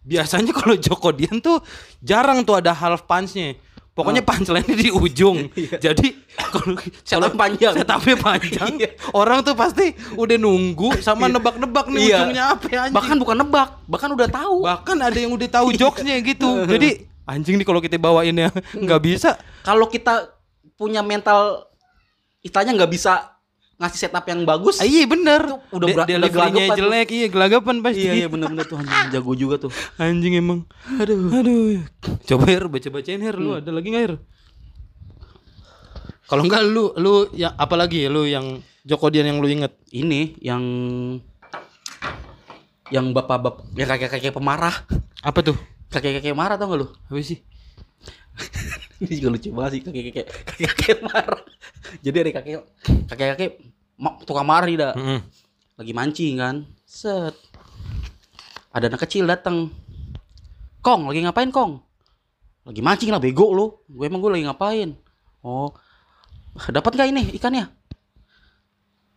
biasanya 0.07 0.55
kalau 0.55 0.79
Joko 0.79 1.11
Dian 1.11 1.43
tuh 1.43 1.59
jarang 1.99 2.47
tuh 2.47 2.55
ada 2.63 2.71
half 2.71 3.03
punch-nya. 3.03 3.59
Pokoknya 3.97 4.21
punchline-nya 4.21 4.77
di 4.77 4.89
ujung. 4.89 5.49
Jadi 5.85 6.07
kalau 6.53 6.77
Setup 7.01 7.33
panjang. 7.33 7.73
setupnya 7.73 8.15
panjang. 8.29 8.71
orang 9.11 9.41
tuh 9.41 9.53
pasti 9.53 9.89
udah 10.13 10.37
nunggu 10.37 11.01
sama 11.01 11.25
nebak-nebak 11.25 11.89
nih 11.89 12.01
Iya. 12.03 12.17
ujungnya 12.21 12.43
apa 12.47 12.65
ya 12.67 12.79
anjing. 12.83 12.93
bahkan 12.93 13.15
bukan 13.17 13.35
nebak 13.37 13.69
bahkan 13.83 14.09
udah 14.11 14.27
tahu 14.27 14.57
Bahkan 14.61 14.97
ada 15.01 15.17
yang 15.17 15.33
udah 15.33 15.49
tahu 15.49 15.67
jokesnya 15.73 16.21
gitu. 16.21 16.63
Jadi 16.63 16.89
anjing 17.25 17.57
nih 17.57 17.65
kalau 17.65 17.81
kita 17.81 17.97
bawain 17.97 18.37
ya 18.37 18.53
nggak 18.71 19.01
bisa. 19.01 19.33
kalau 19.59 19.89
kita 19.89 20.29
punya 20.73 21.01
mental 21.01 21.65
istilahnya 22.39 22.77
nggak 22.77 22.91
bisa 22.91 23.33
ngasih 23.77 23.99
setup 23.99 24.25
yang 24.25 24.41
bagus 24.41 24.77
Ah, 24.77 24.85
iya 24.85 25.05
bener. 25.05 25.41
udah 25.69 25.85
ber- 25.85 25.95
udah 25.95 26.05
delivery-nya 26.07 26.33
gelagapan 26.49 26.67
tuh. 26.67 26.77
jelek, 26.79 27.07
iya 27.11 27.27
gelagapan 27.27 27.75
pasti. 27.79 28.01
iya 28.01 28.13
iya 28.15 28.27
bener-bener 28.27 28.65
tuh 28.65 28.75
anjing 28.75 29.09
jago 29.11 29.33
juga 29.33 29.55
tuh 29.59 29.71
Anjing 30.01 30.33
emang. 30.35 30.59
Aduh. 30.95 31.29
Aduh. 31.31 31.85
Coba 32.23 32.43
Her 32.47 32.65
baca-bacain 32.65 33.19
Her 33.19 33.35
lu 33.35 33.53
ada 33.53 33.69
lagi 33.69 33.87
nggak 33.87 34.03
Her? 34.03 34.13
Kalau 36.25 36.43
enggak 36.43 36.65
lu 36.65 36.91
lu 36.95 37.13
yang 37.31 37.53
apa 37.53 37.75
lagi 37.75 38.03
lu 38.05 38.25
yang 38.25 38.59
Joko 38.81 39.07
Dian 39.07 39.23
yang 39.25 39.37
lu 39.37 39.47
inget? 39.47 39.71
ini 39.87 40.35
yang 40.39 40.63
yang 42.87 43.11
bapak-bapak 43.11 43.67
ya 43.73 43.85
kakek-kakek 43.85 44.31
pemarah 44.31 44.73
Apa 45.19 45.39
tuh? 45.41 45.55
kakek-kakek 45.87 46.31
marah 46.31 46.55
tau 46.55 46.67
gak 46.67 46.79
lu? 46.81 46.87
Apa 47.05 47.19
sih? 47.21 47.39
Ini 48.97 49.13
juga 49.17 49.29
lucu 49.31 49.49
banget 49.51 49.71
sih 49.71 49.81
kakek-kakek 49.83 50.25
kakek 50.57 50.97
marah. 51.01 51.41
Jadi 51.99 52.17
ada 52.17 52.31
kakek 52.33 52.53
kakek-kakek 53.07 53.51
ma- 53.97 54.17
tukang 54.23 54.47
marah 54.47 54.69
nih 54.69 54.77
dah. 54.79 54.93
Mm-mm. 54.95 55.19
Lagi 55.77 55.93
mancing 55.93 56.37
kan. 56.39 56.55
Set. 56.85 57.33
Ada 58.71 58.87
anak 58.89 59.01
kecil 59.05 59.25
datang. 59.25 59.69
Kong, 60.81 61.09
lagi 61.09 61.21
ngapain, 61.25 61.51
Kong? 61.51 61.81
Lagi 62.63 62.81
mancing 62.81 63.09
lah 63.11 63.19
bego 63.19 63.51
lu. 63.51 63.65
Gue 63.89 64.07
emang 64.07 64.21
gue 64.21 64.31
lagi 64.31 64.45
ngapain? 64.45 64.95
Oh. 65.41 65.73
Dapat 66.57 66.91
gak 66.97 67.09
ini 67.09 67.33
ikannya? 67.37 67.69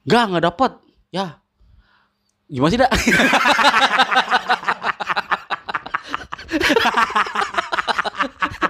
Enggak, 0.04 0.24
nggak 0.32 0.44
dapat. 0.52 0.72
Ya. 1.12 1.40
Gimana 2.50 2.70
sih, 2.72 2.80
Dak? 2.80 2.90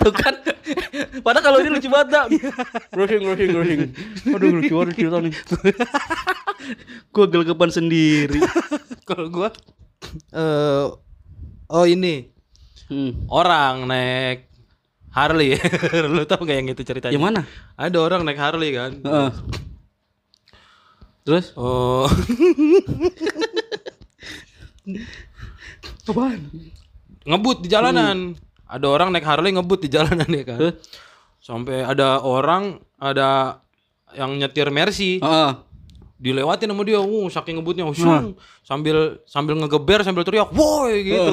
Tuh 0.01 0.13
kan. 0.17 0.35
Padahal 1.21 1.45
kalau 1.45 1.59
ini 1.61 1.69
lucu 1.69 1.89
banget, 1.93 2.09
Dak. 2.09 2.27
Rushing, 2.97 3.23
rushing, 3.29 3.51
rushing. 3.53 3.81
Aduh, 4.33 4.49
lucu 4.57 4.73
banget 4.73 4.95
cerita 4.97 5.19
nih. 5.21 5.35
Gue 7.15 7.27
gelagapan 7.29 7.71
sendiri. 7.73 8.41
Kalau 9.05 9.29
gua 9.29 9.51
eh 10.33 10.87
oh 11.71 11.87
ini 11.87 12.31
Hmm. 12.91 13.15
orang 13.31 13.87
naik 13.87 14.51
Harley. 15.15 15.55
Lu 16.15 16.27
tau 16.27 16.43
gak 16.43 16.59
yang 16.59 16.75
itu 16.75 16.83
ceritanya? 16.83 17.15
Yang 17.15 17.23
mana? 17.23 17.41
Ada 17.79 17.99
orang 18.03 18.27
naik 18.27 18.35
Harley 18.43 18.75
kan. 18.75 18.99
Heeh. 18.99 19.31
Terus? 21.23 21.55
Oh. 21.55 22.11
Apaan? 26.11 26.51
ngebut 27.21 27.63
di 27.63 27.69
jalanan. 27.71 28.35
Ada 28.71 28.87
orang 28.87 29.11
naik 29.11 29.27
Harley 29.27 29.51
ngebut 29.51 29.83
di 29.83 29.89
jalanan 29.91 30.31
ya 30.31 30.45
kan. 30.47 30.59
Sampai 31.43 31.83
ada 31.83 32.23
orang 32.23 32.79
ada 33.03 33.59
yang 34.15 34.39
nyetir 34.39 34.71
Mercy 34.71 35.19
Heeh. 35.19 35.51
dilewatin 36.21 36.71
sama 36.71 36.83
dia, 36.87 37.01
uh, 37.03 37.27
saking 37.33 37.59
ngebutnya, 37.59 37.89
usung, 37.89 38.37
sambil 38.63 39.19
sambil 39.27 39.59
ngegeber 39.59 40.07
sambil 40.07 40.23
teriak, 40.23 40.55
woi 40.55 41.03
gitu. 41.03 41.33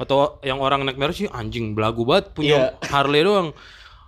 Atau 0.00 0.40
yang 0.40 0.62
orang 0.62 0.86
naik 0.88 0.96
Mercy 0.96 1.28
anjing 1.28 1.76
belagu 1.76 2.06
banget 2.08 2.32
punya 2.32 2.78
Harley 2.88 3.20
doang. 3.26 3.52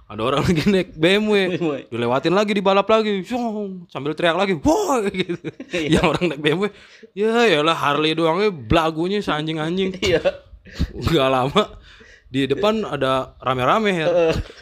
Ada 0.07 0.23
orang 0.23 0.47
lagi 0.47 0.63
naik 0.71 0.95
BMW, 0.95 1.59
BMW. 1.59 1.91
dilewatin 1.91 2.31
lagi 2.31 2.55
dibalap 2.55 2.87
lagi, 2.87 3.27
usung, 3.27 3.91
sambil 3.91 4.15
teriak 4.15 4.39
lagi, 4.39 4.55
woi 4.55 5.11
gitu. 5.27 5.51
yang 5.75 6.07
orang 6.07 6.31
naik 6.31 6.39
BMW, 6.39 6.71
ya 7.11 7.43
yalah 7.51 7.75
Harley 7.75 8.15
doangnya 8.15 8.55
belagunya 8.55 9.19
seanjing-anjing. 9.19 9.99
Iya. 9.99 10.23
Gak 11.11 11.31
lama 11.31 11.86
di 12.27 12.51
depan 12.51 12.83
ada 12.83 13.39
rame-rame 13.39 13.91
ya. 13.95 14.07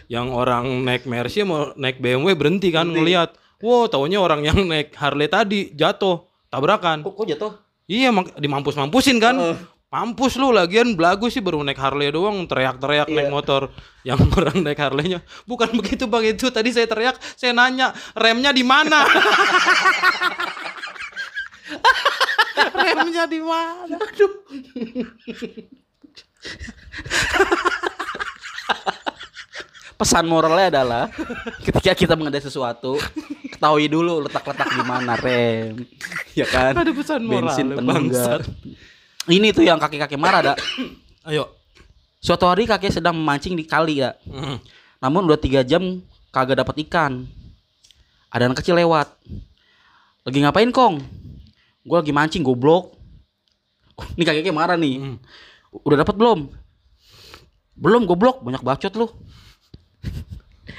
yang 0.07 0.31
orang 0.33 0.85
naik 0.85 1.09
Mercy 1.09 1.43
mau 1.43 1.73
naik 1.75 1.99
BMW 1.99 2.37
berhenti 2.37 2.69
kan 2.69 2.89
ngelihat. 2.89 3.35
Wow, 3.65 3.89
taunya 3.89 4.21
orang 4.21 4.45
yang 4.45 4.61
naik 4.69 4.93
Harley 4.93 5.25
tadi 5.31 5.73
jatuh 5.73 6.29
tabrakan. 6.53 7.01
Kok, 7.01 7.15
kok 7.17 7.27
jatuh? 7.27 7.53
Iya, 7.89 8.13
dimampus-mampusin 8.37 9.17
kan. 9.17 9.57
Mampus 9.95 10.35
lu 10.43 10.51
lagian 10.51 10.99
belagu 10.99 11.31
sih 11.31 11.39
baru 11.39 11.63
naik 11.63 11.79
Harley 11.79 12.11
doang 12.11 12.51
teriak-teriak 12.51 13.07
naik 13.15 13.31
motor. 13.31 13.71
Yang 14.03 14.27
orang 14.43 14.59
naik 14.67 14.81
Harley-nya 14.83 15.23
bukan 15.47 15.71
begitu 15.71 16.11
Bang 16.11 16.27
itu 16.27 16.51
tadi 16.51 16.75
saya 16.75 16.91
teriak, 16.91 17.15
saya 17.39 17.55
nanya 17.55 17.95
remnya 18.19 18.51
di 18.51 18.67
mana? 18.67 19.07
remnya 22.83 23.25
di 23.31 23.39
mana? 23.39 23.97
Aduh. 24.03 24.33
Pesan 29.95 30.27
moralnya 30.27 30.75
adalah 30.75 31.07
ketika 31.63 31.95
kita 31.95 32.15
mengendarai 32.19 32.43
sesuatu, 32.43 32.99
ketahui 33.47 33.87
dulu 33.87 34.27
letak-letak 34.27 34.75
di 34.75 34.83
mana 34.83 35.15
rem. 35.15 35.79
Ya 36.35 36.51
kan? 36.51 36.75
Ada 36.75 36.91
pesan 36.91 37.23
moral, 37.23 37.47
Bensin 37.47 37.79
bangsat. 37.79 37.79
penunggak. 37.79 38.43
Ini 39.31 39.55
tuh 39.55 39.63
yang 39.63 39.79
kakek-kakek 39.79 40.19
marah, 40.19 40.43
dak. 40.43 40.59
Ayo. 41.31 41.47
Suatu 42.19 42.51
hari 42.51 42.67
kakek 42.67 42.91
sedang 42.91 43.15
memancing 43.15 43.55
di 43.55 43.63
kali, 43.63 44.03
ya. 44.03 44.19
Mm. 44.27 44.59
Namun 44.99 45.31
udah 45.31 45.39
tiga 45.39 45.63
jam 45.63 46.03
kagak 46.35 46.59
dapat 46.59 46.83
ikan. 46.91 47.23
Ada 48.35 48.51
anak 48.51 48.67
kecil 48.67 48.75
lewat. 48.75 49.15
Lagi 50.27 50.43
ngapain 50.43 50.75
kong? 50.75 50.99
Gua 51.87 52.03
lagi 52.03 52.11
mancing 52.11 52.43
goblok. 52.43 52.99
Ini 54.19 54.27
kakeknya 54.27 54.51
marah 54.51 54.75
nih. 54.75 54.99
Hmm. 54.99 55.17
Udah 55.87 56.03
dapat 56.03 56.19
belum? 56.19 56.51
Belum 57.75 58.07
goblok, 58.07 58.43
banyak 58.43 58.63
bacot 58.63 58.95
lu. 58.95 59.07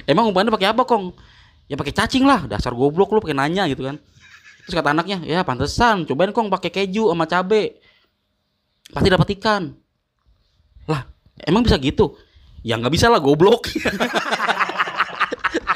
Emang 0.08 0.32
umpannya 0.32 0.54
pakai 0.54 0.72
apa 0.72 0.88
kong? 0.88 1.12
Ya 1.66 1.76
pakai 1.76 1.92
cacing 1.92 2.24
lah, 2.24 2.46
dasar 2.46 2.72
goblok 2.72 3.12
lu 3.12 3.20
pakai 3.20 3.36
nanya 3.36 3.68
gitu 3.68 3.84
kan. 3.84 4.00
Terus 4.66 4.76
kata 4.78 4.94
anaknya, 4.94 5.22
ya 5.26 5.46
pantesan, 5.46 6.06
cobain 6.10 6.34
kong 6.34 6.50
pakai 6.50 6.70
keju 6.74 7.10
sama 7.10 7.30
cabe. 7.30 7.78
Pasti 8.90 9.10
dapat 9.10 9.28
ikan. 9.38 9.74
Lah, 10.86 11.06
emang 11.46 11.66
bisa 11.66 11.78
gitu? 11.82 12.18
Ya 12.66 12.78
nggak 12.78 12.94
bisa 12.94 13.10
lah 13.10 13.22
goblok. 13.22 13.66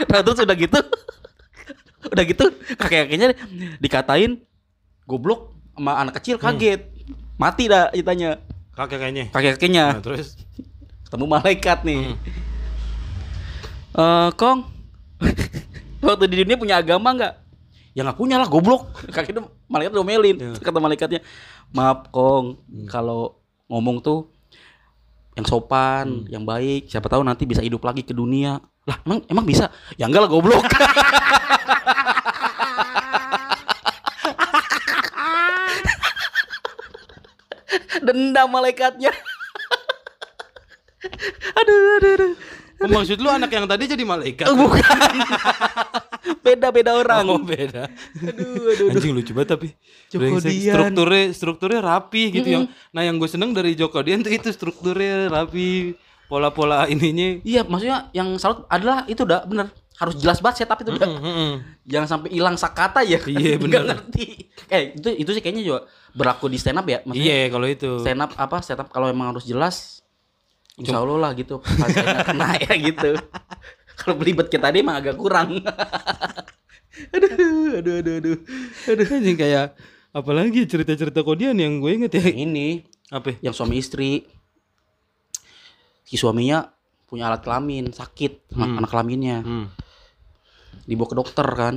nah 0.09 0.26
terus 0.26 0.41
udah 0.41 0.57
gitu, 0.57 0.80
udah 2.09 2.24
gitu 2.26 2.45
kakek-kakeknya 2.82 3.38
dikatain 3.78 4.41
goblok 5.05 5.53
sama 5.78 6.01
anak 6.01 6.17
kecil 6.17 6.41
kaget, 6.41 6.82
mati 7.38 7.70
dah 7.70 7.93
ditanya 7.93 8.41
Kakek 8.74 8.95
kayaknya. 8.95 9.26
kakek-kakeknya 9.36 9.86
Nah, 9.99 10.01
terus 10.01 10.39
ketemu 11.10 11.26
malaikat 11.26 11.82
nih. 11.82 12.14
Eh, 13.97 14.30
Kong, 14.38 14.70
waktu 16.05 16.30
di 16.30 16.45
dunia 16.45 16.53
punya 16.53 16.78
agama 16.78 17.18
nggak? 17.18 17.34
Ya 17.97 18.05
nggak 18.05 18.22
punya 18.22 18.38
lah, 18.38 18.45
goblok. 18.45 18.93
Kakek 19.18 19.34
itu 19.34 19.41
malaikat 19.66 19.89
domelin. 19.97 20.38
Terus 20.38 20.62
Kata 20.62 20.78
malaikatnya, 20.78 21.26
maaf 21.74 22.14
Kong, 22.14 22.62
kalau 22.86 23.41
ngomong 23.66 24.05
tuh 24.05 24.30
yang 25.34 25.49
sopan, 25.49 26.30
yang 26.30 26.45
baik. 26.45 26.86
Siapa 26.86 27.10
tahu 27.10 27.26
nanti 27.26 27.49
bisa 27.49 27.66
hidup 27.66 27.82
lagi 27.82 28.05
ke 28.05 28.14
dunia. 28.14 28.62
Lah, 28.86 29.01
emang 29.01 29.26
emang 29.26 29.49
bisa? 29.49 29.74
Ya 29.97 30.05
enggak 30.05 30.30
lah, 30.30 30.30
goblok. 30.30 30.62
Dendam 38.05 38.53
malaikatnya. 38.53 39.10
Aduh, 41.60 41.80
aduh, 42.00 42.12
aduh. 42.20 42.34
Oh, 42.80 42.88
maksud 42.88 43.20
lu 43.20 43.28
anak 43.28 43.52
yang 43.52 43.68
tadi 43.68 43.91
jadi 43.91 44.04
malaikat? 44.08 44.47
Oh, 44.47 44.56
bukan. 44.56 44.80
Beda-beda 46.45 46.95
orang. 46.95 47.28
Oh, 47.28 47.39
beda. 47.43 47.91
Aduh, 48.24 48.72
aduh, 48.72 48.88
aduh. 48.88 48.95
Anjing 48.95 49.12
lucu 49.12 49.32
banget 49.36 49.50
tapi. 49.60 49.68
Joko. 50.08 50.39
Dian. 50.39 50.76
Strukturnya 50.80 51.24
strukturnya 51.36 51.80
rapi 51.84 52.24
gitu 52.32 52.47
yang. 52.47 52.66
Nah, 52.95 53.04
yang 53.04 53.20
gue 53.20 53.28
seneng 53.28 53.52
dari 53.52 53.76
Joko 53.76 54.00
Dian 54.00 54.24
tuh 54.24 54.32
itu 54.32 54.47
strukturnya 54.56 55.28
rapi, 55.28 56.00
pola-pola 56.32 56.88
ininya. 56.88 57.43
Iya, 57.43 57.68
maksudnya 57.68 58.08
yang 58.16 58.39
salut 58.39 58.64
adalah 58.72 59.04
itu 59.12 59.28
udah 59.28 59.43
bener 59.43 59.76
harus 60.00 60.16
jelas 60.16 60.39
banget 60.39 60.64
setup 60.64 60.80
itu 60.80 60.95
udah. 60.95 61.10
Mm, 61.12 61.20
mm, 61.20 61.36
mm. 61.36 61.54
Jangan 61.84 62.08
sampai 62.08 62.30
hilang 62.32 62.56
sakata 62.56 63.04
ya. 63.04 63.20
Iya, 63.20 63.60
bener. 63.64 63.84
ngerti. 63.91 64.47
Eh, 64.72 64.95
itu 64.95 65.10
itu 65.12 65.30
sih 65.36 65.43
kayaknya 65.43 65.64
juga 65.68 65.80
berlaku 66.16 66.47
di 66.47 66.56
stand 66.56 66.80
up 66.80 66.88
ya. 66.88 67.04
Maksudnya 67.04 67.28
Iya, 67.28 67.52
kalau 67.52 67.68
itu. 67.68 67.91
stand 68.00 68.24
up 68.24 68.32
apa 68.39 68.64
stand 68.64 68.80
up 68.80 68.88
kalau 68.88 69.12
emang 69.12 69.36
harus 69.36 69.43
jelas 69.43 69.99
Insya 70.80 71.03
Allah 71.03 71.17
lah 71.19 71.32
gitu 71.36 71.59
kena 72.27 72.55
ya 72.55 72.73
gitu. 72.80 73.19
Kalau 73.99 74.15
belibet 74.15 74.47
kita 74.47 74.71
tadi 74.71 74.80
emang 74.80 75.03
agak 75.03 75.19
kurang. 75.19 75.59
Aduh 77.15 77.80
Aduh 77.80 77.95
aduh 77.99 78.15
aduh 78.19 78.38
Aduh, 78.91 79.07
anjing 79.07 79.39
kayak 79.39 79.71
apalagi 80.11 80.67
cerita-cerita 80.67 81.23
kodian 81.23 81.55
yang 81.59 81.80
gue 81.80 81.91
inget 81.95 82.11
ya. 82.15 82.27
Ini 82.32 82.84
Apa? 83.11 83.39
yang 83.43 83.55
suami 83.55 83.80
istri. 83.80 84.23
Si 86.03 86.15
suaminya 86.17 86.65
punya 87.05 87.30
alat 87.30 87.45
kelamin 87.45 87.93
Sakit 87.93 88.51
anak, 88.55 88.84
anak 88.84 88.89
kelaminnya. 88.91 89.38
Hmm. 89.43 89.67
Dibawa 90.88 91.07
ke 91.11 91.15
dokter 91.15 91.47
kan. 91.55 91.75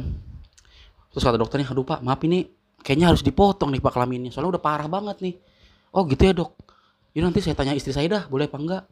Terus 1.12 1.22
kata 1.22 1.38
dokternya 1.38 1.70
Aduh 1.70 1.84
pak 1.84 2.00
maaf 2.02 2.22
ini 2.26 2.46
Kayaknya 2.82 3.14
harus 3.14 3.22
dipotong 3.22 3.70
nih 3.70 3.82
pak 3.82 3.94
kelaminnya. 3.94 4.30
Soalnya 4.34 4.58
udah 4.58 4.62
parah 4.62 4.88
banget 4.90 5.22
nih. 5.22 5.34
Oh 5.94 6.02
gitu 6.08 6.22
ya 6.24 6.34
dok 6.34 6.71
Ya 7.12 7.20
nanti 7.20 7.44
saya 7.44 7.52
tanya 7.52 7.76
istri 7.76 7.92
saya 7.92 8.08
dah 8.08 8.22
Boleh 8.28 8.48
apa 8.48 8.56
enggak? 8.56 8.82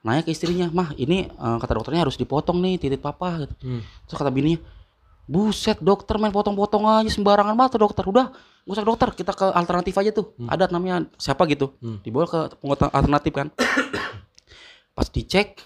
Nanya 0.00 0.24
ke 0.24 0.32
istrinya 0.32 0.68
Mah 0.72 0.96
ini 0.96 1.28
eh, 1.28 1.56
kata 1.60 1.76
dokternya 1.76 2.08
harus 2.08 2.16
dipotong 2.16 2.60
nih 2.60 2.80
Titik 2.80 3.04
papa 3.04 3.44
gitu. 3.44 3.54
Hmm. 3.64 3.80
Terus 4.08 4.16
kata 4.16 4.32
bininya 4.32 4.60
Buset 5.26 5.82
dokter 5.82 6.22
main 6.22 6.30
potong-potong 6.30 6.86
aja 6.86 7.10
sembarangan 7.10 7.58
banget 7.58 7.82
dokter. 7.82 8.06
Udah 8.06 8.30
gak 8.66 8.74
usah 8.78 8.86
dokter 8.86 9.08
kita 9.10 9.32
ke 9.34 9.46
alternatif 9.50 9.94
aja 9.98 10.10
tuh 10.14 10.30
Ada 10.46 10.70
namanya 10.70 11.04
siapa 11.18 11.42
gitu. 11.50 11.74
Hmm. 11.82 11.98
Dibawa 12.00 12.26
ke 12.30 12.40
pengotak 12.62 12.94
alternatif 12.94 13.32
kan. 13.34 13.48
Pas 14.96 15.08
dicek 15.10 15.60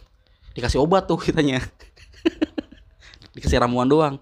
Dikasih 0.51 0.83
obat 0.83 1.07
tuh 1.07 1.21
kitanya. 1.21 1.63
Dikasih 3.37 3.63
ramuan 3.63 3.87
doang. 3.87 4.19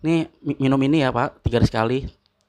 Nih 0.00 0.32
mi- 0.40 0.58
minum 0.58 0.80
ini 0.80 1.04
ya 1.04 1.12
pak 1.12 1.44
Tiga 1.44 1.60
hari 1.60 1.68
sekali. 1.68 1.98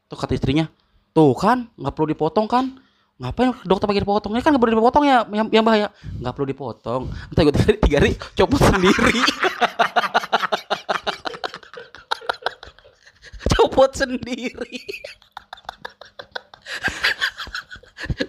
Tuh 0.07 0.17
kata 0.17 0.33
istrinya 0.33 0.65
Tuh 1.11 1.35
kan 1.35 1.67
nggak 1.75 1.93
perlu 1.93 2.15
dipotong 2.15 2.47
kan 2.47 2.79
ngapain 3.21 3.53
dokter 3.61 3.85
pakai 3.85 4.01
dipotong? 4.01 4.33
Ini 4.33 4.41
kan 4.41 4.49
nggak 4.51 4.63
perlu 4.65 4.73
dipotong 4.81 5.03
ya 5.05 5.21
yang, 5.29 5.47
yang 5.53 5.61
bahaya. 5.61 5.93
Nggak 6.17 6.33
perlu 6.33 6.47
dipotong. 6.49 7.01
Entah 7.29 7.41
gue 7.45 7.53
tiga 7.53 7.63
hari, 7.63 7.77
tiga 7.77 7.95
hari 8.01 8.11
copot 8.33 8.59
sendiri. 8.59 9.21
Copot 13.51 13.91
sendiri. 13.93 14.81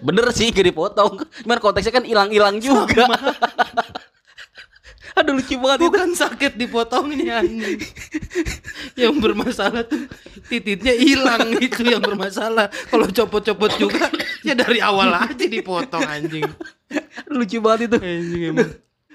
Bener 0.03 0.25
sih 0.35 0.53
gak 0.53 0.67
dipotong. 0.67 1.25
Cuman 1.41 1.57
konteksnya 1.57 1.93
kan 1.95 2.05
hilang-hilang 2.05 2.61
juga 2.61 3.09
aduh 5.13 5.33
lucu 5.33 5.55
banget 5.55 5.79
itu 5.79 5.85
Bukan 5.87 6.09
sakit 6.13 6.51
dipotongnya 6.55 7.39
anjing. 7.39 7.79
Yang 8.93 9.15
bermasalah 9.19 9.83
tuh 9.83 10.09
titiknya 10.45 10.93
hilang 10.93 11.53
itu 11.57 11.81
yang 11.83 11.99
bermasalah. 11.99 12.69
Kalau 12.87 13.07
copot-copot 13.07 13.71
juga 13.77 14.09
ya 14.41 14.53
dari 14.53 14.79
awal 14.79 15.13
aja 15.13 15.45
dipotong 15.45 16.03
anjing. 16.03 16.45
Aduh, 17.23 17.41
lucu 17.41 17.57
banget 17.57 17.87
itu 17.87 17.97
Anjing 17.97 18.41
emang. 18.49 18.71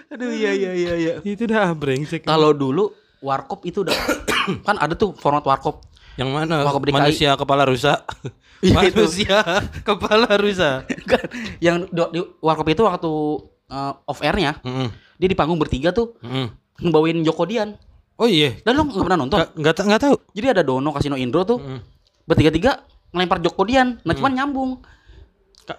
aduh 0.09 0.33
iya 0.33 0.51
iya 0.51 0.73
iya 0.73 0.93
iya 0.97 1.13
Itu 1.21 1.45
dah 1.45 1.71
brengsek. 1.71 2.25
kalau 2.25 2.51
dulu 2.51 2.91
warkop 3.21 3.61
itu 3.63 3.85
udah 3.85 3.93
kan 4.67 4.77
ada 4.77 4.95
tuh 4.95 5.13
format 5.15 5.43
warkop 5.43 5.85
Yang 6.17 6.31
mana? 6.33 6.67
DKI. 6.67 6.91
Manusia 6.91 7.31
kepala 7.35 7.63
rusak. 7.65 7.99
Iya, 8.59 8.91
itu. 8.91 9.07
Manusia 9.07 9.39
kepala 9.87 10.27
rusak. 10.35 10.91
kan 11.07 11.23
yang 11.63 11.87
di 11.87 12.19
warkop 12.41 12.67
itu 12.67 12.83
waktu 12.83 13.07
uh, 13.71 13.95
off 14.03 14.19
airnya 14.19 14.59
Mm-mm. 14.67 14.91
Dia 15.19 15.29
di 15.29 15.35
panggung 15.35 15.59
bertiga 15.59 15.91
tuh 15.91 16.15
Mm-mm. 16.23 16.47
ngebawain 16.81 17.19
Joko 17.21 17.43
Dian. 17.45 17.75
Oh 18.17 18.27
iya. 18.27 18.55
dan 18.63 18.75
lo 18.75 18.87
nggak 18.87 19.05
pernah 19.05 19.19
nonton? 19.19 19.39
Nggak 19.39 19.51
nggak 19.55 19.75
ta- 19.75 19.87
nggak 19.87 20.01
tahu. 20.01 20.15
jadi 20.33 20.47
ada 20.51 20.63
Dono 20.63 20.91
Kasino 20.91 21.15
Indro 21.15 21.43
tuh 21.43 21.59
Mm. 21.59 21.81
bertiga-tiga 22.25 22.83
ngelempar 23.11 23.39
Joko 23.39 23.63
Dian. 23.63 23.99
Nah 24.03 24.15
cuman 24.15 24.33
nyambung. 24.33 24.71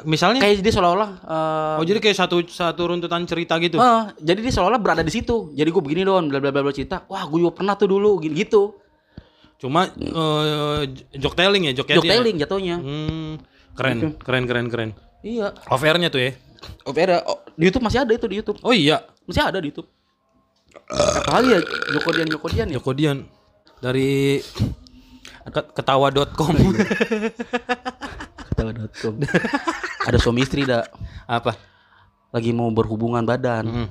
Misalnya? 0.05 0.37
Kayak 0.37 0.61
dia 0.61 0.69
seolah-olah 0.69 1.11
uh, 1.25 1.75
Oh 1.81 1.83
jadi 1.83 1.97
kayak 1.97 2.13
satu 2.13 2.45
satu 2.45 2.93
runtutan 2.93 3.25
cerita 3.25 3.57
gitu. 3.57 3.75
eh, 3.75 4.03
jadi 4.21 4.39
dia 4.39 4.53
seolah-olah 4.53 4.77
berada 4.77 5.01
di 5.01 5.09
situ. 5.09 5.49
Jadi 5.51 5.65
gue 5.65 5.81
begini 5.81 6.05
don 6.05 6.29
bla 6.29 6.37
bla 6.37 6.53
bla 6.53 6.61
bla 6.61 6.69
cerita. 6.69 7.09
Wah 7.09 7.25
gue 7.25 7.41
juga 7.41 7.57
pernah 7.57 7.73
tuh 7.73 7.89
dulu 7.89 8.21
gini 8.21 8.37
gitu. 8.37 8.77
Cuma 9.57 9.89
eh, 9.89 10.79
jok 11.17 11.33
telling 11.33 11.67
ya, 11.67 11.73
jok 11.73 11.89
Jok 11.89 12.05
telling 12.05 12.37
jatuhnya. 12.37 12.75
Hmm, 12.77 13.41
keren, 13.73 14.13
keren, 14.15 14.43
keren, 14.45 14.65
keren. 14.69 14.89
iya. 15.19 15.51
Off 15.67 15.81
airnya 15.81 16.07
tuh 16.07 16.21
ya. 16.21 16.31
off 16.85 16.93
air 16.93 17.23
oh, 17.25 17.41
di 17.57 17.67
YouTube 17.67 17.83
masih 17.83 18.05
ada 18.05 18.13
itu 18.13 18.27
di 18.29 18.35
YouTube. 18.39 18.61
Oh 18.61 18.71
iya, 18.71 19.01
masih 19.30 19.45
ada 19.45 19.57
di 19.57 19.69
YouTube. 19.69 19.86
Kali 21.23 21.47
ya? 21.51 21.59
Joko 21.91 22.09
Dian 22.09 22.27
Joko 22.27 22.47
Dian 22.47 22.67
ya 22.67 22.75
Joko 22.75 22.91
Dian 22.91 23.17
dari 23.80 24.41
ke- 25.45 25.69
ketawa.com. 25.71 26.53
ketawa.com 28.49 29.13
ada 30.07 30.17
suami 30.17 30.41
istri 30.41 30.63
dah 30.63 30.82
Apa? 31.25 31.53
lagi 32.30 32.49
mau 32.51 32.69
berhubungan 32.69 33.21
badan. 33.21 33.65
Mm. 33.65 33.89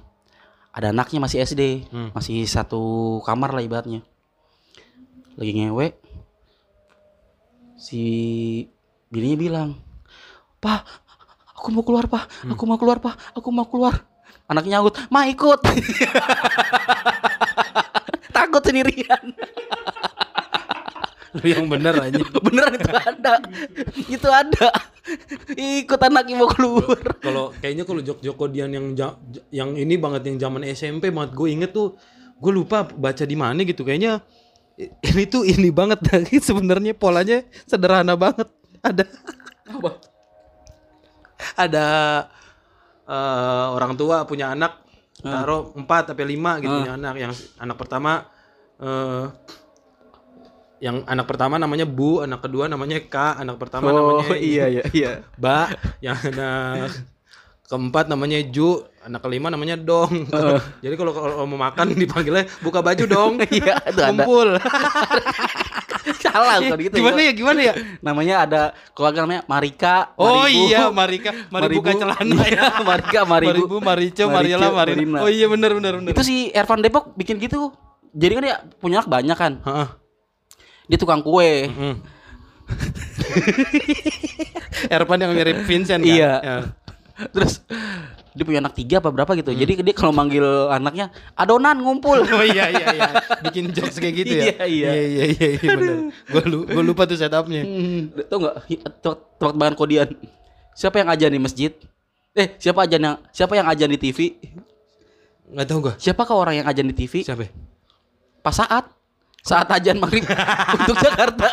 ada 0.71 0.87
anaknya 0.89 1.19
masih 1.19 1.39
SD 1.41 1.63
Hmm. 1.91 2.11
masih 2.13 2.43
satu 2.45 2.79
kamar 3.23 3.51
lah 3.51 3.63
ibaratnya. 3.63 4.07
Lagi 5.35 5.51
ngewe. 5.53 5.91
Si 7.75 8.03
bininya 9.09 9.39
bilang 9.39 9.69
pak 10.59 10.87
aku 11.51 11.71
mau 11.71 11.83
keluar 11.83 12.07
pak. 12.07 12.31
Aku 12.47 12.63
mau 12.63 12.79
keluar 12.79 12.99
pak. 12.99 13.15
Aku 13.35 13.51
mau 13.51 13.67
keluar 13.67 14.07
anaknya 14.49 14.81
nyaut 14.81 14.97
ma 15.13 15.29
ikut. 15.29 15.61
Takut 18.37 18.63
sendirian. 18.65 19.37
Lu 21.37 21.49
yang 21.49 21.69
bener 21.69 21.95
aja. 22.01 22.23
beneran 22.47 22.75
itu 22.81 22.93
ada. 22.93 23.35
Itu 24.09 24.29
ada. 24.33 24.69
Ikut 25.55 26.01
anaknya 26.01 26.41
mau 26.41 26.49
keluar. 26.49 27.01
Kalau 27.21 27.53
kayaknya 27.61 27.85
kalau 27.85 28.01
Jok 28.01 28.25
Joko 28.25 28.45
Dian 28.49 28.73
yang 28.73 28.97
yang 29.53 29.71
ini 29.77 30.01
banget 30.01 30.33
yang 30.33 30.49
zaman 30.49 30.65
SMP 30.73 31.13
banget 31.13 31.37
gue 31.37 31.49
inget 31.49 31.71
tuh 31.73 31.97
gue 32.39 32.53
lupa 32.53 32.89
baca 32.89 33.25
di 33.29 33.37
mana 33.37 33.61
gitu. 33.63 33.85
Kayaknya 33.85 34.25
ini 34.81 35.23
tuh 35.29 35.45
ini 35.45 35.69
banget. 35.69 36.01
Tapi 36.09 36.41
sebenarnya 36.41 36.97
polanya 36.97 37.45
sederhana 37.69 38.17
banget. 38.17 38.49
Ada. 38.81 39.05
Apa? 39.69 39.91
Ada 41.55 41.87
eh, 43.09 43.67
orang 43.73 43.97
tua 43.97 44.29
punya 44.29 44.53
anak 44.53 44.85
taruh 45.19 45.75
empat 45.75 46.15
sampai 46.15 46.27
lima 46.31 46.63
gitu 46.63 46.71
punya 46.71 46.95
anak 46.95 47.15
yang 47.19 47.33
anak 47.59 47.75
pertama 47.75 48.23
eh 48.79 49.27
yang 50.79 51.03
anak 51.11 51.27
pertama 51.27 51.59
namanya 51.59 51.83
Bu, 51.83 52.23
anak 52.23 52.47
kedua 52.47 52.71
namanya 52.71 53.03
K, 53.03 53.43
anak 53.43 53.59
pertama 53.59 53.91
namanya 53.91 54.39
iya 54.55 54.87
iya 54.95 55.27
Ba, 55.35 55.67
yang 55.99 56.15
anak 56.15 56.95
keempat 57.69 58.09
namanya 58.09 58.41
Ju, 58.49 58.87
anak 59.05 59.21
kelima 59.21 59.53
namanya 59.53 59.77
Dong. 59.77 60.25
Jadi 60.81 60.95
kalau 60.97 61.13
kalau 61.13 61.45
mau 61.45 61.61
makan 61.69 61.93
dipanggilnya 62.03 62.49
buka 62.65 62.81
baju 62.81 63.05
dong. 63.05 63.33
Iya. 63.45 63.77
Ngumpul. 63.93 64.57
salah 66.25 66.57
bukan 66.59 66.79
gitu 66.81 66.95
gimana 66.97 67.21
ya? 67.21 67.31
Gimana 67.33 67.61
ya? 67.61 67.73
namanya 68.01 68.35
ada 68.43 68.61
keluarga 68.93 69.19
namanya 69.23 69.43
Marika 69.45 70.13
Oh 70.15 70.43
Maribu. 70.43 70.67
iya, 70.67 70.81
Marika, 70.89 71.31
mari 71.49 71.75
buka 71.75 71.91
celana 71.93 72.43
ya. 72.49 72.63
Marika 72.81 73.21
Maribu 73.23 73.49
Maribu, 73.49 73.77
Marico, 73.81 74.23
Mariela, 74.27 74.67
Marina. 74.71 75.19
Oh 75.21 75.29
iya 75.29 75.47
benar 75.47 75.71
benar 75.73 75.93
benar. 75.99 76.11
itu 76.13 76.23
si 76.23 76.35
Ervan 76.51 76.79
Depok 76.79 77.15
bikin 77.15 77.39
gitu 77.39 77.71
jadi 78.11 78.33
kan 78.35 78.43
dia 78.43 78.57
punya 78.77 78.95
anak 79.01 79.09
banyak 79.09 79.37
kan 79.37 79.53
Heeh. 79.61 79.87
dia 80.87 80.97
tukang 80.97 81.21
kue 81.21 81.69
Hmm. 81.69 81.97
Erpan 84.89 85.19
yang 85.19 85.33
mirip 85.33 85.65
Vincent 85.65 86.01
kan? 86.01 86.05
Iya. 86.05 86.33
Ya. 86.39 86.57
terus 87.33 87.65
dia 88.39 88.47
punya 88.47 88.63
anak 88.63 88.79
tiga 88.79 89.03
apa 89.03 89.11
berapa 89.11 89.35
gitu 89.35 89.51
jadi 89.51 89.83
dia 89.83 89.95
kalau 89.99 90.15
manggil 90.15 90.47
anaknya 90.71 91.11
adonan 91.35 91.83
ngumpul 91.83 92.23
Oh 92.39 92.45
iya 92.47 92.71
iya 92.71 92.87
iya. 92.95 93.11
Bikin 93.43 93.75
jokes 93.75 93.99
kayak 93.99 94.15
gitu 94.23 94.35
ya. 94.39 94.45
Iya, 94.55 94.65
iya. 94.65 94.89
Iya 94.95 95.03
iya 95.03 95.25
iya, 95.35 95.49
iya 95.59 95.71
benar. 95.75 95.97
Gua 96.31 96.43
lu, 96.47 96.59
gua 96.71 96.83
lupa 96.87 97.03
tuh 97.11 97.19
setupnya. 97.19 97.67
Hmm, 97.67 98.15
tau 98.31 98.39
nggak 98.39 98.55
tebak 99.03 99.19
tebakan 99.59 99.75
kodian 99.75 100.09
siapa 100.79 101.03
yang 101.03 101.09
ajan 101.11 101.31
di 101.35 101.41
masjid 101.43 101.73
eh 102.39 102.55
siapa 102.63 102.87
ajan 102.87 103.01
yang 103.03 103.17
siapa 103.35 103.59
yang 103.59 103.67
ajan 103.67 103.91
di 103.91 103.99
TV 103.99 104.39
Enggak 105.51 105.67
tahu 105.67 105.79
gua. 105.91 105.95
siapakah 105.99 106.37
orang 106.39 106.55
yang 106.63 106.67
ajan 106.71 106.87
di 106.87 106.95
TV 106.95 107.27
Siapa? 107.27 107.51
pas 108.39 108.55
saat 108.55 108.87
saat 109.49 109.69
ajan 109.73 109.97
maghrib 109.97 110.29
untuk 110.77 110.97
Jakarta. 110.99 111.49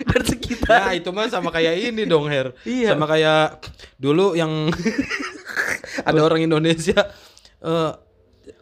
Dan 0.00 0.22
sekitar. 0.24 0.78
Nah 0.80 0.92
itu 0.94 1.08
mah 1.08 1.28
sama 1.28 1.52
kayak 1.52 1.92
ini 1.92 2.02
dong 2.04 2.24
Her. 2.24 2.56
Iya. 2.64 2.96
Sama 2.96 3.04
kayak 3.04 3.60
dulu 3.94 4.32
yang 4.32 4.72
Ada 6.08 6.20
orang 6.20 6.42
Indonesia 6.42 6.96
eh 7.60 7.90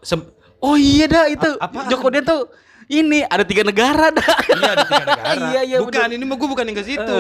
sem- 0.01 0.29
oh 0.59 0.75
iya 0.75 1.07
dah 1.07 1.25
itu. 1.27 1.51
A- 1.57 1.65
apaan? 1.65 1.89
Joko 1.89 2.11
Dian 2.11 2.23
tuh 2.23 2.51
ini 2.87 3.25
ada 3.25 3.43
tiga 3.43 3.63
negara 3.63 4.11
dah. 4.11 4.29
Iya 4.45 4.69
ada 4.69 4.85
tiga 4.85 5.05
negara. 5.11 5.33
Iya 5.49 5.61
iya 5.65 5.77
Bukan 5.79 5.95
bener. 6.03 6.17
ini 6.19 6.25
mah 6.25 6.37
gue 6.37 6.49
bukan 6.49 6.65
yang 6.67 6.77
ke 6.77 6.85
situ. 6.85 7.19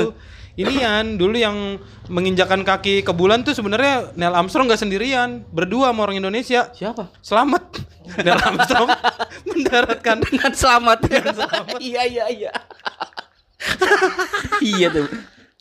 Ini 0.52 0.84
Yan 0.84 1.16
dulu 1.16 1.32
yang 1.34 1.80
menginjakan 2.12 2.60
kaki 2.60 3.00
ke 3.00 3.08
bulan 3.10 3.40
tuh 3.40 3.56
sebenarnya 3.56 4.12
Neil 4.12 4.36
Armstrong 4.36 4.68
gak 4.68 4.76
sendirian. 4.78 5.48
Berdua 5.48 5.88
sama 5.88 6.04
orang 6.04 6.20
Indonesia. 6.20 6.68
Siapa? 6.70 7.08
Selamat 7.24 7.72
Neil 8.20 8.38
Armstrong 8.38 8.90
mendaratkan 9.48 10.16
dengan 10.22 10.52
selamat 10.52 10.98
iya 11.82 12.02
iya 12.06 12.24
iya 12.28 12.50
iya 14.74 14.88
tuh 14.90 15.08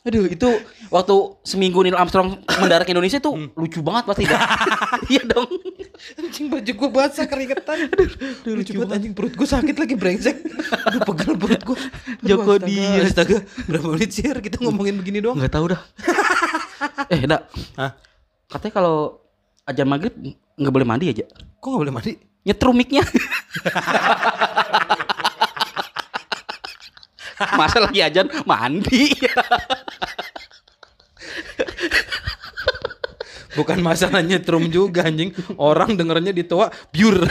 Aduh 0.01 0.25
itu 0.25 0.49
waktu 0.89 1.15
seminggu 1.45 1.85
Neil 1.85 1.93
Armstrong 1.93 2.41
mendarat 2.57 2.89
ke 2.89 2.91
Indonesia 2.97 3.21
tuh 3.21 3.53
lucu 3.53 3.85
banget 3.85 4.09
pasti 4.09 4.25
iya 5.13 5.21
dong. 5.29 5.45
Anjing 6.17 6.49
baju 6.49 6.71
gue 6.73 6.89
basah 6.89 7.29
keringetan. 7.29 7.85
Aduh, 7.85 8.09
lucu 8.57 8.73
banget 8.81 8.97
anjing 8.97 9.13
perut 9.13 9.37
gue 9.37 9.45
sakit 9.45 9.77
lagi 9.77 9.93
brengsek. 9.93 10.41
Aduh 10.89 11.05
pegel 11.05 11.37
perut 11.37 11.61
gue. 11.61 11.77
Joko 12.25 12.57
Dian. 12.57 13.05
Astaga, 13.05 13.45
berapa 13.69 13.93
menit 13.93 14.09
sih 14.09 14.25
kita 14.25 14.57
ngomongin 14.65 14.97
begini 14.97 15.21
doang? 15.21 15.37
Nggak 15.37 15.53
tahu 15.53 15.69
dah. 15.69 15.81
eh, 17.13 17.21
dak. 17.21 17.53
Hah? 17.77 17.93
Katanya 18.49 18.73
kalau 18.73 19.21
ajan 19.69 19.85
maghrib 19.85 20.17
nggak 20.57 20.73
boleh 20.73 20.87
mandi 20.89 21.13
aja. 21.13 21.29
Kok 21.61 21.77
gak 21.77 21.81
boleh 21.85 21.93
mandi? 21.93 22.30
Nyetrum 22.41 22.73
mic-nya. 22.73 23.05
Masa 27.57 27.77
lagi 27.81 28.01
ajan 28.01 28.29
mandi? 28.45 29.13
Bukan 33.51 33.83
masalah 33.83 34.23
nyetrum 34.23 34.71
juga 34.73 35.05
anjing. 35.05 35.35
Orang 35.59 35.93
dengernya 35.99 36.33
di 36.33 36.41
toa 36.47 36.71
biur. 36.89 37.25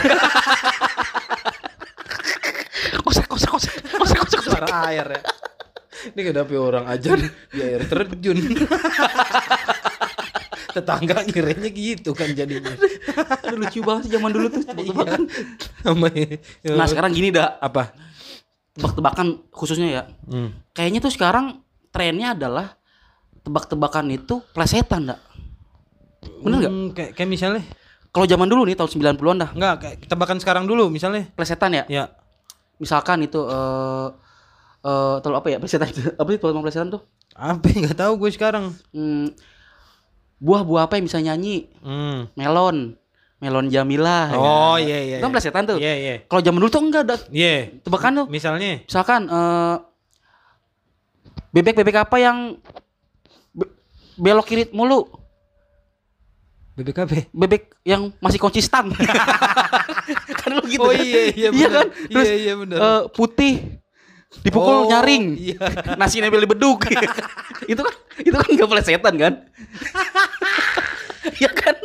kosek 3.03 3.27
kosek 3.27 3.49
kosek 3.51 3.73
kosek 3.99 4.19
kosek. 4.19 4.39
Suara 4.45 4.91
air 4.91 5.07
ya. 5.11 5.21
Ini 6.11 6.21
kedapi 6.33 6.55
orang 6.57 6.85
aja 6.87 7.13
di 7.51 7.59
air 7.59 7.83
terjun. 7.85 8.37
Tetangga 10.71 11.23
ngiranya 11.27 11.69
gitu 11.69 12.11
kan 12.15 12.29
jadinya. 12.31 12.73
Aduh, 13.47 13.57
lucu 13.59 13.79
banget 13.83 14.01
sih 14.07 14.11
zaman 14.15 14.29
dulu 14.31 14.47
tuh 14.47 14.63
tebak-tebakan. 14.63 15.21
Sama 15.83 16.07
Nah 16.63 16.85
sekarang 16.87 17.11
gini 17.11 17.29
dah 17.31 17.59
apa? 17.59 17.91
tebak-tebakan 18.71 19.51
khususnya 19.51 19.87
ya. 19.91 20.03
Hmm. 20.31 20.55
Kayaknya 20.71 20.99
tuh 21.03 21.11
sekarang 21.11 21.59
trennya 21.91 22.31
adalah 22.31 22.79
tebak-tebakan 23.43 24.15
itu 24.15 24.39
plesetan 24.55 25.11
dak. 25.11 25.19
Bener 26.41 26.57
nggak? 26.63 26.71
Hmm, 26.73 26.87
kayak, 26.95 27.11
kayak 27.17 27.29
misalnya 27.29 27.63
Kalau 28.11 28.27
zaman 28.27 28.43
dulu 28.51 28.67
nih 28.67 28.75
tahun 28.75 29.15
90-an 29.15 29.37
dah, 29.39 29.49
Enggak, 29.55 29.73
kayak 29.79 29.95
tebakan 30.03 30.35
sekarang 30.43 30.67
dulu 30.67 30.91
misalnya. 30.91 31.31
plesetan 31.31 31.71
ya. 31.71 31.83
Ya. 31.87 32.11
Misalkan 32.75 33.23
itu 33.23 33.39
eh 33.47 34.07
eh 34.83 35.15
tolong 35.23 35.39
apa 35.39 35.47
ya 35.47 35.63
plesetan 35.63 35.87
itu? 35.95 36.03
Apa 36.19 36.27
sih 36.27 36.39
tolong 36.43 36.59
plesetan 36.59 36.91
tuh? 36.91 37.01
Apa 37.31 37.71
nggak 37.71 37.95
tahu 37.95 38.19
gue 38.19 38.31
sekarang. 38.35 38.75
Hmm, 38.91 39.31
buah-buah 40.41 40.89
apa 40.89 40.97
yang 40.97 41.05
bisa 41.05 41.19
nyanyi? 41.19 41.69
Hmm. 41.79 42.25
Melon. 42.33 42.97
Melon 43.37 43.69
Jamila. 43.69 44.27
ya 44.27 44.37
Oh 44.37 44.45
kan? 44.75 44.81
iya 44.81 44.97
iya. 44.99 45.17
Itu 45.17 45.23
kan 45.23 45.29
iya. 45.29 45.35
plesetan 45.35 45.63
tuh. 45.65 45.77
Iya 45.77 45.93
iya. 45.95 46.15
Kalau 46.25 46.41
zaman 46.41 46.59
dulu 46.59 46.69
tuh 46.69 46.81
enggak 46.81 47.03
ada 47.03 47.15
Iya. 47.27 47.77
tebakan 47.79 48.11
tuh. 48.15 48.25
Misalnya 48.27 48.81
Misalkan 48.81 49.21
eh 49.25 49.75
bebek-bebek 51.51 51.97
apa 51.99 52.17
yang 52.17 52.37
be- 53.51 53.73
belok 54.15 54.45
kiri 54.45 54.63
mulu? 54.71 55.09
BBKB. 56.71 57.27
Bebek 57.29 57.75
yang 57.83 58.13
masih 58.17 58.37
konsisten. 58.37 58.93
kan 60.39 60.49
lu 60.51 60.63
gitu. 60.65 60.81
Oh 60.81 60.89
kan? 60.89 61.01
iya 61.01 61.21
iya 61.29 61.47
Iya 61.51 61.67
kan? 61.67 61.87
Terus 62.07 62.27
iya 62.27 62.37
iya 62.39 62.53
benar. 62.55 62.77
eh, 62.77 63.01
putih 63.11 63.53
dipukul 64.39 64.87
Oh, 64.87 64.87
nyaring. 64.87 65.35
Iya. 65.35 65.59
Nasi 65.99 66.23
nebel 66.23 66.47
beduk. 66.47 66.87
itu 67.71 67.81
kan 67.83 67.95
itu 68.23 68.35
kan 68.35 68.47
enggak 68.47 68.69
plesetan 68.71 69.15
kan? 69.19 69.33
Iya 71.37 71.51
kan? 71.51 71.75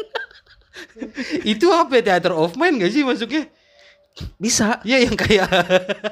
Itu 1.45 1.69
apa 1.75 2.01
ya 2.01 2.03
theater 2.15 2.33
of 2.33 2.57
mind 2.57 2.81
gak 2.81 2.93
sih 2.95 3.03
masuknya? 3.03 3.51
Bisa. 4.41 4.81
Iya 4.81 5.05
yang 5.05 5.17
kayak 5.19 5.49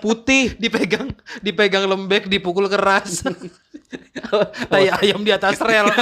Putih 0.05 0.59
dipegang 0.61 1.15
dipegang 1.41 1.89
lembek 1.89 2.29
dipukul 2.29 2.69
keras. 2.69 3.25
Tai 4.71 4.87
ayam 5.01 5.25
di 5.25 5.33
atas 5.33 5.57
rel. 5.63 5.89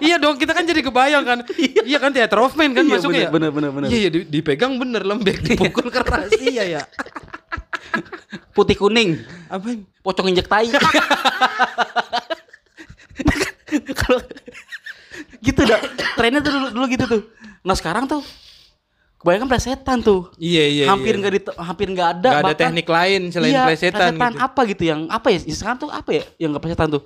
iya 0.00 0.16
dong 0.16 0.34
kita 0.34 0.50
kan 0.50 0.62
jadi 0.62 0.80
kebayang 0.80 1.22
kan. 1.22 1.38
iya 1.82 1.96
kan 1.96 2.10
theater 2.10 2.38
of 2.38 2.52
mind 2.52 2.72
kan 2.72 2.82
Iya, 2.82 2.92
masuknya. 2.94 3.22
ya? 3.22 3.30
bener, 3.30 3.50
bener, 3.50 3.70
bener. 3.70 3.88
Iya 3.88 3.98
iya 3.98 4.10
di- 4.10 4.26
dipegang 4.26 4.76
bener 4.76 5.02
lembek 5.02 5.42
dipukul 5.42 5.88
keras. 5.88 6.30
iya 6.42 6.64
ya. 6.66 6.82
putih 8.52 8.74
kuning. 8.74 9.20
Apa? 9.46 9.76
pocong 10.00 10.28
injek 10.28 10.46
tai. 10.46 10.68
Kalau 13.96 14.20
gitu 15.40 15.60
dah, 15.62 15.80
trennya 16.14 16.40
tuh 16.40 16.52
dulu, 16.52 16.66
dulu 16.72 16.86
gitu 16.88 17.04
tuh. 17.06 17.22
Nah 17.62 17.74
sekarang 17.74 18.06
tuh 18.06 18.22
kebanyakan 19.18 19.48
plesetan 19.48 19.98
tuh. 20.00 20.30
Iya 20.36 20.64
iya. 20.66 20.84
hampir 20.86 21.16
iya. 21.16 21.20
nggak 21.20 21.32
di, 21.32 21.40
hampir 21.58 21.86
nggak 21.90 22.08
ada. 22.14 22.28
Nggak 22.28 22.38
ada 22.38 22.46
bahkan- 22.46 22.60
teknik 22.70 22.86
lain 22.86 23.20
selain 23.32 23.52
iya, 23.52 23.64
plesetan 23.66 24.12
gitu. 24.14 24.38
apa 24.38 24.60
gitu 24.68 24.82
yang 24.84 25.00
apa 25.08 25.26
ya? 25.30 25.38
Sekarang 25.42 25.78
tuh 25.78 25.90
apa 25.90 26.10
ya 26.12 26.24
yang 26.38 26.54
nggak 26.54 26.62
plesetan 26.62 26.88
tuh? 26.90 27.02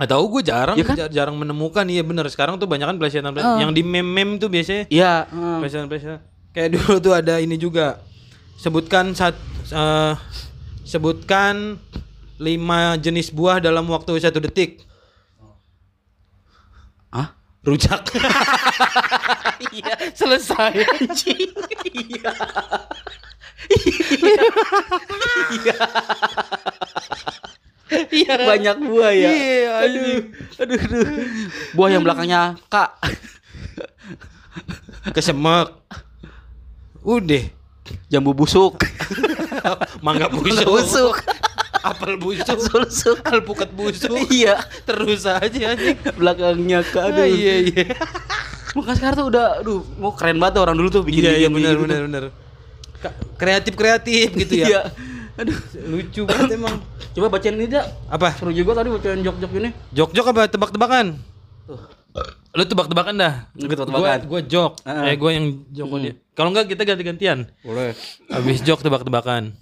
Gak 0.00 0.08
tahu 0.08 0.24
gue 0.30 0.42
jarang 0.42 0.74
Iya 0.74 0.84
kan? 0.84 0.96
jar- 0.96 1.12
jarang 1.12 1.36
menemukan 1.36 1.84
iya 1.84 2.00
bener 2.00 2.24
sekarang 2.26 2.56
tuh 2.56 2.64
banyak 2.64 2.84
kan 2.84 2.96
Ah. 2.96 2.98
plesetan 2.98 3.36
yang 3.58 3.70
di 3.70 3.82
meme 3.82 4.00
meme 4.06 4.32
tuh 4.36 4.48
biasanya 4.48 4.88
Iya. 4.88 5.28
hmm. 5.28 5.60
plesetan 5.60 5.86
plesetan 5.86 6.24
kayak 6.50 6.68
dulu 6.74 6.96
tuh 6.98 7.12
ada 7.12 7.36
ini 7.36 7.54
juga 7.54 8.00
sebutkan 8.56 9.12
sat 9.12 9.36
eh, 9.66 10.12
sebutkan 10.82 11.76
lima 12.36 12.96
jenis 12.96 13.28
buah 13.28 13.60
dalam 13.60 13.84
waktu 13.86 14.16
satu 14.16 14.40
detik 14.40 14.88
Hah? 17.10 17.36
rujak 17.60 18.00
Iya. 19.70 19.92
selesai 20.10 20.72
Anjing. 20.80 21.52
Iya. 22.08 22.32
iya 25.54 25.76
Banyak 28.40 28.76
buah 28.80 29.12
ya. 29.12 29.28
Iya, 29.28 29.70
aduh. 29.80 30.04
Aduh, 30.56 30.78
aduh. 30.78 31.06
Buah 31.72 31.88
yang 31.90 32.02
belakangnya 32.02 32.40
Kak. 32.66 32.96
kesemek 35.10 35.68
udah 37.00 37.44
Jambu 38.06 38.30
busuk. 38.32 38.78
mangga 40.04 40.28
busuk, 40.28 40.62
busuk. 40.64 41.16
apel 41.80 42.14
busuk 42.16 42.58
busuk. 42.60 43.18
alpukat 43.24 43.72
busuk 43.72 44.12
Iya. 44.28 44.60
terus 44.84 45.24
aja 45.24 45.72
anjing 45.72 45.96
Belakangnya 46.14 46.84
Kak. 46.84 47.10
Aduh. 47.10 47.26
iya 47.26 47.54
iya 47.64 47.84
Makanya 48.70 48.96
sekarang 48.96 49.16
tuh 49.16 49.26
udah 49.28 49.46
aduh 49.58 49.80
mau 49.96 50.12
keren 50.12 50.38
banget 50.38 50.54
tuh 50.54 50.62
orang 50.62 50.76
dulu 50.76 50.88
tuh 50.88 51.02
bikin 51.02 51.22
iya 51.24 51.32
iya 51.36 51.48
bikin 51.48 51.56
benar 51.56 51.72
gitu 51.72 51.82
benar 51.82 51.96
tuh. 51.96 52.06
benar 52.06 52.24
kreatif 53.34 53.72
kreatif 53.74 54.26
gitu 54.36 54.54
ya 54.54 54.66
Iya. 54.68 54.80
Aduh. 55.40 55.56
lucu 55.86 56.22
banget 56.22 56.54
emang 56.54 56.76
Coba 57.10 57.26
bacain 57.28 57.54
ini 57.54 57.66
dah. 57.66 57.82
apa 58.06 58.30
Seru 58.32 58.52
juga 58.52 58.76
tadi 58.76 58.88
bacain 58.88 59.18
jok-jok 59.18 59.50
ini. 59.56 59.70
jok 59.90 60.10
jok 60.12 60.26
apa 60.28 60.46
tebak 60.46 60.70
tebakan 60.70 61.16
Tuh. 61.64 61.80
lu 62.50 62.62
tebak 62.62 62.86
tebakan 62.86 63.14
dah 63.16 63.34
Gue 63.52 63.66
tebak-tebakan. 63.68 64.20
gua 64.20 64.28
gua 64.28 64.40
jok 64.42 64.72
Ah. 64.82 65.06
eh 65.06 65.14
gua 65.14 65.30
yang 65.30 65.46
jok 65.68 65.88
dia 65.98 66.12
kalau 66.32 66.50
enggak 66.50 66.66
kita 66.68 66.82
ganti 66.84 67.02
gantian 67.02 67.38
Boleh. 67.60 67.94
habis 68.28 68.60
jok 68.60 68.80
tebak 68.80 69.02
tebakan 69.02 69.54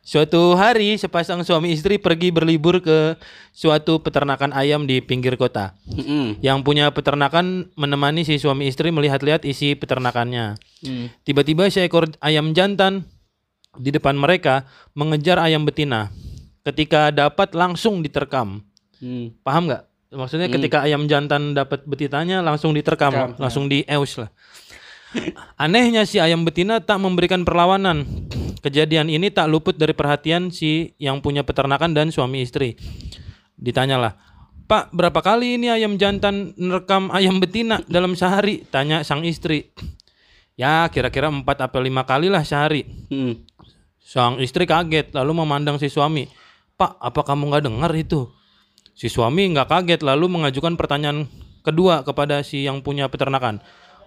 Suatu 0.00 0.56
hari 0.56 0.96
sepasang 0.96 1.44
suami 1.44 1.68
istri 1.68 2.00
pergi 2.00 2.32
berlibur 2.32 2.80
ke 2.80 3.20
suatu 3.52 4.00
peternakan 4.00 4.56
ayam 4.56 4.88
di 4.88 5.04
pinggir 5.04 5.36
kota. 5.36 5.76
Mm-mm. 5.84 6.40
Yang 6.40 6.58
punya 6.64 6.88
peternakan 6.88 7.68
menemani 7.74 8.24
si 8.24 8.40
suami 8.40 8.64
istri 8.64 8.88
melihat-lihat 8.88 9.44
isi 9.44 9.76
peternakannya. 9.76 10.56
Mm. 10.80 11.12
Tiba-tiba 11.20 11.68
seekor 11.68 12.08
ayam 12.18 12.56
jantan 12.56 13.04
di 13.78 13.94
depan 13.94 14.18
mereka 14.18 14.66
mengejar 14.92 15.38
ayam 15.40 15.64
betina. 15.64 16.10
Ketika 16.66 17.08
dapat 17.14 17.56
langsung 17.56 18.04
diterkam. 18.04 18.60
Mm. 19.00 19.40
Paham 19.40 19.70
nggak? 19.70 19.82
Maksudnya 20.08 20.48
ketika 20.48 20.84
ayam 20.84 21.04
jantan 21.04 21.52
dapat 21.52 21.84
betinanya 21.84 22.40
langsung 22.40 22.72
diterkam, 22.72 23.12
Terkam, 23.12 23.30
langsung 23.36 23.68
dieus 23.68 24.16
lah. 24.16 24.32
Anehnya 25.56 26.04
si 26.04 26.20
ayam 26.20 26.44
betina 26.44 26.80
tak 26.80 27.00
memberikan 27.00 27.44
perlawanan. 27.44 28.04
Kejadian 28.60 29.08
ini 29.08 29.28
tak 29.32 29.48
luput 29.48 29.76
dari 29.76 29.92
perhatian 29.92 30.50
si 30.50 30.92
yang 30.98 31.20
punya 31.20 31.44
peternakan 31.44 31.92
dan 31.92 32.08
suami 32.08 32.42
istri. 32.42 32.76
Ditanyalah, 33.56 34.16
Pak, 34.68 34.92
berapa 34.92 35.20
kali 35.24 35.56
ini 35.56 35.72
ayam 35.72 35.96
jantan 35.96 36.52
nerekam 36.60 37.08
ayam 37.08 37.40
betina 37.40 37.80
dalam 37.88 38.12
sehari? 38.12 38.68
Tanya 38.68 39.00
sang 39.00 39.24
istri. 39.24 39.72
Ya, 40.60 40.84
kira-kira 40.92 41.32
4 41.32 41.40
atau 41.46 41.80
5 41.80 41.88
kali 42.04 42.28
lah 42.28 42.44
sehari. 42.44 42.84
Mm. 43.08 43.48
Sang 44.08 44.40
istri 44.40 44.64
kaget 44.64 45.12
lalu 45.12 45.44
memandang 45.44 45.76
si 45.76 45.92
suami. 45.92 46.24
Pak, 46.80 46.96
apa 46.96 47.20
kamu 47.28 47.52
nggak 47.52 47.64
dengar 47.68 47.92
itu? 47.92 48.32
Si 48.96 49.12
suami 49.12 49.52
nggak 49.52 49.68
kaget 49.68 50.00
lalu 50.00 50.32
mengajukan 50.32 50.80
pertanyaan 50.80 51.28
kedua 51.60 52.00
kepada 52.00 52.40
si 52.40 52.64
yang 52.64 52.80
punya 52.80 53.12
peternakan. 53.12 53.60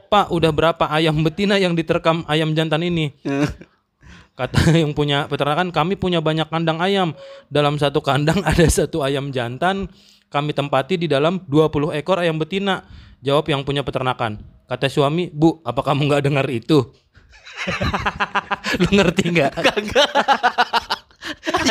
Pak, 0.09 0.33
udah 0.33 0.49
berapa 0.49 0.89
ayam 0.89 1.21
betina 1.21 1.61
yang 1.61 1.77
diterkam 1.77 2.25
ayam 2.25 2.57
jantan 2.57 2.81
ini? 2.81 3.13
Kata 4.41 4.73
yang 4.73 4.97
punya 4.97 5.29
peternakan, 5.29 5.69
kami 5.69 5.93
punya 6.01 6.17
banyak 6.17 6.49
kandang 6.49 6.81
ayam. 6.81 7.13
Dalam 7.53 7.77
satu 7.77 8.01
kandang 8.01 8.41
ada 8.49 8.65
satu 8.65 9.05
ayam 9.05 9.29
jantan. 9.29 9.85
Kami 10.33 10.49
tempati 10.57 10.97
di 10.97 11.05
dalam 11.05 11.45
20 11.45 11.93
ekor 11.93 12.17
ayam 12.17 12.41
betina. 12.41 12.89
Jawab 13.21 13.45
yang 13.53 13.61
punya 13.61 13.85
peternakan. 13.85 14.41
Kata 14.65 14.89
suami, 14.89 15.29
Bu, 15.29 15.61
apa 15.61 15.85
kamu 15.85 16.09
nggak 16.09 16.23
dengar 16.25 16.49
itu? 16.49 16.89
Lu 18.79 18.87
ngerti 18.91 19.23
nggak? 19.29 19.53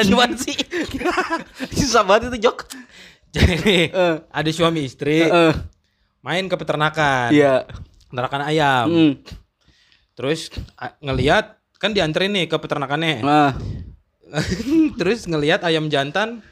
Gimana 0.00 0.34
sih? 0.34 0.56
Susah 1.72 2.02
banget 2.02 2.32
itu 2.32 2.48
jok. 2.48 2.66
Jadi 3.30 3.90
Eh. 3.90 4.16
ada 4.26 4.50
suami 4.50 4.82
istri 4.82 5.22
Heeh. 5.22 5.54
main 6.20 6.44
ke 6.46 6.54
peternakan, 6.54 7.30
Iya. 7.30 7.62
peternakan 8.10 8.42
ayam. 8.44 8.86
Mm. 8.90 9.12
Terus 10.14 10.50
ngelihat 10.98 11.54
kan 11.78 11.94
dianterin 11.94 12.34
nih 12.34 12.46
ke 12.46 12.56
peternakannya. 12.56 13.22
Nah. 13.22 13.52
Terus 14.98 15.26
ngelihat 15.26 15.62
ayam 15.62 15.86
jantan 15.86 16.42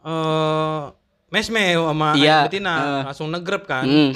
eh 0.00 0.82
mesmeo 1.28 1.86
sama 1.86 2.16
Iya, 2.16 2.24
ayam 2.40 2.46
betina, 2.48 2.74
eh. 2.74 3.02
langsung 3.06 3.28
negrep 3.28 3.62
kan. 3.64 3.84
Mm. 3.84 4.12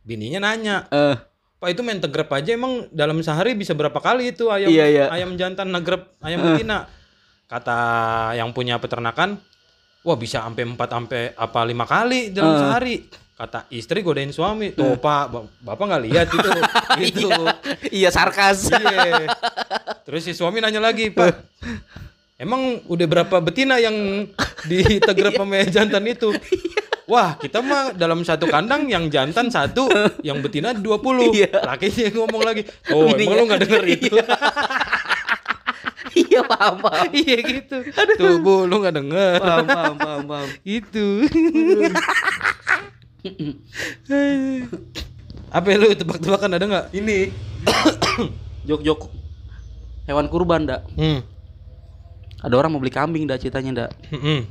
Bininya 0.00 0.40
nanya, 0.42 0.88
Eh. 0.88 1.16
"Pak 1.60 1.68
itu 1.70 1.80
main 1.80 2.00
tegrep 2.00 2.26
aja 2.26 2.50
emang 2.50 2.88
dalam 2.90 3.20
sehari 3.20 3.52
bisa 3.52 3.70
berapa 3.70 3.94
kali 3.94 4.32
itu 4.32 4.48
ayam 4.48 4.66
Iya, 4.66 4.84
iya. 4.86 5.04
ayam 5.08 5.36
jantan 5.36 5.68
negrep 5.68 6.16
ayam 6.18 6.40
betina?" 6.42 6.88
Kata 7.46 7.78
yang 8.32 8.50
punya 8.50 8.78
peternakan, 8.78 9.34
"Wah, 10.00 10.14
bisa 10.14 10.40
sampai 10.40 10.64
4 10.64 10.88
sampai 10.88 11.22
apa 11.34 11.60
lima 11.62 11.84
kali 11.84 12.30
dalam 12.30 12.54
Eh. 12.54 12.58
sehari." 12.58 12.96
Kata 13.34 13.64
istri 13.68 14.00
godain 14.00 14.28
suami, 14.30 14.70
"Tuh, 14.70 14.96
Pak, 14.96 15.24
ba- 15.26 15.48
Bapak 15.64 15.84
nggak 15.86 16.04
lihat 16.06 16.28
itu." 16.28 16.48
gitu. 17.02 17.28
Iya 17.90 18.08
sarkas. 18.08 18.68
Iya. 18.70 19.32
Terus 20.04 20.22
si 20.22 20.32
suami 20.32 20.60
nanya 20.60 20.78
lagi, 20.78 21.08
Pak, 21.08 21.32
emang 22.40 22.80
udah 22.88 23.06
berapa 23.06 23.36
betina 23.44 23.76
yang 23.76 24.24
ditegrep 24.64 25.36
sama 25.40 25.60
jantan 25.68 26.08
itu? 26.08 26.32
Wah, 27.04 27.34
kita 27.36 27.58
mah 27.60 27.90
dalam 27.92 28.22
satu 28.22 28.46
kandang 28.46 28.86
yang 28.86 29.10
jantan 29.10 29.50
satu, 29.50 29.90
yang 30.22 30.38
betina 30.40 30.70
20. 30.72 31.34
Iya. 31.34 31.50
Lakinya 31.66 32.06
ngomong 32.16 32.42
lagi, 32.46 32.62
oh 32.94 33.10
emang 33.10 33.18
Bininya. 33.18 33.36
lu 33.36 33.50
gak 33.50 33.60
denger 33.66 33.82
itu? 33.98 34.14
Iya 34.14 34.26
iya 36.30 36.40
paham 36.42 36.74
paham. 36.82 37.06
iya 37.14 37.38
gitu. 37.42 37.76
Tuh 38.18 38.38
bu, 38.42 38.66
lu 38.66 38.82
nggak 38.82 38.94
denger. 38.98 39.38
Paham 39.42 39.66
paham 39.66 39.94
paham 39.98 40.22
paham. 40.26 40.48
Itu. 40.62 41.06
Apa 45.50 45.66
lu 45.74 45.90
tebak-tebakan 45.94 46.56
ada 46.56 46.64
nggak? 46.66 46.86
Ini 46.94 47.30
jok-jok 48.70 49.10
hewan 50.06 50.26
kurban 50.30 50.66
dak. 50.66 50.86
Hmm. 50.94 51.22
Ada 52.40 52.54
orang 52.56 52.72
mau 52.72 52.80
beli 52.80 52.92
kambing 52.92 53.28
dak 53.28 53.40
ceritanya 53.44 53.86
dak. 53.86 53.90
Hmm. 54.12 54.48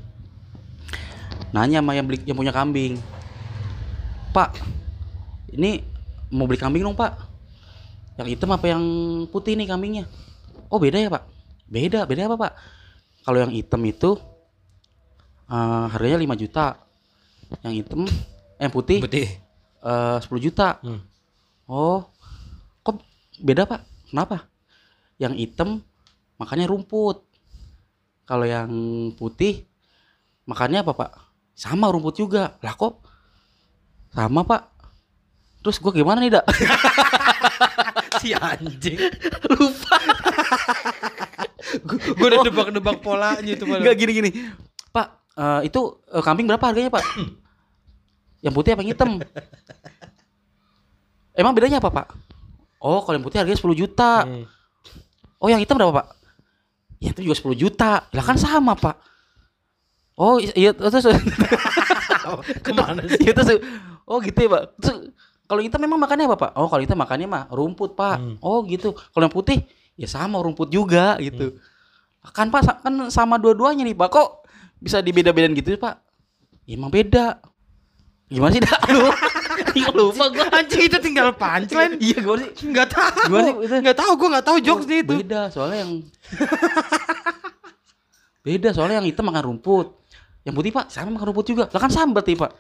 Nanya 1.49 1.81
sama 1.81 1.97
yang 1.97 2.05
beli 2.05 2.21
yang 2.25 2.37
punya 2.37 2.53
kambing. 2.53 3.01
Pak, 4.29 4.53
ini 5.49 5.81
mau 6.29 6.45
beli 6.45 6.61
kambing 6.61 6.85
dong 6.85 6.93
pak. 6.93 7.17
Yang 8.21 8.37
hitam 8.37 8.49
apa 8.53 8.65
yang 8.69 8.83
putih 9.33 9.57
nih 9.57 9.65
kambingnya? 9.65 10.05
Oh 10.69 10.77
beda 10.77 11.01
ya 11.01 11.09
pak? 11.09 11.25
Beda, 11.65 12.05
beda 12.05 12.29
apa 12.29 12.35
pak? 12.37 12.53
Kalau 13.25 13.37
yang 13.41 13.49
hitam 13.49 13.81
itu 13.85 14.17
eh, 15.49 15.85
harganya 15.89 16.21
5 16.21 16.41
juta. 16.45 16.77
Yang 17.65 17.73
hitam, 17.81 18.05
eh 18.05 18.61
yang 18.61 18.73
putih 18.73 18.99
Putih. 19.01 19.27
eh 19.81 20.17
10 20.21 20.45
juta. 20.45 20.77
Hmm. 20.85 21.01
Oh, 21.65 22.05
kok 22.85 23.01
beda 23.41 23.65
pak? 23.65 23.81
Kenapa? 24.13 24.45
Yang 25.17 25.33
hitam 25.41 25.69
makannya 26.37 26.69
rumput. 26.69 27.25
Kalau 28.30 28.45
yang 28.45 28.69
putih 29.17 29.65
makannya 30.45 30.86
apa 30.86 30.93
pak? 30.93 31.11
Sama 31.57 31.89
rumput 31.89 32.13
juga. 32.13 32.53
Lah 32.61 32.77
kok 32.77 33.01
sama 34.13 34.45
pak? 34.45 34.69
Terus 35.65 35.82
gua 35.82 35.89
gimana 35.89 36.21
nih 36.21 36.38
dak? 36.38 36.45
si 38.21 38.38
anjing. 38.38 39.01
Lupa. 39.49 39.97
Gue 41.89 42.27
udah 42.30 42.41
nebak-nebak 42.45 43.01
polanya 43.01 43.51
itu 43.53 43.65
malah. 43.65 43.82
Enggak 43.82 43.97
gini 43.97 44.11
gini. 44.13 44.30
Pak, 44.89 45.07
eh, 45.38 45.69
itu 45.69 46.01
eh, 46.09 46.21
kambing 46.21 46.49
berapa 46.49 46.65
harganya 46.65 46.89
pak? 46.89 47.05
yang 48.45 48.53
putih 48.53 48.73
apa 48.73 48.82
yang 48.82 48.93
hitam? 48.93 49.21
Emang 51.34 51.53
bedanya 51.53 51.77
apa 51.82 51.89
pak? 51.89 52.07
Oh, 52.82 53.01
kalau 53.05 53.17
yang 53.17 53.25
putih 53.25 53.41
harganya 53.41 53.57
10 53.57 53.73
juta. 53.73 54.25
Hmm. 54.25 54.45
Oh 55.38 55.49
yang 55.49 55.61
hitam 55.61 55.77
berapa 55.77 55.93
pak? 55.93 56.18
Ya 56.99 57.15
itu 57.15 57.23
juga 57.23 57.35
10 57.39 57.55
juta. 57.55 57.91
Lah 58.11 58.23
kan 58.23 58.35
sama 58.35 58.75
pak. 58.75 58.99
Oh 60.19 60.35
iya 60.39 60.75
terus 60.75 61.07
Ke 62.65 62.71
mana 62.75 63.07
sih? 63.07 63.23
Iya 63.23 63.31
terus 63.31 63.49
Oh 64.03 64.19
gitu 64.19 64.35
ya 64.35 64.49
pak. 64.51 64.63
Terus 64.83 65.15
kalau 65.49 65.61
hitam 65.63 65.81
memang 65.81 65.97
makannya 65.97 66.27
apa 66.27 66.37
pak? 66.37 66.51
Oh 66.59 66.67
kalau 66.67 66.81
hitam 66.83 66.99
makannya 66.99 67.25
mah 67.25 67.43
rumput 67.49 67.95
pak. 67.95 68.19
Hmm. 68.19 68.35
Oh 68.43 68.61
gitu. 68.67 68.93
Kalau 68.93 69.23
yang 69.25 69.33
putih 69.33 69.63
ya 69.95 70.05
sama 70.05 70.43
rumput 70.43 70.69
juga 70.69 71.15
gitu. 71.23 71.57
Kan 72.35 72.51
pak 72.51 72.83
kan 72.83 72.93
sama 73.07 73.39
dua-duanya 73.39 73.87
nih 73.87 73.95
pak. 73.95 74.09
Kok 74.11 74.29
bisa 74.83 74.99
dibeda-bedain 74.99 75.55
gitu 75.55 75.79
pak? 75.79 76.03
Ya 76.67 76.75
emang 76.75 76.91
beda. 76.91 77.39
Gimana 78.29 78.51
sih 78.53 78.61
dak? 78.61 78.81
Iya, 79.76 79.89
lupa 79.93 80.26
gua. 80.32 80.45
Anjing 80.55 80.82
itu 80.88 80.97
tinggal 81.03 81.36
punchline. 81.36 81.99
Iya 81.99 82.18
gimana 82.24 82.43
sih? 82.47 82.68
Nggak 82.70 82.88
tahu. 82.91 83.22
Gimana 83.28 83.47
sih? 83.47 83.80
Nggak 83.84 83.97
tahu. 83.97 84.12
Gue 84.16 84.28
nggak 84.32 84.45
tahu 84.45 84.57
jokesnya 84.64 84.97
itu. 85.03 85.14
Beda 85.20 85.41
soalnya 85.51 85.78
yang 85.84 85.91
Beda 88.39 88.70
soalnya 88.72 88.95
yang 89.03 89.07
hitam 89.07 89.26
makan 89.28 89.43
rumput. 89.53 89.88
Yang 90.47 90.53
putih 90.55 90.72
Pak 90.72 90.86
sama 90.89 91.14
makan 91.14 91.28
rumput 91.34 91.45
juga. 91.45 91.66
Lah 91.70 91.80
kan 91.82 91.91
sama 91.91 92.16
berarti 92.16 92.34
Pak. 92.39 92.51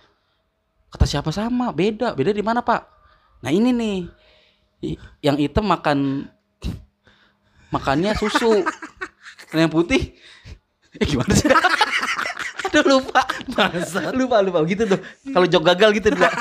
Kata 0.93 1.05
siapa 1.07 1.31
sama? 1.31 1.71
Beda. 1.71 2.13
Beda 2.13 2.35
di 2.35 2.43
mana 2.43 2.59
Pak? 2.61 2.81
Nah 3.41 3.51
ini 3.51 3.69
nih. 3.71 3.97
Yang 5.23 5.37
hitam 5.49 5.65
makan 5.67 6.27
makannya 7.69 8.15
susu. 8.17 8.65
Nah, 9.49 9.65
yang 9.65 9.73
putih 9.73 10.13
eh 10.97 11.05
gimana 11.05 11.33
sih? 11.33 11.49
Aduh 12.69 12.85
lupa. 12.85 13.25
Bangsat. 13.49 14.13
Lupa 14.13 14.45
lupa 14.45 14.61
gitu 14.69 14.85
tuh. 14.85 14.99
Kalau 15.33 15.45
jok 15.49 15.63
gagal 15.73 15.89
gitu 15.97 16.13
Pak. 16.13 16.33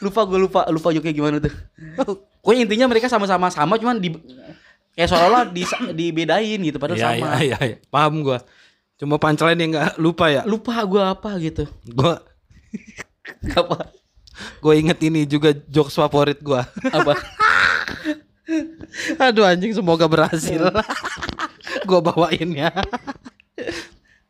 Lupa 0.00 0.24
gue 0.24 0.38
lupa 0.38 0.60
lupa 0.68 0.88
joknya 0.90 1.12
gimana 1.12 1.36
tuh. 1.38 1.52
Pokoknya 2.40 2.64
intinya 2.64 2.86
mereka 2.88 3.06
sama-sama 3.06 3.52
sama 3.52 3.76
cuman 3.76 4.00
di 4.00 4.16
kayak 4.90 5.06
seolah-olah 5.06 5.44
di, 5.48 5.62
dibedain 5.92 6.58
gitu 6.58 6.76
padahal 6.76 6.98
Iya, 6.98 7.08
sama. 7.14 7.26
iya, 7.38 7.38
iya, 7.40 7.58
iya. 7.62 7.76
Paham 7.88 8.24
gue. 8.24 8.38
Cuma 8.96 9.16
punchline 9.16 9.56
yang 9.56 9.70
nggak 9.72 9.90
lupa 9.96 10.28
ya. 10.28 10.42
Lupa 10.44 10.76
gue 10.82 11.00
apa 11.00 11.30
gitu. 11.38 11.64
Gue 11.84 12.16
Apa? 13.60 13.92
gue 14.40 14.74
inget 14.74 14.96
ini 15.04 15.28
juga 15.28 15.52
jokes 15.68 15.94
favorit 15.94 16.40
gue. 16.40 16.60
Apa? 16.88 17.12
Aduh 19.24 19.44
anjing 19.44 19.72
semoga 19.72 20.08
berhasil. 20.08 20.58
gue 21.88 22.00
bawain 22.00 22.48
ya. 22.50 22.72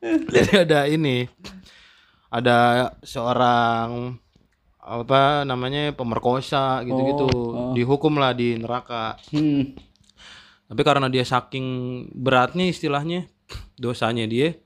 Jadi 0.02 0.52
ada 0.56 0.86
ini. 0.86 1.30
Ada 2.30 2.58
seorang 3.02 4.18
apa 4.90 5.46
namanya 5.46 5.94
pemerkosa 5.94 6.82
gitu-gitu 6.82 7.30
Oh, 7.30 7.70
oh. 7.70 7.72
dihukum 7.78 8.18
lah 8.18 8.34
di 8.34 8.58
neraka. 8.58 9.14
Hmm. 9.30 9.78
Tapi 10.66 10.82
karena 10.82 11.06
dia 11.06 11.22
saking 11.22 11.66
beratnya 12.10 12.66
istilahnya 12.66 13.30
dosanya 13.78 14.26
dia. 14.26 14.58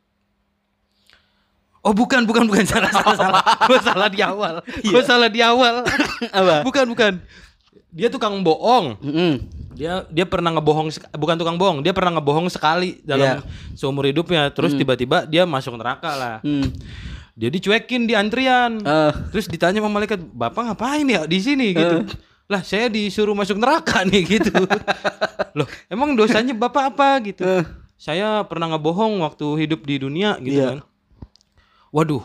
Oh 1.85 1.93
bukan 1.93 2.25
bukan 2.25 2.49
bukan 2.49 2.65
salah 2.73 2.89
salah 2.89 3.17
salah. 3.17 3.43
Gue 3.69 3.81
salah 3.85 4.09
di 4.09 4.21
awal. 4.25 4.55
Gue 4.81 5.03
salah 5.05 5.29
di 5.29 5.41
awal. 5.45 5.85
Apa? 6.41 6.65
bukan 6.65 6.89
bukan. 6.89 7.13
Dia 7.93 8.09
tukang 8.09 8.41
bohong. 8.41 8.97
Mm-mm. 9.05 9.33
Dia 9.77 10.09
dia 10.09 10.25
pernah 10.25 10.55
ngebohong 10.55 10.89
bukan 11.19 11.35
tukang 11.35 11.59
bohong, 11.59 11.83
dia 11.83 11.91
pernah 11.91 12.17
ngebohong 12.17 12.47
sekali 12.47 13.03
dalam 13.05 13.43
seumur 13.77 14.09
hidupnya. 14.09 14.49
Terus 14.55 14.73
tiba-tiba 14.73 15.29
dia 15.29 15.45
masuk 15.45 15.77
neraka 15.77 16.15
lah. 16.17 16.37
Hmm. 16.41 16.73
Dia 17.35 17.51
dicuekin 17.51 18.07
di 18.07 18.15
antrian. 18.15 18.79
Eh, 18.79 19.13
Terus 19.29 19.47
ditanya 19.47 19.79
sama 19.79 19.91
malaikat, 19.93 20.23
"Bapak 20.25 20.71
ngapain 20.71 21.03
ya 21.05 21.23
di 21.25 21.39
sini?" 21.39 21.75
gitu. 21.75 22.07
Lah, 22.45 22.61
saya 22.61 22.87
disuruh 22.87 23.33
masuk 23.33 23.57
neraka 23.57 24.05
nih 24.05 24.23
gitu. 24.39 24.53
Loh, 25.53 25.67
emang 25.87 26.13
dosanya 26.13 26.53
Bapak 26.53 26.95
apa 26.95 27.09
gitu? 27.23 27.43
Eh. 27.43 27.65
Saya 27.95 28.45
pernah 28.45 28.69
ngebohong 28.69 29.19
waktu 29.21 29.47
hidup 29.61 29.83
di 29.83 29.97
dunia 29.97 30.37
gitu 30.39 30.55
Iya. 30.55 30.69
kan. 30.69 30.79
Waduh, 31.91 32.23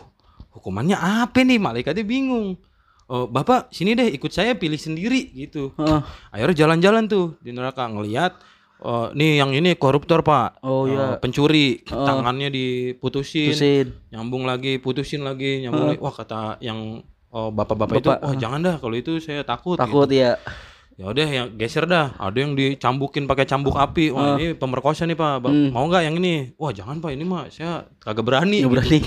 hukumannya 0.52 0.94
apa 0.94 1.40
nih? 1.40 1.56
Malaikatnya 1.56 2.02
bingung. 2.02 2.58
Oh, 3.06 3.26
Bapak 3.26 3.70
sini 3.70 3.94
deh 3.94 4.06
ikut 4.08 4.30
saya 4.30 4.54
pilih 4.54 4.78
sendiri 4.78 5.30
gitu. 5.32 5.74
eh. 5.76 6.00
Akhirnya 6.30 6.66
jalan-jalan 6.66 7.06
tuh 7.06 7.34
di 7.40 7.50
neraka 7.50 7.86
ngelihat 7.86 8.38
oh, 8.80 9.12
nih 9.12 9.38
yang 9.38 9.52
ini 9.52 9.76
koruptor 9.76 10.20
pak, 10.20 10.60
Oh, 10.60 10.84
iya. 10.84 11.16
pencuri, 11.16 11.84
tangannya 11.84 12.48
diputusin, 12.48 13.52
Putusin. 13.52 13.86
nyambung 14.10 14.44
lagi, 14.44 14.80
putusin 14.80 15.22
lagi, 15.22 15.62
nyambung 15.62 15.94
lagi. 15.94 16.00
Wah 16.00 16.14
kata 16.14 16.58
yang 16.58 17.04
oh, 17.30 17.48
bapak-bapak 17.52 18.00
itu, 18.00 18.08
Bapak, 18.10 18.24
oh 18.24 18.34
jangan 18.34 18.60
dah 18.60 18.76
kalau 18.76 18.96
itu 18.96 19.20
saya 19.20 19.44
takut. 19.44 19.76
Takut 19.76 20.08
ya. 20.08 20.36
gitu. 20.36 20.68
Ya 21.00 21.08
udah 21.08 21.28
yang 21.32 21.48
geser 21.56 21.88
dah. 21.88 22.12
Ada 22.20 22.44
yang 22.44 22.52
dicambukin 22.52 23.24
pakai 23.24 23.48
cambuk 23.48 23.72
api. 23.72 24.12
Wah 24.12 24.36
ini 24.36 24.52
pemerkosa 24.52 25.08
nih 25.08 25.16
pak. 25.16 25.40
Ba- 25.40 25.48
Mau 25.48 25.88
nggak 25.88 26.04
yang 26.04 26.20
ini? 26.20 26.52
Wah 26.60 26.76
jangan 26.76 27.00
pak 27.00 27.16
ini 27.16 27.24
mah 27.24 27.48
saya 27.48 27.88
kagak 27.96 28.20
berani. 28.20 28.60
Nggak 28.60 28.68
gitu. 28.68 28.74
berani. 28.76 29.00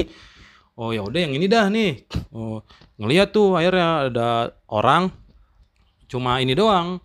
Oh 0.74 0.90
ya 0.90 1.06
udah 1.06 1.20
yang 1.22 1.38
ini 1.38 1.46
dah 1.46 1.70
nih. 1.70 2.02
Oh 2.34 2.66
ngelihat 2.98 3.30
tuh 3.30 3.54
akhirnya 3.54 4.10
ada 4.10 4.30
orang 4.66 5.14
cuma 6.10 6.42
ini 6.42 6.58
doang. 6.58 6.98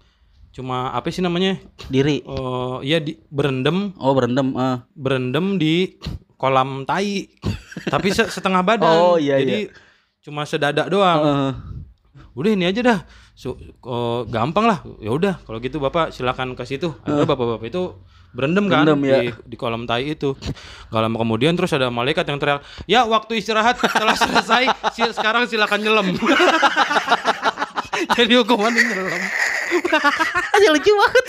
Cuma 0.59 0.91
apa 0.91 1.07
sih 1.09 1.23
namanya? 1.23 1.55
Diri. 1.87 2.27
Oh 2.27 2.83
ya 2.83 2.99
di, 2.99 3.15
berendam 3.31 3.95
Oh 3.95 4.11
berendam. 4.11 4.51
eh. 4.53 4.83
berendam 4.91 5.55
di 5.55 5.95
kolam 6.35 6.83
tai. 6.83 7.31
Tapi 7.87 8.11
se- 8.11 8.27
setengah 8.27 8.67
badan. 8.67 8.91
Oh, 8.91 9.15
iya, 9.15 9.39
Jadi 9.39 9.71
cuma 10.19 10.43
sedada 10.43 10.91
doang. 10.91 11.21
Eh. 11.23 11.53
Udah 12.35 12.51
ini 12.51 12.67
aja 12.67 12.83
dah. 12.83 13.01
So, 13.33 13.55
oh, 13.83 14.27
gampang 14.27 14.67
lah. 14.67 14.83
Ya 14.99 15.11
udah 15.11 15.39
kalau 15.43 15.59
gitu 15.59 15.79
Bapak 15.79 16.11
silakan 16.11 16.59
ke 16.59 16.67
situ. 16.67 16.91
Akhirnya 17.03 17.23
Bapak-bapak 17.23 17.67
itu 17.67 17.95
berendam 18.29 18.67
kan 18.67 18.83
Berendam, 18.83 19.01
ya. 19.01 19.19
di, 19.23 19.27
di 19.47 19.57
kolam 19.57 19.87
tai 19.87 20.11
itu. 20.11 20.35
Gak 20.91 21.01
lama 21.01 21.15
kemudian 21.17 21.55
terus 21.55 21.71
ada 21.71 21.87
malaikat 21.89 22.27
yang 22.27 22.37
teriak, 22.37 22.61
"Ya, 22.85 23.07
waktu 23.07 23.39
istirahat 23.39 23.79
telah 23.79 24.19
selesai. 24.19 24.75
Sekarang 25.15 25.47
silakan 25.47 25.81
nyelam." 25.81 26.07
Jadi 28.15 28.33
hukumannya 28.37 28.83
nyelam. 28.85 29.23
Aja 30.51 30.69
lucu 30.71 30.93
banget. 30.93 31.27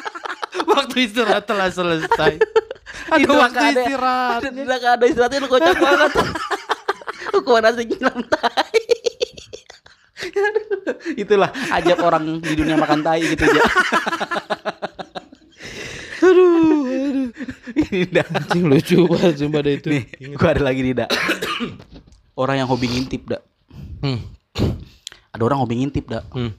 Waktu 0.70 0.96
istirahat 1.00 1.44
telah 1.44 1.68
selesai. 1.68 2.40
Ada 3.08 3.20
Itu 3.20 3.32
waktu 3.32 3.56
ada- 3.58 3.84
istirahat. 3.84 4.40
Tidak 4.42 4.80
ada 4.82 5.04
istirahatnya 5.04 5.38
lu 5.38 5.48
kocak 5.48 5.76
banget. 5.76 6.12
Hukuman 7.36 7.64
asli 7.64 7.84
nyelam 7.86 8.20
tai. 8.26 8.80
Itulah 11.22 11.50
ajab 11.70 11.98
orang 12.00 12.42
di 12.42 12.52
dunia 12.54 12.74
makan 12.74 13.00
tai 13.00 13.22
gitu 13.22 13.44
ya. 13.44 13.62
Aduh, 16.18 16.50
aduh. 16.90 17.28
Ini 17.78 18.00
dah. 18.10 18.26
Anjing 18.26 18.66
lucu 18.66 18.98
banget 19.06 19.34
sumpah 19.38 19.60
deh 19.62 19.74
itu. 19.78 19.88
Nih, 19.88 20.04
gua 20.34 20.50
ada 20.52 20.62
lagi 20.64 20.80
nih, 20.82 20.94
Dak. 20.98 21.10
Orang 22.40 22.58
yang 22.58 22.68
hobi 22.68 22.90
ngintip, 22.90 23.22
Dak. 23.26 23.42
Hmm. 24.02 24.18
Ada 25.30 25.42
orang 25.42 25.58
hobi 25.62 25.74
ngintip, 25.78 26.06
Dak. 26.06 26.26
Hmm. 26.34 26.54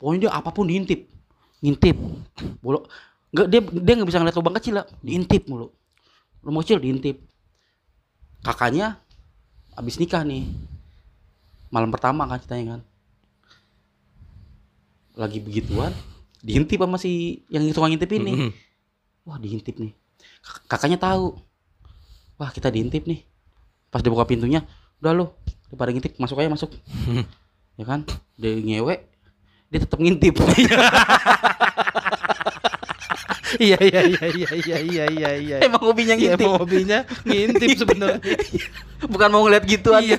Pokoknya 0.00 0.26
dia 0.26 0.30
apa 0.32 0.48
pun 0.50 0.64
diintip. 0.64 1.04
Ngintip. 1.60 1.96
Bolok 2.64 2.88
Enggak 3.30 3.46
dia 3.46 3.60
dia 3.62 3.92
nggak 3.94 4.08
bisa 4.10 4.18
ngeliat 4.18 4.36
lubang 4.42 4.56
kecil 4.58 4.74
lah, 4.82 4.86
diintip 5.06 5.46
mulu. 5.46 5.70
Lubang 6.42 6.66
kecil 6.66 6.82
diintip. 6.82 7.22
Kakaknya 8.42 8.98
abis 9.78 10.02
nikah 10.02 10.26
nih. 10.26 10.50
Malam 11.70 11.94
pertama 11.94 12.26
kan 12.26 12.42
ceritanya 12.42 12.74
kan. 12.74 12.80
Lagi 15.14 15.38
begituan, 15.38 15.94
diintip 16.42 16.80
sama 16.80 16.98
si 16.98 17.44
yang 17.52 17.62
tukang 17.70 17.94
ngintip 17.94 18.10
ini. 18.10 18.32
Mm-mm. 18.34 18.50
Wah, 19.28 19.38
diintip 19.38 19.78
nih. 19.78 19.92
Kak- 20.42 20.66
Kakaknya 20.66 20.98
tahu. 20.98 21.36
Wah, 22.40 22.50
kita 22.50 22.72
diintip 22.72 23.04
nih. 23.06 23.22
Pas 23.92 24.00
dibuka 24.00 24.24
pintunya, 24.24 24.64
udah 25.02 25.12
lo, 25.12 25.26
daripada 25.68 25.92
ngintip, 25.92 26.16
masuk 26.16 26.40
aja 26.40 26.48
masuk. 26.50 26.70
ya 27.78 27.84
kan? 27.84 28.06
Dia 28.40 28.54
ngewe, 28.58 29.02
dia 29.70 29.78
tetap 29.80 29.98
ngintip. 29.98 30.34
Iya 33.58 33.82
iya 33.82 34.00
iya 34.06 34.26
iya 34.30 34.48
iya 34.54 34.76
iya 34.78 35.04
iya 35.10 35.30
iya. 35.34 35.56
Emang 35.66 35.82
hobinya 35.82 36.14
Iya, 36.14 36.38
ngintip. 36.38 36.46
emang 36.46 36.62
hobinya 36.62 36.98
ngintip 37.26 37.68
sebenarnya. 37.82 38.22
Bukan 39.10 39.28
mau 39.28 39.42
ngeliat 39.42 39.66
gitu 39.66 39.90
aja. 39.90 40.14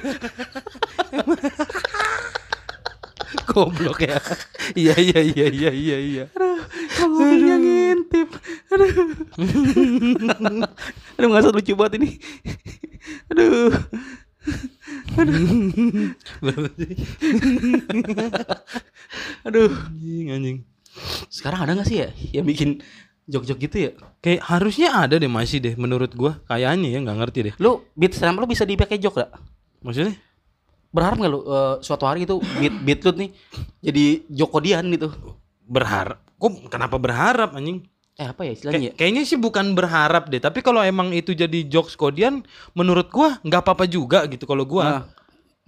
Goblok 3.47 4.04
ya. 4.04 4.20
Iya 4.76 4.95
iya 4.99 5.20
iya 5.24 5.45
iya 5.47 5.72
iya 5.72 5.97
iya. 6.04 6.24
Emang 6.99 7.24
hobinya 7.24 7.56
ngintip. 7.56 8.30
Aduh. 8.68 8.91
Aduh, 11.16 11.28
nggak 11.32 11.56
lucu 11.56 11.74
banget 11.80 12.04
ini. 12.04 12.10
Aduh. 13.32 13.72
Sih? 16.78 16.96
Aduh. 19.48 19.70
Anjing 19.70 20.28
anjing. 20.34 20.58
Sekarang 21.32 21.64
ada 21.64 21.72
nggak 21.78 21.88
sih 21.88 21.98
ya 22.04 22.10
yang 22.36 22.46
bikin 22.46 22.82
jok-jok 23.30 23.58
gitu 23.62 23.78
ya? 23.78 23.92
Kayak 24.20 24.42
harusnya 24.50 24.89
ada 24.92 25.16
deh 25.22 25.32
masih 25.32 25.62
deh 25.62 25.74
menurut 25.78 26.12
gua. 26.18 26.42
Kayaknya 26.50 26.88
ya 26.92 27.00
nggak 27.06 27.18
ngerti 27.22 27.39
deh. 27.52 27.54
Lu 27.62 27.86
beat 27.94 28.18
slam 28.18 28.39
lu 28.42 28.50
bisa 28.50 28.66
dipakai 28.66 28.98
jok 28.98 29.22
gak? 29.22 29.32
Maksudnya? 29.86 30.18
Berharap 30.92 31.18
nggak 31.22 31.32
lu 31.32 31.39
eh, 31.46 31.76
suatu 31.86 32.04
hari 32.10 32.28
itu 32.28 32.42
beat 32.60 32.76
beat 32.84 33.00
lu 33.08 33.12
nih 33.16 33.30
jadi 33.80 34.06
Jokodian 34.28 34.89
gitu? 34.92 35.14
Berharap. 35.64 36.20
Kok 36.42 36.68
kenapa 36.68 36.98
berharap 36.98 37.54
anjing? 37.56 37.91
Eh 38.14 38.28
apa 38.28 38.41
ya 38.43 38.51
istilahnya? 38.51 38.91
Kay- 38.91 38.95
kayaknya 38.97 39.24
sih 39.24 39.36
bukan 39.36 39.72
berharap 39.72 40.28
deh, 40.28 40.38
tapi 40.38 40.59
kalau 40.59 40.80
emang 40.80 41.12
itu 41.12 41.32
jadi 41.32 41.64
jokes 41.64 41.95
kodian, 41.95 42.43
menurut 42.72 43.07
gua 43.07 43.39
nggak 43.39 43.62
apa-apa 43.62 43.86
juga 43.86 44.24
gitu 44.26 44.43
kalau 44.43 44.64
gua. 44.64 44.84
Nah, 44.84 45.01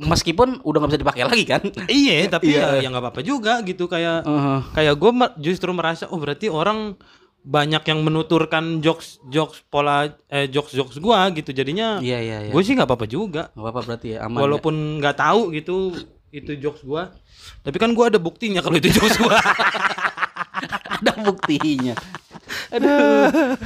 meskipun 0.03 0.59
udah 0.59 0.77
nggak 0.79 0.91
bisa 0.91 1.01
dipakai 1.01 1.23
lagi 1.23 1.45
kan? 1.45 1.61
Iya, 1.89 2.27
tapi 2.27 2.51
Iya. 2.51 2.77
ya 2.77 2.83
ya 2.83 2.87
nggak 2.89 3.03
apa-apa 3.03 3.21
juga 3.21 3.61
gitu 3.61 3.85
kayak 3.85 4.23
Heeh. 4.23 4.59
kayak 4.73 4.95
gue 4.95 5.11
justru 5.39 5.69
merasa 5.69 6.05
oh 6.07 6.17
berarti 6.17 6.47
orang 6.47 6.97
banyak 7.39 7.83
yang 7.83 7.99
menuturkan 8.01 8.79
jokes 8.79 9.19
jokes 9.27 9.61
pola 9.65 10.07
eh 10.27 10.47
jokes 10.47 10.71
jokes 10.71 10.95
gua 10.97 11.27
gitu 11.29 11.51
jadinya 11.51 11.99
Iya 11.99 12.19
iya 12.19 12.37
iya. 12.41 12.51
gue 12.51 12.61
sih 12.61 12.71
nggak 12.71 12.87
apa-apa 12.87 13.03
juga 13.05 13.51
Gak 13.51 13.59
apa-apa 13.59 13.81
berarti 13.85 14.07
ya 14.15 14.23
aman. 14.23 14.39
walaupun 14.39 14.73
nggak 14.97 15.15
tahu 15.15 15.51
gitu 15.51 15.91
itu 16.29 16.51
jokes 16.57 16.81
gua 16.81 17.11
tapi 17.59 17.75
kan 17.75 17.91
gua 17.91 18.07
ada 18.07 18.17
buktinya 18.17 18.63
kalau 18.63 18.75
itu 18.75 18.89
jokes 18.89 19.19
gua 19.19 19.35
ya. 19.35 19.43
ada 20.97 21.13
buktinya. 21.19 21.93
Aduh. 22.71 23.57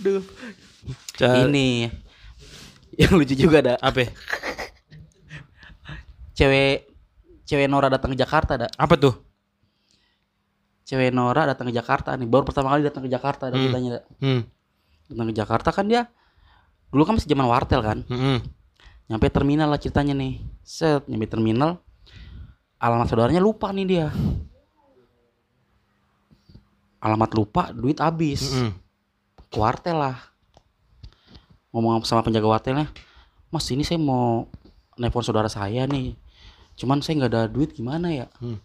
Aduh. 0.00 0.22
Ini 1.18 1.90
yang 2.96 3.12
lucu 3.14 3.34
juga 3.34 3.60
ada 3.60 3.74
apa 3.78 4.08
cewek 6.32 6.88
cewek 7.44 7.66
Nora 7.66 7.88
datang 7.88 8.12
ke 8.12 8.18
Jakarta 8.18 8.56
ada. 8.56 8.68
apa 8.72 8.94
tuh 8.96 9.14
Cewek 10.86 11.10
Nora 11.10 11.42
datang 11.44 11.66
ke 11.66 11.74
Jakarta 11.74 12.14
nih. 12.14 12.30
Baru 12.30 12.46
pertama 12.46 12.70
kali 12.70 12.86
datang 12.86 13.02
ke 13.02 13.10
Jakarta 13.10 13.50
ada 13.50 13.58
Hmm. 13.58 13.64
ceritanya. 13.66 13.90
ada. 13.90 14.00
hmm. 14.22 14.40
Datang 15.10 15.26
ke 15.26 15.34
Jakarta 15.34 15.68
kan 15.70 15.84
dia 15.84 16.06
dulu 16.86 17.02
kan 17.02 17.18
masih 17.18 17.26
zaman 17.26 17.50
wartel 17.50 17.82
kan. 17.82 18.06
Mm-mm. 18.06 18.38
Nyampe 19.06 19.26
terminal 19.28 19.66
lah 19.66 19.82
ceritanya 19.82 20.14
nih. 20.14 20.38
Set, 20.62 21.02
nyampe 21.06 21.26
terminal. 21.26 21.82
Alamat 22.78 23.10
saudaranya 23.10 23.42
lupa 23.42 23.74
nih 23.74 23.82
dia. 23.84 24.06
Alamat 27.06 27.30
lupa, 27.32 27.70
duit 27.70 27.96
habis. 27.96 28.50
Mm-mm. 28.50 28.74
Ke 29.46 29.56
wartel 29.56 29.94
lah. 29.96 30.18
Ngomong 31.70 32.02
sama 32.02 32.20
penjaga 32.20 32.48
wartelnya, 32.48 32.90
Mas 33.46 33.68
ini 33.68 33.86
saya 33.86 33.96
mau 33.96 34.50
nelpon 34.94 35.22
saudara 35.22 35.46
saya 35.46 35.86
nih. 35.86 36.18
Cuman 36.74 36.98
saya 36.98 37.14
nggak 37.16 37.30
ada 37.30 37.42
duit 37.46 37.70
gimana 37.70 38.10
ya? 38.10 38.26
Hmm. 38.36 38.58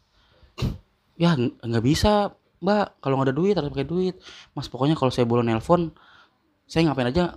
Ya 1.16 1.36
ng- 1.36 1.54
nggak 1.60 1.86
bisa, 1.86 2.34
Mbak. 2.58 2.98
Kalau 2.98 3.14
nggak 3.16 3.30
ada 3.30 3.36
duit 3.36 3.54
harus 3.54 3.70
pakai 3.70 3.86
duit. 3.86 4.16
Mas 4.52 4.66
pokoknya 4.66 4.96
kalau 4.96 5.12
saya 5.12 5.24
boleh 5.24 5.44
nelpon, 5.44 5.94
saya 6.66 6.88
ngapain 6.88 7.08
aja. 7.08 7.36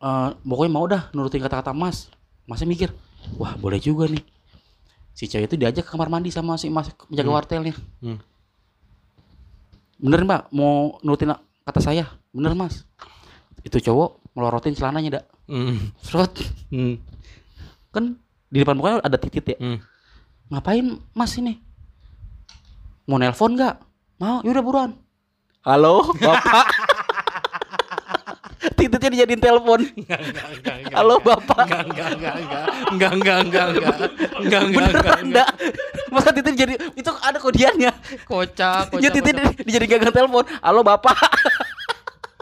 eh 0.00 0.30
pokoknya 0.42 0.72
mau 0.72 0.88
dah 0.88 1.12
nurutin 1.12 1.38
kata-kata 1.38 1.70
Mas. 1.70 2.08
Masnya 2.44 2.64
mikir, 2.64 2.88
wah 3.36 3.52
boleh 3.54 3.76
juga 3.76 4.08
nih. 4.08 4.24
Si 5.12 5.28
cewek 5.28 5.44
itu 5.44 5.54
diajak 5.54 5.84
ke 5.84 5.92
kamar 5.92 6.08
mandi 6.08 6.32
sama 6.32 6.56
si 6.56 6.66
Mas 6.66 6.88
penjaga 7.04 7.28
Hmm. 7.28 7.36
wartelnya. 7.36 7.74
Hmm. 8.00 8.16
Bener 10.00 10.24
mbak, 10.24 10.48
mau 10.56 10.96
nurutin 11.04 11.36
kata 11.68 11.80
saya? 11.84 12.08
Bener 12.32 12.56
mas. 12.56 12.88
Itu 13.60 13.76
cowok 13.84 14.32
melorotin 14.32 14.72
celananya 14.72 15.20
dak. 15.20 15.24
Mm. 15.44 15.92
Serot. 16.00 16.32
Mm. 16.72 16.96
Kan 17.92 18.16
di 18.48 18.64
depan 18.64 18.80
mukanya 18.80 19.04
ada 19.04 19.20
titit 19.20 19.44
ya. 19.44 19.56
Mm. 19.60 19.78
Ngapain 20.48 20.86
mas 21.12 21.36
ini? 21.36 21.60
Mau 23.04 23.20
nelpon 23.20 23.52
nggak? 23.60 23.76
Mau, 24.24 24.40
yaudah 24.40 24.64
buruan. 24.64 24.90
Halo, 25.60 26.16
bapak. 26.16 26.66
Tititnya 28.60 29.08
dijadiin 29.08 29.40
telepon. 29.40 29.80
Halo 30.96 31.16
bapak. 31.18 31.64
Enggak, 31.64 31.84
enggak, 31.88 32.08
enggak, 32.12 32.34
enggak. 32.36 32.64
Enggak, 32.92 33.10
enggak, 33.16 33.38
enggak, 33.40 33.66
enggak. 33.66 33.96
Enggak, 34.36 34.62
enggak, 34.68 35.18
enggak. 35.24 35.48
Masa 36.12 36.28
titit 36.36 36.54
jadi 36.54 36.74
itu 36.92 37.10
ada 37.24 37.38
kodiannya. 37.40 37.92
Kocak, 38.28 39.00
Ya 39.00 39.08
titit 39.08 39.32
dijadi 39.64 39.86
gagang 39.88 40.12
telepon. 40.12 40.44
Halo 40.60 40.84
bapak. 40.84 41.16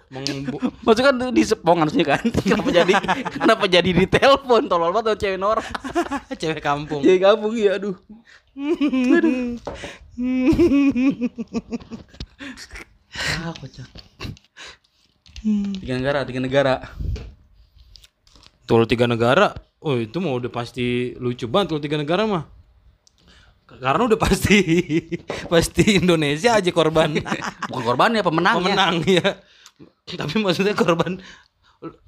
Mengbu- 0.09 0.59
Maksudnya 0.83 1.07
kan 1.13 1.17
di 1.31 1.43
sepong 1.45 1.79
harusnya 1.85 2.05
kan. 2.17 2.25
Kenapa 2.49 2.71
jadi 2.73 2.95
kenapa 3.29 3.65
jadi 3.69 3.91
di 3.93 4.07
telepon 4.09 4.65
tolol 4.65 4.91
banget 4.91 5.15
sama 5.15 5.21
cewek 5.21 5.39
Nora. 5.39 5.63
cewek 6.41 6.61
kampung. 6.65 7.05
Cewek 7.05 7.21
gabung 7.23 7.53
ya 7.55 7.77
aduh. 7.77 7.95
Ah, 13.45 13.53
kocak. 13.55 13.89
Tiga 15.43 15.95
negara, 15.99 16.27
tiga 16.27 16.41
negara. 16.43 16.75
Tol 18.67 18.85
tiga 18.85 19.07
negara. 19.07 19.55
Oh 19.79 19.95
itu 19.95 20.19
mah 20.19 20.35
udah 20.35 20.51
pasti 20.51 21.15
lucu 21.23 21.47
banget 21.47 21.73
kalau 21.73 21.83
tiga 21.83 21.97
negara 21.97 22.27
mah. 22.27 22.45
Karena 23.69 24.03
udah 24.09 24.19
pasti 24.19 24.59
pasti 25.53 26.01
Indonesia 26.01 26.57
aja 26.57 26.71
korban 26.73 27.15
Bukan 27.71 27.83
korbannya, 27.85 28.25
pemenangnya. 28.25 28.65
pemenang 28.65 28.95
ya. 29.07 29.29
Tapi 30.09 30.35
maksudnya 30.43 30.75
korban 30.75 31.21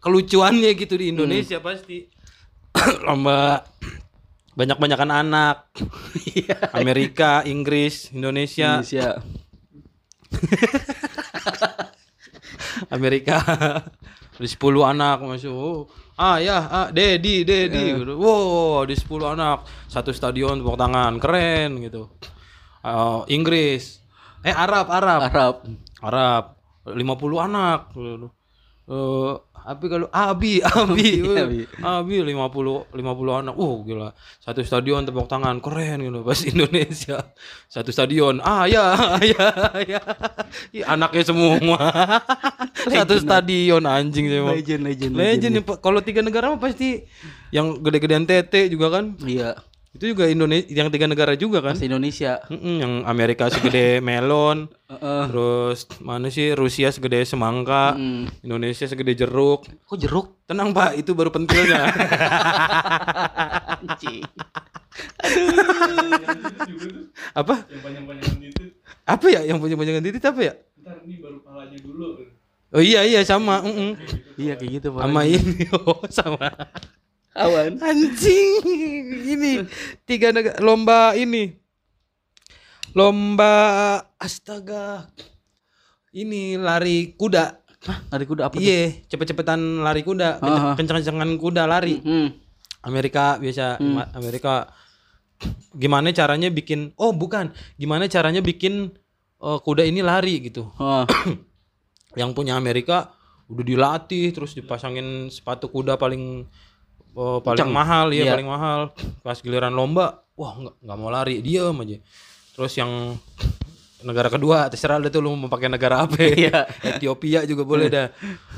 kelucuannya 0.03 0.74
gitu 0.74 0.99
di 0.99 1.14
Indonesia 1.14 1.62
pasti. 1.62 2.11
Lomba 3.07 3.62
banyak-banyakan 4.59 5.11
anak. 5.14 5.70
Amerika, 6.74 7.47
Inggris, 7.47 8.11
Indonesia, 8.11 8.83
Indonesia. 8.83 9.22
Amerika. 12.89 13.37
Ada 14.41 14.49
10 14.49 14.57
anak 14.97 15.20
masuk. 15.20 15.53
Oh, 15.53 15.81
ah 16.16 16.41
ya, 16.41 16.64
ah, 16.64 16.89
Dedi, 16.89 17.45
Dedi. 17.45 17.93
Wow, 18.09 18.89
ada 18.89 18.95
10 18.97 19.37
anak. 19.37 19.68
Satu 19.85 20.16
stadion 20.16 20.57
tepuk 20.57 20.81
tangan, 20.81 21.20
keren 21.20 21.76
gitu. 21.85 22.09
Eh, 22.81 23.20
Inggris. 23.37 24.01
Eh 24.41 24.57
Arab, 24.57 24.89
Arab. 24.89 25.20
Arab. 25.28 25.55
Arab 26.01 26.45
50 26.89 27.37
anak. 27.37 27.93
Eh 28.89 29.35
tapi 29.65 29.87
kalau 29.87 30.07
Abi, 30.31 30.61
Abi, 30.65 31.25
Abi, 31.25 31.65
Abi, 31.81 32.17
Abi 32.23 32.35
50 32.35 32.91
50 32.91 33.41
anak. 33.45 33.55
Uh, 33.57 33.77
gila. 33.87 34.09
Satu 34.41 34.61
stadion 34.65 35.05
tepuk 35.05 35.29
tangan, 35.31 35.61
keren 35.63 36.03
gitu. 36.03 36.21
Pas 36.25 36.41
Indonesia. 36.51 37.19
Satu 37.71 37.91
stadion. 37.95 38.41
Ah, 38.43 38.67
ya, 38.67 38.97
ya, 39.37 39.49
ya. 39.85 40.01
Anaknya 40.89 41.23
semua. 41.25 41.79
Satu 42.89 43.17
stadion 43.21 43.85
anjing 43.87 44.27
sih. 44.29 44.41
Legend, 44.41 44.83
legend, 44.85 45.13
Legend 45.17 45.55
Pak. 45.65 45.79
Kalau 45.85 46.01
tiga 46.03 46.21
negara 46.21 46.51
mah 46.51 46.61
pasti 46.61 47.05
yang 47.55 47.81
gede-gedean 47.81 48.27
tete 48.27 48.67
juga 48.69 49.01
kan. 49.01 49.17
Iya. 49.23 49.70
Itu 49.91 50.14
juga 50.14 50.30
Indonesia 50.30 50.70
yang 50.70 50.86
tiga 50.86 51.11
negara 51.11 51.34
juga 51.34 51.59
kan. 51.59 51.74
Indonesia. 51.74 52.38
Mm-mm, 52.47 52.74
yang 52.78 52.93
Amerika 53.11 53.51
segede 53.51 53.99
melon, 54.07 54.70
Heeh. 54.86 55.22
terus 55.26 55.91
mana 55.99 56.30
sih 56.30 56.55
Rusia 56.55 56.95
segede 56.95 57.26
semangka, 57.26 57.99
Mm. 57.99 58.30
Indonesia 58.47 58.86
segede 58.86 59.18
jeruk. 59.18 59.66
Kok 59.91 59.99
jeruk? 59.99 60.26
Tenang 60.47 60.70
pak, 60.70 60.95
itu 60.95 61.11
baru 61.11 61.34
pentilnya. 61.34 61.91
Apa? 67.34 67.55
Apa 69.07 69.26
ya 69.26 69.41
yang 69.43 69.59
punya 69.59 69.74
banyakan 69.74 70.03
titik 70.07 70.22
apa 70.24 70.41
ya? 70.43 70.55
Oh 72.70 72.78
iya 72.82 73.03
iya 73.03 73.20
sama. 73.26 73.62
mm-mm. 73.66 73.99
Iya 74.38 74.55
kayak 74.55 74.70
gitu 74.78 74.88
Sama 74.95 75.22
ini. 75.26 75.66
Oh, 75.74 75.99
sama. 76.07 76.49
Awan. 77.33 77.78
Anjing. 77.89 78.62
Ini 79.26 79.51
tiga 80.03 80.31
negara 80.31 80.59
lomba 80.59 81.14
ini. 81.14 81.55
Lomba 82.93 83.55
astaga. 84.16 85.07
Ini 86.11 86.59
lari 86.59 87.14
kuda. 87.14 87.45
Hah, 87.81 87.99
lari 88.11 88.24
kuda 88.24 88.51
apa? 88.51 88.59
Iya, 88.59 88.93
cepet-cepetan 89.09 89.57
lari 89.81 90.03
kuda, 90.03 90.37
Ah. 90.37 90.74
kenceng-kencengan 90.74 91.31
kuda 91.39 91.64
lari. 91.64 92.03
Hmm. 92.03 92.35
Amerika 92.81 93.37
biasa 93.37 93.76
Ma- 93.78 94.09
Amerika 94.12 94.64
gimana 95.72 96.12
caranya 96.12 96.49
bikin 96.49 96.93
oh 96.97 97.12
bukan 97.12 97.49
gimana 97.76 98.09
caranya 98.09 98.41
bikin 98.41 98.89
eh, 99.37 99.59
kuda 99.61 99.85
ini 99.85 100.01
lari 100.01 100.41
gitu 100.43 100.64
Oh. 100.76 101.05
yang 102.12 102.33
punya 102.33 102.57
Amerika 102.57 103.12
udah 103.47 103.61
dilatih 103.61 104.33
terus 104.33 104.53
dipasangin 104.53 105.28
sepatu 105.28 105.68
kuda 105.68 105.97
paling 105.97 106.49
eh, 107.11 107.39
paling 107.41 107.59
Kenceng. 107.59 107.73
mahal 107.73 108.07
ya 108.11 108.23
Iya. 108.23 108.33
paling 108.35 108.49
mahal. 108.49 108.81
Pas 109.21 109.37
giliran 109.37 109.71
lomba 109.71 110.23
wah 110.35 110.55
nggak 110.55 110.75
nggak 110.81 110.97
mau 110.97 111.09
lari 111.09 111.41
diam 111.41 111.75
aja. 111.77 111.99
Terus 112.53 112.73
yang 112.75 113.17
negara 114.01 114.27
kedua 114.27 114.65
terserah 114.67 114.97
deh 114.97 115.09
tuh 115.09 115.21
lu 115.21 115.35
mau 115.35 115.47
pakai 115.47 115.69
negara 115.69 116.05
apa. 116.05 116.17
Iya. 116.41 116.65
Ethiopia 116.87 117.45
juga 117.45 117.63
boleh 117.63 117.87
dah. 117.87 118.09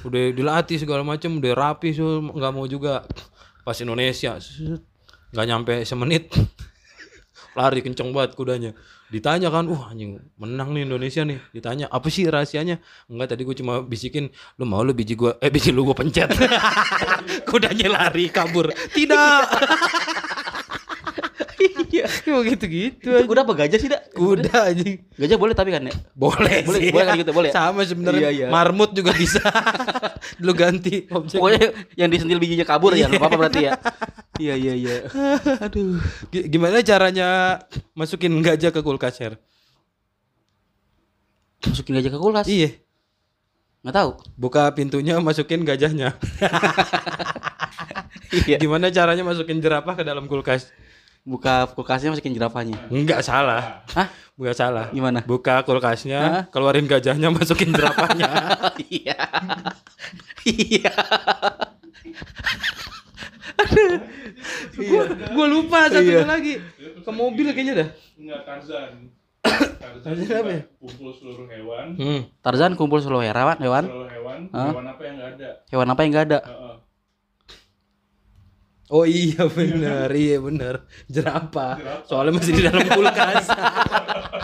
Udah 0.02 0.30
dilatih 0.30 0.76
segala 0.76 1.02
macam 1.02 1.36
udah 1.36 1.52
rapi 1.52 1.90
so 1.90 2.04
nggak 2.22 2.52
mau 2.52 2.66
juga. 2.66 3.02
Pas 3.62 3.78
Indonesia 3.78 4.38
nggak 5.32 5.46
nyampe 5.46 5.74
semenit 5.82 6.28
lari 7.58 7.80
kenceng 7.80 8.12
banget 8.12 8.34
kudanya 8.34 8.70
ditanya 9.12 9.52
kan 9.52 9.68
wah 9.68 9.92
anjing 9.92 10.16
menang 10.40 10.72
nih 10.72 10.88
Indonesia 10.88 11.20
nih. 11.20 11.36
Ditanya 11.52 11.92
apa 11.92 12.08
sih 12.08 12.24
rahasianya? 12.24 12.80
Enggak 13.12 13.36
tadi 13.36 13.44
gue 13.44 13.56
cuma 13.60 13.84
bisikin 13.84 14.32
lu 14.56 14.64
mau 14.64 14.80
lu 14.80 14.96
biji 14.96 15.12
gua 15.12 15.36
eh 15.36 15.52
biji 15.52 15.68
lu 15.68 15.84
gua 15.84 15.92
pencet. 15.92 16.32
Kudanya 17.48 17.92
lari 17.92 18.32
kabur. 18.32 18.72
Tidak 18.72 19.44
Iya. 21.92 22.08
Cuma 22.24 22.40
gitu-gitu 22.42 23.04
Itu 23.04 23.28
kuda 23.28 23.44
apa 23.44 23.52
gajah 23.54 23.76
sih, 23.76 23.86
Dak? 23.86 24.10
kuda 24.10 24.48
anjing 24.66 25.04
Gajah 25.12 25.36
boleh 25.36 25.52
tapi 25.52 25.70
kan 25.70 25.82
ya? 25.82 25.92
boleh 26.12 26.64
Boleh- 26.64 26.80
sih. 26.80 26.88
boleh 26.88 27.04
kan 27.04 27.14
gitu, 27.16 27.30
boleh? 27.30 27.50
sama 27.50 27.84
sebenarnya 27.84 28.20
Iya, 28.26 28.30
iya. 28.32 28.46
marmut 28.48 28.90
juga 28.90 29.12
bisa 29.12 29.44
lu 30.44 30.52
ganti 30.52 31.04
objek 31.06 31.36
Pokoknya 31.36 31.68
yang 31.94 32.08
disentil 32.08 32.38
bijinya 32.38 32.64
kabur 32.64 32.92
ya, 32.92 33.06
nggak 33.06 33.20
apa-apa 33.20 33.36
berarti 33.38 33.60
ya. 33.62 33.72
Iya, 34.34 34.56
iya, 34.56 34.72
iya. 34.74 34.96
Aduh. 35.60 36.00
G- 36.28 36.48
gimana 36.48 36.80
caranya 36.80 37.60
masukin 37.92 38.32
gajah 38.40 38.70
ke 38.70 38.80
kulkas 38.80 39.20
Her? 39.20 39.36
Masukin 41.62 41.94
gajah 41.94 42.10
ke 42.10 42.18
kulkas? 42.18 42.46
iya 42.46 42.72
Nggak 43.82 43.94
tahu. 43.94 44.10
buka 44.34 44.72
pintunya 44.72 45.18
masukin 45.18 45.62
gajahnya 45.62 46.16
Iya. 48.42 48.56
gimana 48.56 48.88
caranya 48.88 49.20
masukin 49.22 49.58
jerapah 49.58 49.92
ke 49.92 50.02
dalam 50.02 50.24
kulkas 50.24 50.72
Buka 51.22 51.70
kulkasnya 51.70 52.10
masukin 52.10 52.34
jerapahnya. 52.34 52.74
enggak 52.88 53.22
salah 53.22 53.86
Hah? 53.90 54.10
enggak 54.34 54.56
salah 54.56 54.90
Gimana? 54.90 55.22
buka 55.22 55.62
kulkasnya 55.62 56.50
keluarin 56.50 56.84
gajahnya 56.84 57.30
masukin 57.36 57.70
jerapahnya 57.70 58.30
Iya. 58.84 59.14
Iya. 60.42 60.90
gua, 64.74 65.02
gua 65.30 65.46
lupa 65.48 65.78
satu 65.86 66.02
Iya. 66.02 66.26
lagi 66.26 66.58
ke 66.98 67.10
mobil 67.12 67.46
kayaknya 67.50 67.74
dah 67.76 67.88
Enggak 68.16 68.40
Tarzan. 68.42 68.92
Tarzan 69.42 70.00
Tarzan 70.02 70.36
apa 70.36 70.50
ya? 70.52 70.62
kumpul 70.76 71.10
seluruh 71.12 71.46
hewan, 71.46 71.86
hmm. 71.94 72.20
Tarzan 72.40 72.72
kumpul 72.74 72.98
seluruh 72.98 73.22
hewan, 73.22 73.56
hewan. 73.56 73.84
seluruh 73.84 74.10
hewan, 74.10 74.38
Hah? 74.50 74.70
hewan 74.70 74.86
apa 74.88 75.02
yang 75.02 75.14
enggak 75.16 75.30
ada. 75.32 75.50
Hewan 75.68 75.86
apa 75.86 76.00
yang 76.00 76.10
nggak 76.10 76.26
ada? 76.28 76.38
Heeh. 76.42 76.74
Oh 78.92 79.08
iya 79.08 79.48
benar, 79.48 80.12
iya 80.12 80.36
benar. 80.36 80.84
Jerapah. 81.08 82.04
Soalnya 82.04 82.36
masih 82.36 82.52
di 82.60 82.62
dalam 82.68 82.84
kulkas. 82.92 83.48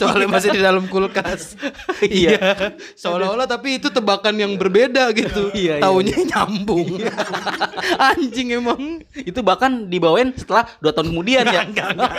Soalnya 0.00 0.28
masih 0.28 0.50
di 0.54 0.60
dalam 0.60 0.84
kulkas. 0.88 1.56
iya. 2.04 2.74
Seolah-olah 2.96 3.48
tapi 3.48 3.78
itu 3.82 3.88
tebakan 3.92 4.36
yang 4.36 4.56
berbeda 4.56 5.10
gitu. 5.12 5.52
Iya, 5.52 5.80
iya. 5.80 5.84
Taunya 5.84 6.16
nyambung. 6.16 7.00
Anjing 8.12 8.56
emang. 8.56 9.02
Itu 9.14 9.40
bahkan 9.40 9.88
dibawain 9.88 10.32
setelah 10.36 10.68
dua 10.80 10.92
tahun 10.92 11.12
kemudian 11.12 11.44
ya. 11.48 11.64
Enggak, 11.66 11.96
enggak. 11.96 12.12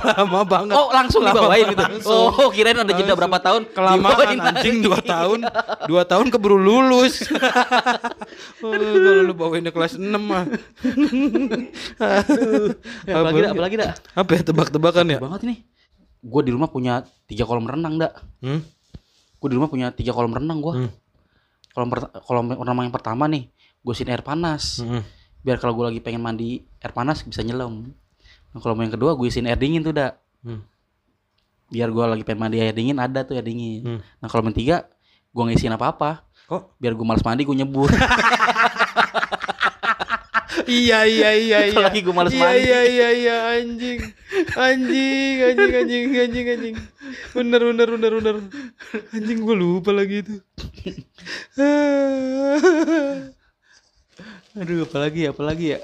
Lama 0.00 0.40
banget. 0.46 0.74
Oh 0.74 0.88
langsung 0.94 1.22
Lama 1.22 1.34
dibawain 1.36 1.66
gitu. 1.72 1.82
langsung. 1.82 2.28
Oh 2.36 2.48
kirain 2.52 2.78
ada 2.78 2.92
jeda 2.94 3.12
berapa 3.14 3.38
tahun? 3.42 3.62
Kelamaan 3.74 4.38
anjing 4.40 4.82
dua 4.82 4.98
tahun. 5.02 5.40
Dua 5.90 6.02
tahun 6.06 6.26
keburu 6.32 6.58
lulus. 6.58 7.26
oh, 8.64 8.72
kalau 8.72 9.22
lu 9.26 9.34
bawainnya 9.34 9.72
kelas 9.74 9.96
6 9.98 10.06
mah. 10.16 10.44
Apalagi 13.06 13.38
dah, 13.42 13.50
apalagi 13.52 13.76
dah. 13.78 13.92
Apa 14.16 14.30
ya 14.36 14.42
tebak-tebakan 14.44 15.06
ya? 15.10 15.18
Banget 15.20 15.42
nih. 15.46 15.58
Gue 16.20 16.42
di 16.44 16.52
rumah 16.52 16.68
punya 16.68 17.04
tiga 17.24 17.48
kolam 17.48 17.64
renang 17.64 17.96
dak. 17.96 18.12
Hmm? 18.44 18.60
Gue 19.40 19.48
di 19.48 19.56
rumah 19.56 19.72
punya 19.72 19.88
tiga 19.92 20.12
kolam 20.12 20.36
renang 20.36 20.60
gue. 20.60 20.74
Hmm. 20.84 20.90
Kolam 21.72 21.88
kolam 22.24 22.46
renang 22.52 22.86
yang 22.90 22.94
pertama 22.94 23.24
nih, 23.30 23.48
gue 23.80 23.94
sin 23.96 24.10
air 24.12 24.20
panas. 24.20 24.84
Hmm. 24.84 25.00
Biar 25.40 25.56
kalau 25.56 25.72
gue 25.72 25.84
lagi 25.96 26.00
pengen 26.04 26.20
mandi 26.20 26.60
air 26.84 26.92
panas 26.92 27.24
bisa 27.24 27.40
nyelam. 27.40 27.88
Nah, 28.50 28.58
kalau 28.60 28.76
yang 28.76 28.92
kedua 28.92 29.16
gue 29.16 29.26
isiin 29.30 29.48
air 29.48 29.56
dingin 29.56 29.80
tuh 29.80 29.96
dak. 29.96 30.20
Hmm. 30.44 30.60
Biar 31.70 31.88
gue 31.88 32.04
lagi 32.04 32.22
pengen 32.26 32.40
mandi 32.44 32.58
air 32.60 32.74
dingin 32.76 32.98
ada 33.00 33.24
tuh 33.24 33.38
air 33.38 33.46
dingin. 33.46 33.80
Hmm. 33.86 34.00
Nah 34.20 34.28
kalau 34.28 34.44
yang 34.44 34.56
tiga 34.56 34.76
gue 35.30 35.44
ngisiin 35.46 35.72
apa-apa. 35.72 36.26
Kok? 36.50 36.76
Biar 36.82 36.92
gue 36.98 37.06
males 37.06 37.22
mandi 37.24 37.46
gue 37.46 37.56
nyebur. 37.56 37.88
Iya 40.66 41.06
iya 41.06 41.30
iya 41.36 41.58
iya. 41.70 41.78
Lagi 41.78 42.02
gua 42.02 42.14
males 42.22 42.34
iya, 42.34 42.42
mandi. 42.42 42.60
Iya 42.66 42.80
iya 42.86 43.08
iya 43.14 43.36
anjing. 43.58 44.00
Anjing 44.58 45.34
anjing 45.46 45.72
anjing 45.78 46.04
anjing 46.14 46.46
anjing. 46.50 46.76
Bener 47.34 47.60
bener 47.62 47.88
bener 47.94 48.12
bener. 48.18 48.34
Anjing 49.14 49.38
gue 49.42 49.56
lupa 49.56 49.90
lagi 49.94 50.26
itu. 50.26 50.34
Aduh 54.58 54.82
apalagi 54.82 55.30
apalagi 55.30 55.66
ya. 55.78 55.80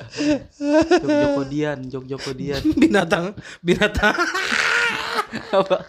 Jok 0.99 1.07
Joko 1.07 1.43
Dian, 1.47 1.79
Jok 1.87 2.05
Joko 2.11 2.31
Dian. 2.35 2.62
binatang 2.75 3.33
binatang 3.62 4.14
Apa? 5.55 5.87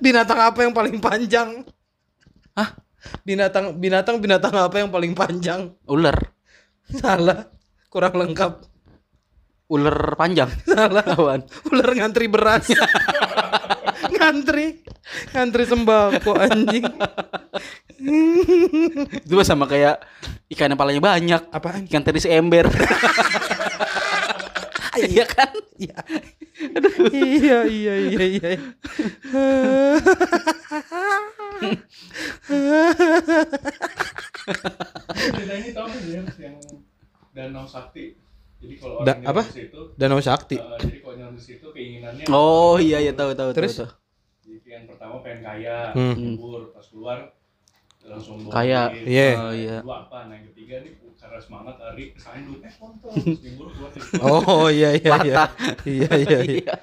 binatang 0.00 0.40
apa 0.40 0.58
yang 0.64 0.72
paling 0.72 0.96
panjang? 1.00 1.64
Hah? 2.56 2.72
Binatang 3.26 3.78
binatang 3.78 4.16
binatang 4.22 4.54
apa 4.54 4.76
yang 4.78 4.90
paling 4.90 5.12
panjang? 5.12 5.74
Ular. 5.86 6.16
Salah. 6.90 7.50
Kurang 7.90 8.14
lengkap. 8.14 8.62
Ular 9.66 10.14
panjang. 10.14 10.50
Salah. 10.62 11.02
Apaan? 11.02 11.42
Ular 11.72 11.88
ngantri 11.94 12.26
beras. 12.30 12.70
ngantri. 14.14 14.82
Ngantri 15.34 15.64
sembako 15.66 16.32
anjing. 16.34 16.86
Itu 19.26 19.34
sama 19.42 19.66
kayak 19.66 20.02
ikan 20.54 20.70
yang 20.70 20.78
palanya 20.78 21.02
banyak. 21.02 21.42
Apaan? 21.50 21.86
Ikan 21.90 22.02
teri 22.06 22.22
seember. 22.22 22.66
Iya 24.96 25.24
kan? 25.28 25.50
Iya. 25.76 25.96
iya 27.12 27.58
iya 27.68 27.94
iya 28.08 28.22
iya. 28.36 28.50
Beda 35.36 35.54
ini 35.60 35.70
tau 35.76 35.86
nggak 35.88 36.04
ya 36.06 36.20
yang 36.22 36.28
danau 37.34 37.64
sakti. 37.68 38.16
Jadi 38.56 38.74
kalau 38.80 38.96
Da- 39.04 39.20
orang 39.20 39.28
apa? 39.28 39.42
nyelam 39.44 39.52
di 39.52 39.52
situ, 39.52 39.78
Danau 40.00 40.20
Sakti. 40.24 40.56
eh, 40.56 40.64
jadi 40.80 40.96
kalau 40.96 41.14
nyelam 41.20 41.34
di 41.36 41.44
situ 41.44 41.66
keinginannya 41.68 42.24
Oh 42.32 42.80
iya 42.80 42.96
iya 43.04 43.12
tahu 43.12 43.36
tahu 43.36 43.50
Terus? 43.52 43.74
tahu, 43.76 43.84
tahu. 43.84 43.92
Jadi 44.46 44.68
yang 44.72 44.84
pertama 44.88 45.14
pengen 45.20 45.40
kaya, 45.44 45.76
Hmm. 45.92 46.40
pas 46.72 46.86
keluar 46.88 47.18
langsung 48.08 48.36
Kaya. 48.48 48.96
Iya. 49.04 49.28
Oh 49.44 49.52
iya. 49.52 49.76
Kedua 49.84 49.98
apa? 50.08 50.18
Nah 50.24 50.34
yang 50.40 50.46
ketiga 50.54 50.74
nih 50.80 50.92
karena 51.26 51.42
semangat 51.42 51.74
eh 51.98 52.72
kontol 52.78 53.10
Oh 54.30 54.70
iya 54.70 54.94
iya 54.94 55.14
iya. 55.26 55.34
Iya 55.82 56.10
iya 56.14 56.38
iya. 56.46 56.60
Iya. 56.62 56.74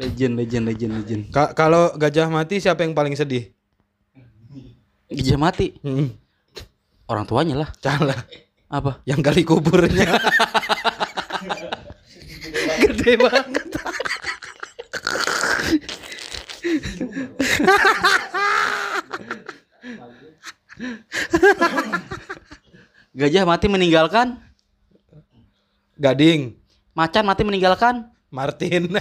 Legend 0.00 0.32
legend 0.40 0.64
legend 0.64 0.92
legend. 0.96 1.22
Ka- 1.28 1.52
kalau 1.52 1.92
gajah 1.92 2.28
mati 2.32 2.56
siapa 2.56 2.84
yang 2.84 2.96
paling 2.96 3.12
sedih? 3.12 3.52
Gajah 5.12 5.36
mati. 5.36 5.76
Hmm, 5.84 6.12
Orang 7.04 7.28
tuanya 7.28 7.66
lah. 7.66 7.68
salah. 7.82 8.16
Apa? 8.70 9.02
Yang 9.04 9.20
kali 9.26 9.42
kuburnya. 9.44 10.08
Gede 12.80 13.12
banget. 13.20 13.68
Gajah 23.10 23.42
mati 23.42 23.66
meninggalkan. 23.66 24.38
Gading. 25.98 26.54
Macan 26.94 27.26
mati 27.26 27.42
meninggalkan. 27.42 28.06
Martin. 28.30 28.86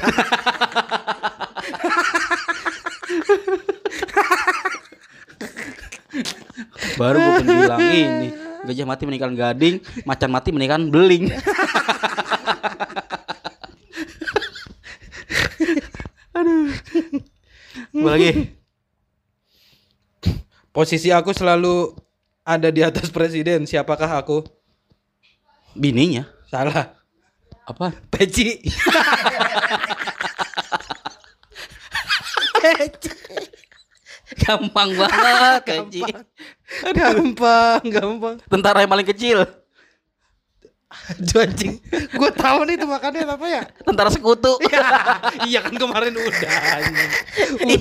Baru 7.00 7.16
gue 7.16 7.48
bilang 7.48 7.80
ini 7.80 8.36
gajah 8.68 8.84
mati 8.84 9.08
meninggal 9.08 9.32
gading, 9.32 9.80
macan 10.04 10.36
mati 10.36 10.52
meninggal 10.52 10.84
beling. 10.92 11.32
Aduh. 16.36 16.68
Apa 17.96 18.10
lagi? 18.16 18.32
Posisi 20.76 21.12
aku 21.12 21.32
selalu 21.32 21.96
ada 22.50 22.74
di 22.74 22.82
atas 22.82 23.14
presiden. 23.14 23.70
Siapakah 23.70 24.10
aku? 24.18 24.42
Bininya. 25.78 26.26
Salah. 26.50 26.98
Apa? 27.70 27.94
Peci. 28.10 28.58
Gampang 34.40 34.90
banget, 34.98 35.62
Kaji. 35.66 36.02
gampang, 36.98 37.82
gampang. 37.86 38.36
Tentara 38.50 38.82
yang 38.82 38.90
paling 38.90 39.06
kecil. 39.06 39.46
Aduh 41.10 41.40
anjing. 41.42 41.74
Gue 42.14 42.30
tahu 42.38 42.60
nih 42.70 42.76
itu 42.78 42.86
makannya 42.86 43.26
apa 43.26 43.46
ya? 43.50 43.62
Tentara 43.82 44.10
sekutu. 44.14 44.62
iya 45.50 45.60
kan 45.66 45.74
kemarin 45.74 46.14
udah. 46.14 46.52
anjing. 46.78 47.12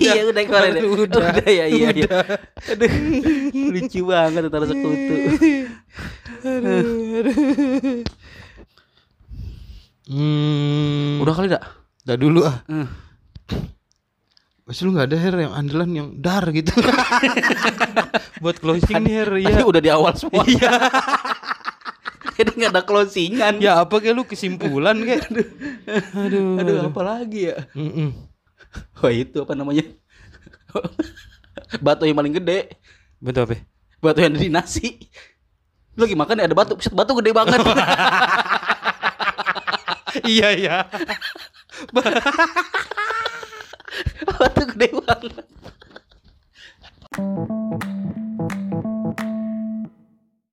iya 0.00 0.20
udah 0.24 0.42
kemarin. 0.48 0.72
ya. 0.72 0.82
Udah. 0.88 1.20
Udah 1.36 1.48
ya 1.48 1.66
iya 1.68 1.88
iya. 1.92 2.18
Aduh. 2.72 2.90
Lucu 3.52 4.00
banget 4.08 4.40
tentara 4.48 4.66
sekutu. 4.66 5.14
Hmm. 10.08 11.20
Udah 11.20 11.34
kali 11.36 11.52
dak? 11.52 11.62
Udah 12.08 12.16
dulu 12.16 12.40
ah. 12.48 12.64
Hmm. 12.64 12.88
Mas 14.68 14.84
lu 14.84 14.92
gak 14.92 15.08
ada 15.08 15.16
hair 15.16 15.32
yang 15.48 15.52
andalan 15.56 15.90
yang 15.96 16.08
dar 16.20 16.44
gitu. 16.52 16.68
Buat 18.44 18.60
closing 18.60 19.00
nih 19.00 19.24
hair 19.24 19.28
Tadi 19.48 19.60
ya. 19.60 19.64
udah 19.64 19.80
di 19.80 19.88
awal 19.88 20.12
semua. 20.12 20.44
Iya. 20.44 20.72
jadi 22.38 22.54
nggak 22.54 22.70
ada 22.70 22.86
closingan. 22.86 23.58
Ya 23.58 23.82
apa 23.82 23.98
kayak 23.98 24.14
lu 24.14 24.22
kesimpulan 24.22 24.94
kayak? 25.08 25.26
Aduh. 25.26 25.46
Aduh, 25.90 26.62
aduh, 26.62 26.74
aduh. 26.86 26.94
apa 26.94 27.02
lagi 27.02 27.50
ya? 27.50 27.66
Mm 27.74 27.90
-mm. 27.90 29.10
itu 29.10 29.38
apa 29.42 29.58
namanya? 29.58 29.82
Batu 31.82 32.06
yang 32.06 32.14
paling 32.14 32.38
gede. 32.38 32.78
Batu 33.18 33.42
apa? 33.42 33.58
Batu 33.98 34.22
yang 34.22 34.38
di 34.38 34.46
nasi. 34.46 35.02
Lu 35.98 36.06
lagi 36.06 36.14
makan 36.14 36.38
ya 36.38 36.46
ada 36.46 36.54
batu. 36.54 36.78
Pusat 36.78 36.94
batu 36.94 37.18
gede 37.18 37.34
banget. 37.34 37.58
Iya 40.24 40.48
iya. 40.56 40.76
Batu 44.40 44.62
gede 44.74 44.88
banget. 44.98 45.44